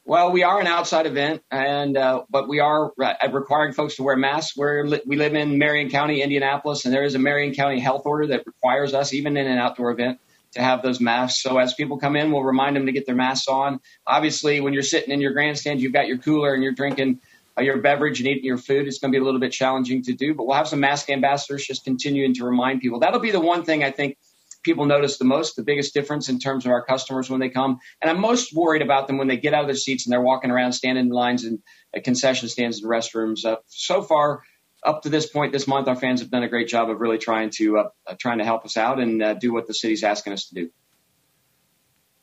Well, 0.07 0.33
we 0.33 0.43
are 0.43 0.61
an 0.61 0.67
outside 0.67 1.07
event, 1.07 1.43
and 1.51 1.97
uh, 1.97 2.25
but 2.29 2.47
we 2.47 2.61
are 2.61 2.93
uh, 3.03 3.15
requiring 3.33 3.73
folks 3.73 3.97
to 3.97 4.03
wear 4.03 4.17
masks. 4.17 4.55
We're, 4.55 4.87
we 5.07 5.17
live 5.17 5.35
in 5.35 5.57
Marion 5.57 5.89
County, 5.89 6.21
Indianapolis, 6.21 6.85
and 6.85 6.93
there 6.93 7.05
is 7.05 7.15
a 7.15 7.19
Marion 7.19 7.55
County 7.55 7.81
health 7.81 8.03
order 8.05 8.27
that 8.27 8.47
requires 8.47 8.93
us, 8.93 9.15
even 9.15 9.39
in 9.39 9.47
an 9.47 9.57
outdoor 9.57 9.93
event, 9.93 10.21
to 10.53 10.61
have 10.61 10.83
those 10.83 11.01
masks. 11.01 11.43
So 11.43 11.57
as 11.57 11.73
people 11.73 11.97
come 11.97 12.17
in, 12.17 12.33
we'll 12.33 12.43
remind 12.43 12.77
them 12.77 12.85
to 12.85 12.93
get 12.93 13.07
their 13.07 13.15
masks 13.15 13.49
on. 13.49 13.81
Obviously, 14.07 14.61
when 14.61 14.75
you're 14.75 14.83
sitting 14.83 15.11
in 15.11 15.23
your 15.23 15.33
grandstand, 15.33 15.81
you've 15.81 15.95
got 15.95 16.07
your 16.07 16.19
cooler 16.19 16.53
and 16.53 16.63
you're 16.63 16.73
drinking 16.73 17.21
uh, 17.57 17.63
your 17.63 17.79
beverage 17.79 18.21
and 18.21 18.29
eating 18.29 18.45
your 18.45 18.59
food. 18.59 18.87
It's 18.87 18.99
going 18.99 19.11
to 19.11 19.17
be 19.17 19.23
a 19.23 19.25
little 19.25 19.41
bit 19.41 19.53
challenging 19.53 20.03
to 20.03 20.13
do, 20.13 20.35
but 20.35 20.47
we'll 20.47 20.57
have 20.57 20.69
some 20.69 20.81
mask 20.81 21.09
ambassadors 21.09 21.67
just 21.67 21.83
continuing 21.83 22.35
to 22.35 22.45
remind 22.45 22.83
people. 22.83 23.01
That'll 23.01 23.21
be 23.21 23.31
the 23.31 23.41
one 23.41 23.65
thing 23.65 23.83
I 23.83 23.91
think 23.91 24.19
people 24.65 24.87
notice 24.87 25.19
the 25.19 25.25
most, 25.25 25.57
the 25.57 25.62
biggest 25.62 25.95
difference 25.95 26.29
in 26.29 26.39
terms 26.39 26.65
of 26.65 26.73
our 26.73 26.85
customers 26.85 27.31
when 27.31 27.41
they 27.41 27.51
come. 27.51 27.79
And 28.03 28.11
I'm 28.11 28.21
most 28.21 28.55
worried 28.55 28.83
about 28.83 29.07
them 29.07 29.19
when 29.19 29.29
they 29.29 29.37
get 29.37 29.55
out 29.55 29.61
of 29.61 29.69
their 29.69 29.77
seats 29.77 30.07
and 30.07 30.12
they're 30.12 30.23
walking 30.23 30.51
around, 30.51 30.73
standing 30.73 31.07
in 31.07 31.11
lines 31.12 31.45
and 31.45 31.61
concession 32.03 32.49
stands 32.49 32.83
and 32.83 32.91
restrooms. 32.91 33.45
Uh, 33.45 33.57
so 33.67 34.03
far, 34.03 34.43
up 34.85 35.03
to 35.03 35.09
this 35.09 35.27
point 35.27 35.53
this 35.53 35.67
month, 35.67 35.89
our 35.89 35.97
fans 35.97 36.21
have 36.21 36.31
done 36.31 36.43
a 36.43 36.49
great 36.49 36.69
job 36.69 36.91
of 36.91 37.01
really 37.01 37.19
trying 37.19 37.51
to 37.51 37.79
uh, 37.79 37.89
uh, 38.07 38.15
trying 38.19 38.39
to 38.39 38.45
help 38.45 38.65
us 38.65 38.77
out 38.77 39.01
and 39.01 39.23
uh, 39.23 39.35
do 39.35 39.53
what 39.53 39.67
the 39.67 39.75
city's 39.75 40.03
asking 40.03 40.33
us 40.33 40.49
to 40.49 40.55
do. 40.55 40.71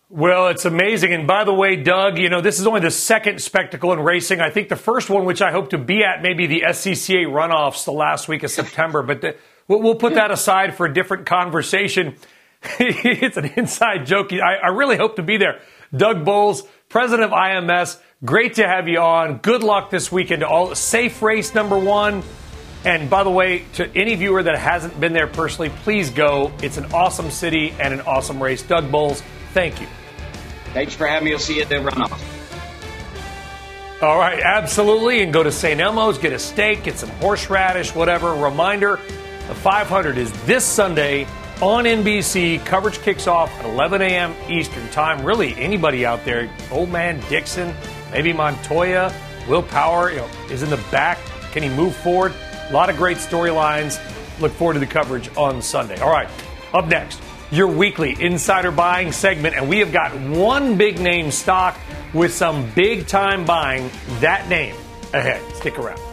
Well, 0.10 0.50
it's 0.50 0.66
amazing. 0.66 1.14
And 1.14 1.26
by 1.26 1.46
the 1.46 1.54
way, 1.54 1.78
Doug, 1.78 2.18
you 2.18 2.30
know, 2.30 2.42
this 2.42 2.60
is 2.60 2.68
only 2.68 2.82
the 2.82 2.92
second 2.92 3.42
spectacle 3.42 3.94
in 3.94 4.00
racing. 4.02 4.42
I 4.42 4.50
think 4.50 4.68
the 4.68 4.76
first 4.76 5.10
one, 5.10 5.24
which 5.24 5.42
I 5.42 5.52
hope 5.52 5.70
to 5.70 5.78
be 5.78 6.04
at, 6.04 6.22
maybe 6.22 6.48
the 6.48 6.64
SCCA 6.68 7.28
runoffs 7.28 7.86
the 7.86 7.94
last 7.94 8.28
week 8.28 8.44
of 8.44 8.52
September. 8.52 9.04
But 9.04 9.22
the, 9.22 9.38
we'll, 9.80 9.96
put 9.96 10.16
that 10.16 10.32
aside 10.32 10.76
for 10.76 10.86
a 10.86 10.94
different 10.94 11.26
conversation. 11.26 12.16
it's 12.80 13.38
an 13.38 13.46
inside 13.56 14.06
joke. 14.06 14.34
I, 14.34 14.56
I 14.56 14.68
really 14.70 14.98
hope 14.98 15.16
to 15.16 15.24
be 15.24 15.38
there. 15.38 15.62
Doug 15.96 16.24
Boles, 16.24 16.64
president 16.90 17.32
of 17.32 17.32
IMS, 17.32 17.98
great 18.24 18.56
to 18.56 18.68
have 18.68 18.88
you 18.88 19.00
on. 19.00 19.38
Good 19.38 19.64
luck 19.64 19.90
this 19.90 20.12
weekend 20.12 20.42
to 20.42 20.48
all. 20.48 20.76
Safe 20.76 21.22
race 21.22 21.54
number 21.54 21.78
one. 21.78 22.24
And 22.84 23.10
by 23.10 23.24
the 23.24 23.30
way, 23.30 23.66
to 23.74 23.88
any 23.96 24.16
viewer 24.16 24.42
that 24.42 24.58
hasn't 24.58 25.00
been 25.00 25.14
there 25.14 25.28
personally, 25.28 25.70
please 25.84 26.10
go. 26.10 26.52
It's 26.64 26.78
an 26.78 26.92
awesome 26.94 27.30
city 27.30 27.76
and 27.80 27.94
an 27.94 28.02
awesome 28.02 28.42
race. 28.42 28.64
Doug 28.64 28.92
Boles, 28.92 29.22
thank 29.54 29.80
you. 29.80 29.88
Thanks 30.74 30.96
for 30.96 31.06
having 31.06 31.26
me. 31.26 31.34
I'll 31.34 31.40
see 31.40 31.58
you 31.58 31.62
at 31.62 31.70
the 31.70 31.76
runoff. 31.76 32.20
All 34.02 34.18
right, 34.18 34.40
absolutely. 34.40 35.22
And 35.22 35.32
go 35.32 35.44
to 35.44 35.52
St. 35.52 35.80
Elmo's, 35.80 36.18
get 36.18 36.34
a 36.34 36.40
steak, 36.40 36.84
get 36.84 36.98
some 36.98 37.10
horseradish, 37.10 37.94
whatever. 37.94 38.34
Reminder 38.34 39.00
the 39.52 39.56
500 39.56 40.18
is 40.18 40.32
this 40.46 40.64
Sunday 40.64 41.28
on 41.62 41.84
NBC. 41.84 42.66
Coverage 42.66 43.00
kicks 43.00 43.28
off 43.28 43.52
at 43.60 43.66
11 43.66 44.02
a.m. 44.02 44.34
Eastern 44.50 44.88
Time. 44.92 45.26
Really, 45.26 45.54
anybody 45.56 46.06
out 46.06 46.24
there, 46.24 46.50
old 46.72 46.90
man 46.90 47.20
Dixon, 47.28 47.76
maybe 48.14 48.32
Montoya, 48.32 49.14
Will 49.50 49.62
Power, 49.62 50.10
you 50.10 50.20
know, 50.20 50.30
is 50.50 50.64
in 50.64 50.70
the 50.70 50.82
back. 50.90 51.18
Can 51.52 51.64
he 51.64 51.70
move 51.70 51.94
forward? 51.98 52.34
A 52.70 52.72
lot 52.72 52.90
of 52.90 52.96
great 52.96 53.18
storylines. 53.18 54.00
Look 54.40 54.54
forward 54.54 54.76
to 54.76 54.80
the 54.80 54.86
coverage 54.86 55.30
on 55.36 55.62
Sunday. 55.62 56.00
All 56.00 56.14
right, 56.14 56.30
up 56.74 56.88
next, 56.88 57.22
your 57.52 57.68
weekly 57.68 58.16
insider 58.22 58.72
buying 58.72 59.12
segment. 59.12 59.58
And 59.58 59.68
we 59.68 59.80
have 59.80 59.92
got 59.92 60.18
one 60.18 60.78
big 60.78 60.98
name 60.98 61.30
stock 61.30 61.78
with 62.14 62.34
some 62.34 62.72
big 62.72 63.06
time 63.06 63.44
buying. 63.44 63.92
That 64.22 64.48
name 64.48 64.78
ahead. 65.14 65.44
Stick 65.58 65.78
around. 65.78 66.11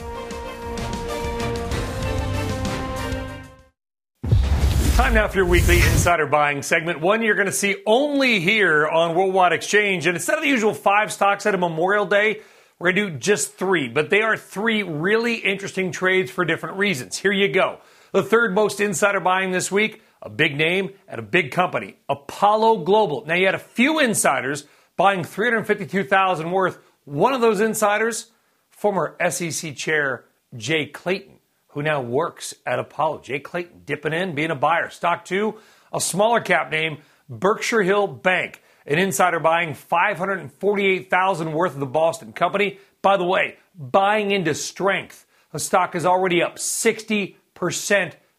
Time 4.99 5.15
now 5.15 5.29
for 5.29 5.37
your 5.37 5.47
weekly 5.47 5.77
insider 5.77 6.27
buying 6.27 6.61
segment. 6.61 7.01
One 7.01 7.23
you're 7.23 7.37
going 7.37 7.47
to 7.47 7.53
see 7.53 7.77
only 7.87 8.41
here 8.41 8.85
on 8.85 9.15
Worldwide 9.15 9.53
Exchange. 9.53 10.09
And 10.09 10.17
instead 10.17 10.39
of 10.39 10.43
the 10.43 10.49
usual 10.49 10.75
five 10.75 11.13
stocks 11.13 11.47
at 11.47 11.55
a 11.55 11.57
Memorial 11.57 12.05
Day, 12.05 12.41
we're 12.81 12.91
going 12.91 13.07
to 13.07 13.13
do 13.13 13.17
just 13.17 13.55
three, 13.55 13.89
but 13.89 14.11
they 14.11 14.23
are 14.23 14.37
three 14.37 14.83
really 14.83 15.37
interesting 15.37 15.93
trades 15.93 16.33
for 16.33 16.45
different 16.45 16.79
reasons. 16.79 17.17
Here 17.17 17.31
you 17.31 17.47
go. 17.47 17.79
The 18.11 18.25
third 18.25 18.57
most 18.57 18.81
insider 18.81 19.21
buying 19.21 19.53
this 19.53 19.71
week, 19.71 20.03
a 20.21 20.29
big 20.29 20.57
name 20.57 20.91
at 21.07 21.21
a 21.21 21.23
big 21.23 21.53
company, 21.53 21.95
Apollo 22.09 22.79
Global. 22.79 23.25
Now 23.25 23.35
you 23.35 23.47
had 23.47 23.55
a 23.55 23.61
few 23.61 24.01
insiders 24.01 24.65
buying 24.97 25.23
352,000 25.23 26.51
worth. 26.51 26.79
One 27.05 27.35
of 27.35 27.41
those 27.41 27.61
insiders, 27.61 28.33
former 28.69 29.17
SEC 29.31 29.77
chair 29.77 30.25
Jay 30.57 30.87
Clayton, 30.87 31.38
who 31.69 31.83
now 31.83 32.01
works 32.01 32.55
at 32.67 32.79
Apollo. 32.79 33.21
Jay 33.21 33.39
Clayton 33.39 33.83
dipping 33.85 34.13
in, 34.13 34.35
being 34.35 34.51
a 34.51 34.57
buyer. 34.57 34.91
Stock 34.91 35.25
two, 35.25 35.57
a 35.93 36.01
smaller 36.01 36.41
cap 36.41 36.71
name, 36.71 36.99
Berkshire 37.29 37.83
Hills 37.83 38.21
Bank 38.23 38.63
an 38.89 38.99
insider 38.99 39.39
buying 39.39 39.75
548,000 39.75 41.53
worth 41.53 41.75
of 41.75 41.81
the 41.81 41.87
Boston 41.87 42.33
company. 42.33 42.79
By 43.03 43.19
the 43.19 43.25
way, 43.25 43.59
buying 43.77 44.31
into 44.31 44.55
strength. 44.55 45.27
The 45.53 45.59
stock 45.59 45.95
is 45.95 46.07
already 46.07 46.43
up 46.43 46.57
60% 46.57 47.37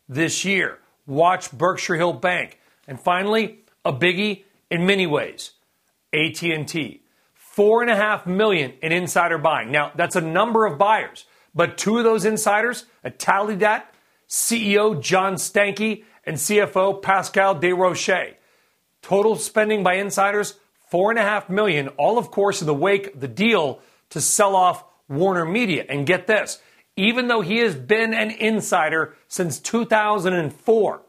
this 0.09 0.43
year. 0.43 0.79
Watch 1.05 1.51
Berkshire 1.51 1.95
Hills 1.95 2.19
Bank. 2.19 2.59
And 2.87 2.99
finally, 2.99 3.59
a 3.85 3.93
biggie 3.93 4.43
in 4.71 4.85
many 4.85 5.05
ways. 5.05 5.51
AT&T. 6.13 7.03
Four 7.35 7.81
and 7.83 7.91
a 7.91 7.95
half 7.95 8.25
million 8.25 8.73
in 8.81 8.91
insider 8.91 9.37
buying. 9.37 9.71
Now, 9.71 9.91
that's 9.95 10.15
a 10.15 10.21
number 10.21 10.65
of 10.65 10.79
buyers, 10.79 11.25
but 11.53 11.77
two 11.77 11.97
of 11.97 12.03
those 12.03 12.25
insiders, 12.25 12.85
that, 13.03 13.93
CEO 14.27 15.01
John 15.01 15.35
Stankey, 15.35 16.03
and 16.25 16.37
CFO 16.37 17.01
Pascal 17.01 17.55
Desrochers. 17.55 18.35
Total 19.01 19.35
spending 19.35 19.83
by 19.83 19.95
insiders, 19.95 20.55
four 20.89 21.09
and 21.09 21.19
a 21.19 21.23
half 21.23 21.49
million, 21.49 21.87
all 21.89 22.17
of 22.17 22.31
course 22.31 22.61
in 22.61 22.67
the 22.67 22.73
wake 22.73 23.13
of 23.13 23.19
the 23.19 23.27
deal 23.27 23.81
to 24.09 24.21
sell 24.21 24.55
off 24.55 24.83
Warner 25.07 25.45
Media. 25.45 25.85
And 25.87 26.05
get 26.05 26.27
this, 26.27 26.61
even 26.95 27.27
though 27.27 27.41
he 27.41 27.59
has 27.59 27.75
been 27.75 28.13
an 28.13 28.31
insider 28.31 29.15
since 29.27 29.59
2004, 29.59 31.01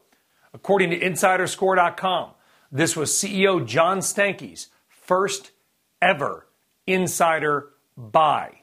according 0.54 0.90
to 0.90 0.98
insiderscore.com, 0.98 2.30
this 2.72 2.96
was 2.96 3.10
CEO 3.10 3.66
John 3.66 3.98
Stankey's 3.98 4.68
first 4.88 5.50
ever 6.00 6.46
insider 6.86 7.70
buy. 7.96 8.60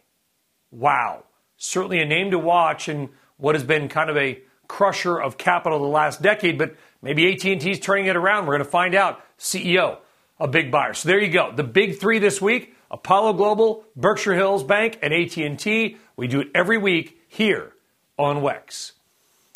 Wow. 0.71 1.25
Certainly 1.57 2.01
a 2.01 2.05
name 2.05 2.31
to 2.31 2.39
watch 2.39 2.87
in 2.87 3.09
what 3.37 3.55
has 3.55 3.63
been 3.63 3.89
kind 3.89 4.09
of 4.09 4.17
a 4.17 4.41
crusher 4.67 5.19
of 5.19 5.37
capital 5.37 5.79
the 5.79 5.85
last 5.85 6.21
decade, 6.21 6.57
but 6.57 6.75
Maybe 7.01 7.31
AT&T 7.31 7.69
is 7.69 7.79
turning 7.79 8.07
it 8.07 8.15
around. 8.15 8.45
We're 8.45 8.55
going 8.55 8.65
to 8.65 8.69
find 8.71 8.95
out. 8.95 9.21
CEO, 9.37 9.99
a 10.39 10.47
big 10.47 10.71
buyer. 10.71 10.93
So 10.93 11.07
there 11.07 11.21
you 11.21 11.31
go. 11.31 11.51
The 11.55 11.63
big 11.63 11.99
three 11.99 12.17
this 12.17 12.41
week: 12.41 12.75
Apollo 12.89 13.33
Global, 13.33 13.85
Berkshire 13.95 14.33
Hills 14.33 14.63
Bank, 14.63 14.97
and 15.03 15.13
AT&T. 15.13 15.97
We 16.15 16.27
do 16.27 16.41
it 16.41 16.47
every 16.55 16.79
week 16.79 17.21
here 17.27 17.73
on 18.17 18.37
Wex. 18.37 18.93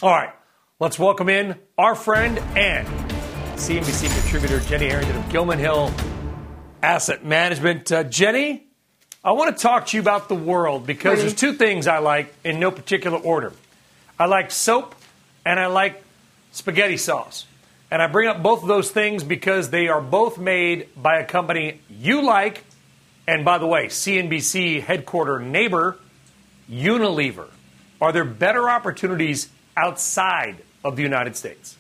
All 0.04 0.12
right, 0.12 0.34
let's 0.80 1.00
welcome 1.00 1.30
in 1.30 1.58
our 1.80 1.96
friend 1.96 2.38
and 2.56 2.88
CNBC 3.58 4.22
contributor 4.22 4.60
Jenny 4.60 4.88
Harrington 4.88 5.18
of 5.18 5.30
Gilman 5.30 5.58
Hill 5.58 5.92
Asset 6.84 7.26
Management. 7.26 7.92
Uh, 7.92 8.04
Jenny, 8.04 8.68
I 9.24 9.34
want 9.34 9.56
to 9.56 9.62
talk 9.62 9.88
to 9.88 9.98
you 9.98 10.02
about 10.02 10.30
the 10.30 10.36
world 10.36 10.88
because 10.88 11.20
there's 11.20 11.36
two 11.36 11.54
things 11.54 11.86
I 11.86 12.00
like 12.00 12.34
in 12.44 12.60
no 12.60 12.72
particular 12.72 13.20
order. 13.20 13.54
I 14.18 14.26
like 14.26 14.50
soap 14.50 14.96
and 15.46 15.60
I 15.60 15.68
like 15.68 16.04
spaghetti 16.52 16.98
sauce. 16.98 17.46
And 17.92 18.02
I 18.02 18.08
bring 18.08 18.30
up 18.30 18.42
both 18.42 18.64
of 18.64 18.68
those 18.68 18.90
things 18.90 19.24
because 19.24 19.70
they 19.70 19.90
are 19.90 20.02
both 20.02 20.40
made 20.40 20.88
by 20.96 21.20
a 21.20 21.26
company 21.26 21.82
you 21.88 22.24
like. 22.24 22.64
And 23.28 23.46
by 23.46 23.60
the 23.60 23.68
way, 23.68 23.88
CNBC 23.88 24.82
headquarter 24.82 25.40
neighbor, 25.40 26.00
Unilever. 26.70 27.50
Are 28.00 28.12
there 28.12 28.26
better 28.26 28.70
opportunities 28.70 29.50
outside 29.78 30.58
of 30.84 30.96
the 30.96 31.04
United 31.04 31.36
States? 31.36 31.78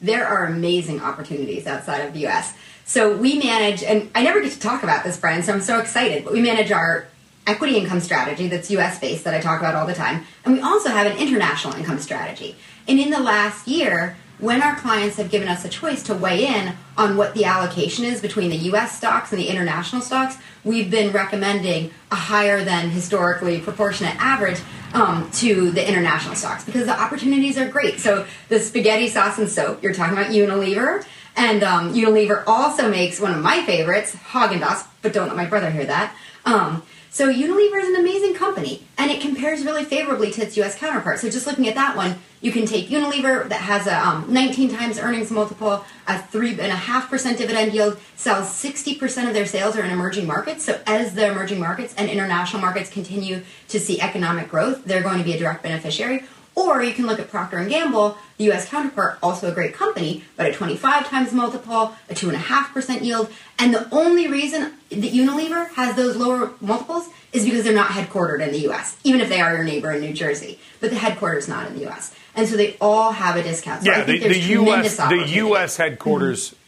There 0.00 0.26
are 0.26 0.46
amazing 0.46 1.00
opportunities 1.00 1.66
outside 1.66 1.98
of 2.02 2.14
the 2.14 2.20
U.S. 2.20 2.54
So 2.88 3.16
we 3.16 3.36
manage, 3.36 3.82
and 3.82 4.08
I 4.14 4.22
never 4.22 4.40
get 4.40 4.52
to 4.52 4.60
talk 4.60 4.84
about 4.84 5.02
this, 5.02 5.16
Brian, 5.16 5.42
so 5.42 5.52
I'm 5.52 5.60
so 5.60 5.80
excited, 5.80 6.24
but 6.24 6.32
we 6.32 6.40
manage 6.40 6.70
our 6.70 7.08
equity 7.44 7.76
income 7.76 7.98
strategy 7.98 8.46
that's 8.46 8.70
US 8.70 9.00
based 9.00 9.24
that 9.24 9.34
I 9.34 9.40
talk 9.40 9.58
about 9.58 9.74
all 9.74 9.88
the 9.88 9.94
time. 9.94 10.24
And 10.44 10.54
we 10.54 10.60
also 10.60 10.90
have 10.90 11.04
an 11.04 11.18
international 11.18 11.74
income 11.74 11.98
strategy. 11.98 12.54
And 12.86 13.00
in 13.00 13.10
the 13.10 13.18
last 13.18 13.66
year, 13.66 14.16
when 14.38 14.62
our 14.62 14.76
clients 14.76 15.16
have 15.16 15.30
given 15.30 15.48
us 15.48 15.64
a 15.64 15.68
choice 15.68 16.04
to 16.04 16.14
weigh 16.14 16.46
in 16.46 16.74
on 16.96 17.16
what 17.16 17.34
the 17.34 17.44
allocation 17.44 18.04
is 18.04 18.20
between 18.20 18.50
the 18.50 18.56
US 18.70 18.96
stocks 18.96 19.32
and 19.32 19.40
the 19.40 19.48
international 19.48 20.00
stocks, 20.00 20.36
we've 20.62 20.90
been 20.90 21.10
recommending 21.10 21.90
a 22.12 22.16
higher 22.16 22.62
than 22.62 22.90
historically 22.90 23.60
proportionate 23.60 24.14
average 24.16 24.60
um, 24.92 25.28
to 25.32 25.72
the 25.72 25.86
international 25.86 26.36
stocks 26.36 26.64
because 26.64 26.86
the 26.86 27.00
opportunities 27.00 27.58
are 27.58 27.68
great. 27.68 27.98
So 27.98 28.26
the 28.48 28.60
spaghetti 28.60 29.08
sauce 29.08 29.38
and 29.38 29.48
soap, 29.48 29.82
you're 29.82 29.94
talking 29.94 30.16
about 30.16 30.30
Unilever. 30.30 31.04
And 31.36 31.62
um, 31.62 31.92
Unilever 31.92 32.42
also 32.46 32.90
makes 32.90 33.20
one 33.20 33.34
of 33.34 33.42
my 33.42 33.64
favorites, 33.64 34.14
Haagen-Dazs, 34.14 34.86
but 35.02 35.12
don't 35.12 35.28
let 35.28 35.36
my 35.36 35.44
brother 35.44 35.70
hear 35.70 35.84
that. 35.84 36.16
Um, 36.46 36.82
so 37.10 37.32
Unilever 37.32 37.80
is 37.80 37.88
an 37.88 37.96
amazing 37.96 38.34
company, 38.34 38.82
and 38.98 39.10
it 39.10 39.22
compares 39.22 39.64
really 39.64 39.84
favorably 39.84 40.30
to 40.32 40.42
its 40.42 40.56
U.S. 40.58 40.76
counterpart. 40.76 41.18
So 41.18 41.30
just 41.30 41.46
looking 41.46 41.66
at 41.66 41.74
that 41.74 41.96
one, 41.96 42.16
you 42.42 42.52
can 42.52 42.66
take 42.66 42.88
Unilever 42.88 43.48
that 43.48 43.60
has 43.60 43.86
a 43.86 44.06
um, 44.06 44.32
19 44.32 44.68
times 44.74 44.98
earnings 44.98 45.30
multiple, 45.30 45.84
a 46.06 46.18
three 46.18 46.50
and 46.50 46.60
a 46.60 46.76
half 46.76 47.08
percent 47.08 47.38
dividend 47.38 47.72
yield, 47.72 47.98
sells 48.16 48.54
60 48.54 48.96
percent 48.96 49.28
of 49.28 49.34
their 49.34 49.46
sales 49.46 49.76
are 49.76 49.82
in 49.82 49.90
emerging 49.90 50.26
markets. 50.26 50.64
So 50.64 50.78
as 50.86 51.14
the 51.14 51.26
emerging 51.26 51.58
markets 51.58 51.94
and 51.96 52.10
international 52.10 52.60
markets 52.60 52.90
continue 52.90 53.42
to 53.68 53.80
see 53.80 53.98
economic 54.00 54.50
growth, 54.50 54.84
they're 54.84 55.02
going 55.02 55.18
to 55.18 55.24
be 55.24 55.32
a 55.32 55.38
direct 55.38 55.62
beneficiary. 55.62 56.24
Or 56.56 56.82
you 56.82 56.94
can 56.94 57.06
look 57.06 57.20
at 57.20 57.30
Procter 57.30 57.58
and 57.58 57.68
Gamble, 57.68 58.16
the 58.38 58.44
U.S. 58.44 58.66
counterpart, 58.66 59.18
also 59.22 59.50
a 59.50 59.52
great 59.52 59.74
company, 59.74 60.24
but 60.36 60.46
a 60.46 60.52
25 60.54 61.06
times 61.06 61.32
multiple, 61.32 61.94
a 62.08 62.14
two 62.14 62.28
and 62.28 62.34
a 62.34 62.40
half 62.40 62.72
percent 62.72 63.02
yield. 63.02 63.30
And 63.58 63.74
the 63.74 63.86
only 63.94 64.26
reason 64.26 64.72
that 64.88 65.12
Unilever 65.12 65.70
has 65.72 65.94
those 65.96 66.16
lower 66.16 66.52
multiples 66.62 67.10
is 67.34 67.44
because 67.44 67.64
they're 67.64 67.74
not 67.74 67.90
headquartered 67.90 68.40
in 68.40 68.52
the 68.52 68.60
U.S. 68.60 68.96
Even 69.04 69.20
if 69.20 69.28
they 69.28 69.42
are 69.42 69.54
your 69.54 69.64
neighbor 69.64 69.92
in 69.92 70.00
New 70.00 70.14
Jersey, 70.14 70.58
but 70.80 70.88
the 70.88 70.96
headquarters 70.96 71.46
not 71.46 71.66
in 71.66 71.74
the 71.74 71.82
U.S. 71.82 72.14
And 72.34 72.48
so 72.48 72.56
they 72.56 72.76
all 72.80 73.12
have 73.12 73.36
a 73.36 73.42
discount. 73.42 73.84
So 73.84 73.90
yeah, 73.90 74.04
the, 74.04 74.18
the 74.18 74.38
U.S. 74.38 74.96
the 74.96 75.24
U.S. 75.36 75.76
headquarters. 75.76 76.50
Mm-hmm. 76.50 76.60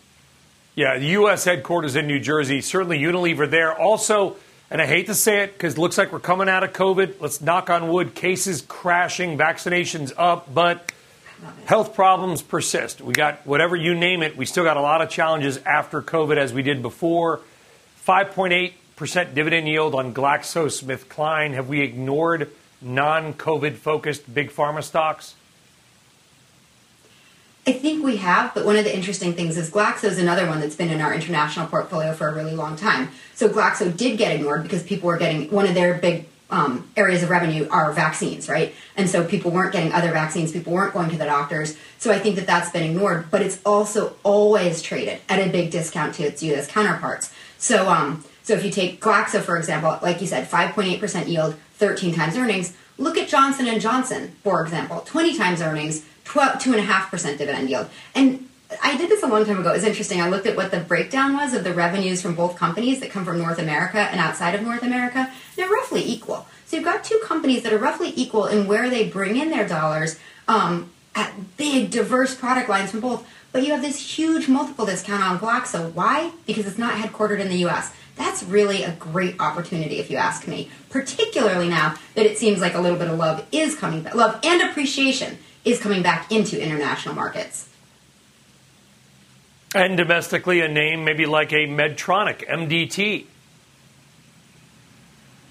Yeah, 0.77 0.99
the 0.99 1.07
U.S. 1.07 1.45
headquarters 1.45 1.97
in 1.97 2.07
New 2.07 2.21
Jersey. 2.21 2.61
Certainly, 2.61 2.99
Unilever 3.01 3.51
there. 3.51 3.77
Also 3.77 4.37
and 4.71 4.83
I 4.83 4.87
hate 4.87 5.07
to 5.07 5.15
say 5.15 5.45
it 5.45 5.55
because 5.55 5.75
it 5.75 5.79
looks 5.79 5.97
like 5.97 6.13
we're 6.13 6.21
coming 6.21 6.49
out 6.49 6.63
of 6.63 6.73
COVID. 6.73 7.21
Let's 7.21 7.41
knock 7.41 7.71
on 7.71 7.89
wood. 7.89 8.15
Cases 8.15 8.63
crashing, 8.63 9.39
vaccinations 9.39 10.13
up, 10.17 10.53
but 10.53 10.93
health 11.65 11.95
problems 11.95 12.43
persist. 12.43 13.01
We 13.01 13.15
got 13.15 13.47
whatever 13.47 13.77
you 13.77 13.95
name 13.95 14.23
it. 14.23 14.37
We 14.37 14.45
still 14.45 14.65
got 14.65 14.77
a 14.77 14.83
lot 14.83 15.01
of 15.01 15.09
challenges 15.09 15.59
after 15.65 16.03
COVID 16.03 16.37
as 16.37 16.53
we 16.53 16.63
did 16.63 16.83
before. 16.83 17.41
5.8% 18.07 19.35
dividend 19.35 19.69
yield 19.69 19.95
on 19.95 20.13
GlaxoSmithKline. 20.13 21.55
Have 21.55 21.69
we 21.69 21.81
ignored 21.81 22.51
non 22.83 23.33
COVID 23.35 23.77
focused 23.77 24.33
big 24.33 24.51
pharma 24.51 24.83
stocks? 24.83 25.35
I 27.69 27.73
think 27.73 28.03
we 28.03 28.17
have, 28.17 28.55
but 28.55 28.65
one 28.65 28.77
of 28.77 28.85
the 28.85 28.97
interesting 28.97 29.35
things 29.35 29.59
is 29.59 29.71
Glaxo 29.71 30.05
is 30.05 30.17
another 30.17 30.47
one 30.47 30.59
that's 30.59 30.75
been 30.75 30.89
in 30.89 31.03
our 31.03 31.13
international 31.13 31.67
portfolio 31.67 32.15
for 32.15 32.27
a 32.27 32.35
really 32.35 32.55
long 32.55 32.77
time. 32.77 33.11
So 33.35 33.47
Glaxo 33.47 33.95
did 33.95 34.17
get 34.17 34.35
ignored 34.35 34.63
because 34.63 34.83
people 34.83 35.09
were 35.09 35.19
getting 35.19 35.51
one 35.51 35.67
of 35.67 35.75
their 35.75 35.93
big 35.93 36.27
um, 36.49 36.91
areas 36.97 37.23
of 37.23 37.29
revenue 37.29 37.69
are 37.71 37.93
vaccines, 37.93 38.49
right? 38.49 38.75
And 38.97 39.11
so 39.11 39.23
people 39.23 39.51
weren't 39.51 39.75
getting 39.75 39.93
other 39.93 40.13
vaccines, 40.13 40.51
people 40.51 40.73
weren't 40.73 40.95
going 40.95 41.11
to 41.11 41.19
the 41.19 41.27
doctors. 41.27 41.77
So 41.99 42.11
I 42.11 42.19
think 42.19 42.37
that 42.37 42.47
that's 42.47 42.71
been 42.71 42.85
ignored, 42.85 43.31
but 43.31 43.43
it's 43.43 43.61
also 43.67 44.17
always 44.23 44.81
traded 44.81 45.21
at 45.29 45.47
a 45.47 45.51
big 45.51 45.71
discount 45.71 46.15
to 46.15 46.23
its 46.23 46.43
U.S. 46.45 46.69
counterparts. 46.69 47.35
So, 47.59 47.91
um, 47.91 48.25
so 48.45 48.55
if 48.55 48.65
you 48.65 48.71
take 48.71 48.99
Glaxo 48.99 49.43
for 49.43 49.59
example, 49.59 49.99
like 50.01 50.23
you 50.23 50.27
said, 50.27 50.49
5.8% 50.49 51.29
yield, 51.29 51.55
13 51.75 52.15
times 52.15 52.39
earnings. 52.39 52.75
Look 52.97 53.17
at 53.17 53.29
Johnson 53.29 53.69
and 53.69 53.81
Johnson, 53.81 54.35
for 54.43 54.63
example, 54.63 55.03
20 55.07 55.37
times 55.37 55.61
earnings, 55.61 56.05
2.5% 56.29 57.39
dividend 57.39 57.71
yield. 57.71 57.89
And 58.15 58.49
I 58.83 58.97
did 58.97 59.09
this 59.09 59.23
a 59.23 59.27
long 59.27 59.47
time 59.47 59.61
ago. 59.61 59.73
It's 59.73 59.85
interesting. 59.85 60.21
I 60.21 60.29
looked 60.29 60.47
at 60.47 60.57
what 60.57 60.71
the 60.71 60.81
breakdown 60.81 61.35
was 61.35 61.55
of 61.55 61.65
the 61.65 61.73
revenues 61.73 62.21
from 62.21 62.35
both 62.35 62.57
companies 62.57 63.01
that 63.01 63.11
come 63.11 63.25
from 63.25 63.39
North 63.39 63.59
America 63.59 63.99
and 63.99 64.21
outside 64.21 64.55
of 64.55 64.63
North 64.63 64.83
America. 64.83 65.33
They're 65.57 65.69
roughly 65.69 66.05
equal. 66.05 66.47
So 66.67 66.77
you've 66.77 66.85
got 66.85 67.03
two 67.03 67.19
companies 67.25 67.63
that 67.63 67.73
are 67.73 67.79
roughly 67.79 68.13
equal 68.15 68.47
in 68.47 68.67
where 68.67 68.91
they 68.91 69.09
bring 69.09 69.37
in 69.37 69.49
their 69.49 69.67
dollars 69.67 70.19
um, 70.49 70.91
at 71.15 71.57
big, 71.57 71.91
diverse 71.91 72.35
product 72.35 72.69
lines 72.69 72.91
from 72.91 73.01
both. 73.01 73.27
But 73.53 73.65
you 73.65 73.73
have 73.73 73.81
this 73.81 74.19
huge 74.19 74.49
multiple 74.49 74.85
discount 74.85 75.23
on 75.23 75.39
Glaxo. 75.39 75.91
Why? 75.95 76.33
Because 76.47 76.67
it's 76.67 76.77
not 76.77 76.95
headquartered 76.95 77.41
in 77.41 77.49
the 77.49 77.57
U.S. 77.59 77.95
That's 78.17 78.43
really 78.43 78.83
a 78.83 78.93
great 78.93 79.41
opportunity, 79.41 79.99
if 79.99 80.11
you 80.11 80.19
ask 80.19 80.47
me. 80.47 80.71
Particularly 80.91 81.69
now 81.69 81.95
that 82.15 82.27
it 82.27 82.37
seems 82.37 82.61
like 82.61 82.75
a 82.75 82.81
little 82.81 82.99
bit 82.99 83.09
of 83.09 83.19
love 83.19 83.47
is 83.51 83.75
coming 83.75 84.03
back, 84.03 84.15
love 84.15 84.39
and 84.43 84.61
appreciation 84.61 85.39
is 85.71 85.81
coming 85.81 86.03
back 86.03 86.31
into 86.31 86.61
international 86.61 87.15
markets. 87.15 87.69
And 89.75 89.97
domestically, 89.97 90.61
a 90.61 90.69
name 90.69 91.05
maybe 91.05 91.27
like 91.27 91.53
a 91.53 91.67
Medtronic, 91.67 92.49
MDT. 92.49 93.27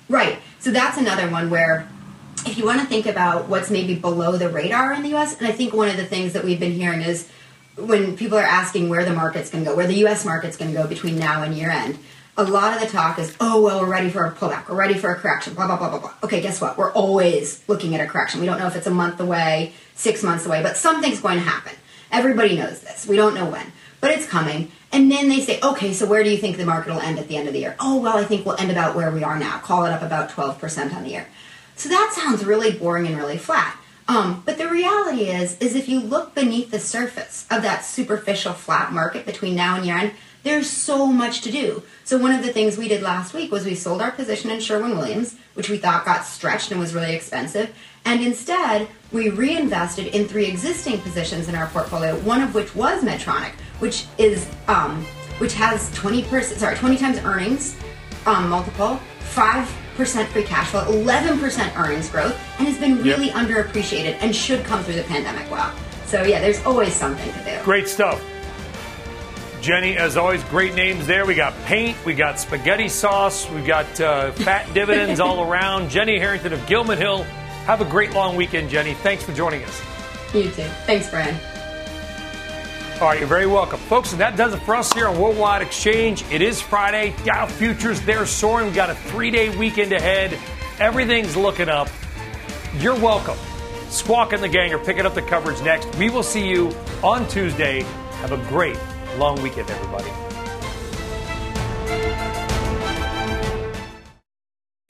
Right. 0.09 0.39
So 0.59 0.71
that's 0.71 0.97
another 0.97 1.29
one 1.29 1.49
where 1.49 1.87
if 2.45 2.57
you 2.57 2.65
want 2.65 2.79
to 2.81 2.87
think 2.87 3.05
about 3.05 3.47
what's 3.47 3.69
maybe 3.69 3.95
below 3.95 4.37
the 4.37 4.49
radar 4.49 4.93
in 4.93 5.03
the 5.03 5.15
US, 5.15 5.37
and 5.37 5.47
I 5.47 5.51
think 5.51 5.73
one 5.73 5.89
of 5.89 5.97
the 5.97 6.05
things 6.05 6.33
that 6.33 6.43
we've 6.43 6.59
been 6.59 6.71
hearing 6.71 7.01
is 7.01 7.29
when 7.77 8.17
people 8.17 8.37
are 8.37 8.43
asking 8.43 8.89
where 8.89 9.05
the 9.05 9.13
market's 9.13 9.49
going 9.49 9.63
to 9.63 9.69
go, 9.69 9.75
where 9.75 9.87
the 9.87 10.05
US 10.05 10.25
market's 10.25 10.57
going 10.57 10.71
to 10.71 10.77
go 10.77 10.87
between 10.87 11.19
now 11.19 11.43
and 11.43 11.53
year 11.53 11.69
end, 11.69 11.99
a 12.37 12.43
lot 12.43 12.73
of 12.73 12.81
the 12.81 12.87
talk 12.87 13.17
is, 13.19 13.35
oh, 13.39 13.61
well, 13.61 13.81
we're 13.81 13.89
ready 13.89 14.09
for 14.09 14.25
a 14.25 14.31
pullback, 14.31 14.69
we're 14.69 14.75
ready 14.75 14.93
for 14.93 15.11
a 15.11 15.15
correction, 15.15 15.55
blah, 15.55 15.65
blah, 15.65 15.77
blah, 15.77 15.89
blah, 15.89 15.99
blah. 15.99 16.13
Okay, 16.23 16.39
guess 16.39 16.61
what? 16.61 16.77
We're 16.77 16.91
always 16.93 17.63
looking 17.67 17.95
at 17.95 18.01
a 18.01 18.05
correction. 18.05 18.39
We 18.39 18.45
don't 18.45 18.59
know 18.59 18.67
if 18.67 18.75
it's 18.75 18.87
a 18.87 18.91
month 18.91 19.19
away, 19.19 19.73
six 19.97 20.23
months 20.23 20.45
away, 20.45 20.63
but 20.63 20.77
something's 20.77 21.19
going 21.19 21.37
to 21.37 21.43
happen. 21.43 21.73
Everybody 22.11 22.55
knows 22.55 22.79
this. 22.79 23.05
We 23.05 23.17
don't 23.17 23.35
know 23.35 23.49
when, 23.49 23.73
but 23.99 24.11
it's 24.11 24.25
coming. 24.25 24.71
And 24.93 25.11
then 25.11 25.27
they 25.27 25.41
say, 25.41 25.59
okay, 25.61 25.91
so 25.91 26.05
where 26.05 26.23
do 26.23 26.29
you 26.29 26.37
think 26.37 26.55
the 26.55 26.65
market 26.65 26.93
will 26.93 27.01
end 27.01 27.19
at 27.19 27.27
the 27.27 27.35
end 27.35 27.47
of 27.47 27.53
the 27.53 27.59
year? 27.59 27.75
Oh, 27.79 27.99
well, 27.99 28.17
I 28.17 28.23
think 28.23 28.45
we'll 28.45 28.55
end 28.55 28.71
about 28.71 28.95
where 28.95 29.11
we 29.11 29.23
are 29.23 29.37
now. 29.37 29.57
Call 29.59 29.85
it 29.85 29.91
up 29.91 30.01
about 30.01 30.29
12% 30.29 30.95
on 30.95 31.03
the 31.03 31.09
year. 31.09 31.27
So 31.75 31.89
that 31.89 32.13
sounds 32.15 32.45
really 32.45 32.71
boring 32.71 33.07
and 33.07 33.17
really 33.17 33.37
flat. 33.37 33.77
Um, 34.07 34.41
but 34.45 34.57
the 34.57 34.69
reality 34.69 35.23
is, 35.23 35.57
is 35.57 35.75
if 35.75 35.89
you 35.89 35.99
look 35.99 36.33
beneath 36.33 36.71
the 36.71 36.79
surface 36.79 37.45
of 37.51 37.61
that 37.63 37.83
superficial 37.83 38.53
flat 38.53 38.93
market 38.93 39.25
between 39.25 39.55
now 39.55 39.75
and 39.75 39.85
year 39.85 39.97
end, 39.97 40.13
there's 40.43 40.69
so 40.69 41.07
much 41.07 41.41
to 41.41 41.51
do. 41.51 41.83
So 42.05 42.17
one 42.17 42.31
of 42.31 42.41
the 42.41 42.53
things 42.53 42.77
we 42.77 42.87
did 42.87 43.01
last 43.01 43.33
week 43.33 43.51
was 43.51 43.65
we 43.65 43.75
sold 43.75 44.01
our 44.01 44.11
position 44.11 44.49
in 44.49 44.61
Sherwin 44.61 44.97
Williams, 44.97 45.35
which 45.55 45.69
we 45.69 45.77
thought 45.77 46.05
got 46.05 46.25
stretched 46.25 46.71
and 46.71 46.79
was 46.79 46.93
really 46.93 47.13
expensive, 47.13 47.75
and 48.07 48.23
instead 48.23 48.87
we 49.11 49.29
reinvested 49.29 50.07
in 50.07 50.27
three 50.27 50.45
existing 50.45 50.99
positions 51.01 51.49
in 51.49 51.55
our 51.55 51.67
portfolio. 51.67 52.17
One 52.19 52.41
of 52.41 52.55
which 52.55 52.73
was 52.73 53.03
Medtronic, 53.03 53.51
which 53.79 54.05
is 54.17 54.49
um, 54.67 55.05
which 55.37 55.53
has 55.53 55.93
20 55.93 56.23
percent 56.23 56.59
sorry 56.59 56.75
20 56.75 56.97
times 56.97 57.17
earnings 57.19 57.75
um, 58.25 58.49
multiple, 58.49 58.95
five 59.19 59.71
percent 59.95 60.29
free 60.29 60.43
cash 60.43 60.69
flow, 60.69 60.85
11 60.87 61.39
percent 61.39 61.77
earnings 61.77 62.09
growth, 62.09 62.37
and 62.57 62.67
has 62.67 62.77
been 62.77 63.01
really 63.03 63.27
yep. 63.27 63.35
underappreciated 63.35 64.17
and 64.21 64.35
should 64.35 64.63
come 64.63 64.83
through 64.83 64.95
the 64.95 65.03
pandemic 65.03 65.49
well. 65.51 65.73
So 66.05 66.23
yeah, 66.23 66.39
there's 66.39 66.65
always 66.65 66.93
something 66.93 67.31
to 67.33 67.43
do. 67.43 67.63
Great 67.63 67.87
stuff. 67.87 68.23
Jenny, 69.59 69.97
as 69.97 70.15
always, 70.15 70.43
great 70.45 70.75
names 70.75 71.07
there. 71.07 71.25
We 71.25 71.35
got 71.35 71.53
paint, 71.65 71.97
we 72.05 72.13
got 72.13 72.39
spaghetti 72.39 72.87
sauce, 72.87 73.49
we 73.49 73.61
got 73.63 73.99
uh, 73.99 74.31
fat 74.31 74.71
dividends 74.73 75.19
all 75.19 75.51
around. 75.51 75.89
Jenny 75.89 76.17
Harrington 76.19 76.53
of 76.53 76.65
Gilman 76.67 76.97
Hill. 76.97 77.25
Have 77.67 77.81
a 77.81 77.85
great 77.85 78.13
long 78.13 78.37
weekend, 78.37 78.69
Jenny. 78.69 78.93
Thanks 78.93 79.25
for 79.25 79.33
joining 79.33 79.61
us. 79.65 79.81
You 80.33 80.43
too. 80.43 80.63
Thanks, 80.85 81.09
Brian. 81.09 81.35
All 83.01 83.09
right, 83.09 83.19
you're 83.19 83.27
very 83.27 83.45
welcome. 83.45 83.77
Folks, 83.77 84.13
and 84.13 84.21
that 84.21 84.37
does 84.37 84.53
it 84.53 84.59
for 84.59 84.73
us 84.73 84.93
here 84.93 85.09
on 85.09 85.19
Worldwide 85.19 85.61
Exchange. 85.61 86.23
It 86.31 86.41
is 86.41 86.61
Friday. 86.61 87.13
Dow 87.25 87.45
futures, 87.45 87.99
they're 87.99 88.25
soaring. 88.25 88.67
We've 88.67 88.75
got 88.75 88.89
a 88.89 88.95
three 88.95 89.31
day 89.31 89.49
weekend 89.57 89.91
ahead. 89.91 90.39
Everything's 90.79 91.35
looking 91.35 91.67
up. 91.67 91.89
You're 92.77 92.95
welcome. 92.95 93.37
Squawk 93.89 94.31
and 94.31 94.41
the 94.41 94.47
gang 94.47 94.73
are 94.73 94.79
picking 94.79 95.05
up 95.05 95.13
the 95.13 95.21
coverage 95.21 95.61
next. 95.61 95.93
We 95.97 96.09
will 96.09 96.23
see 96.23 96.47
you 96.47 96.73
on 97.03 97.27
Tuesday. 97.27 97.81
Have 98.21 98.31
a 98.31 98.37
great 98.47 98.79
long 99.17 99.41
weekend, 99.43 99.69
everybody. 99.69 100.09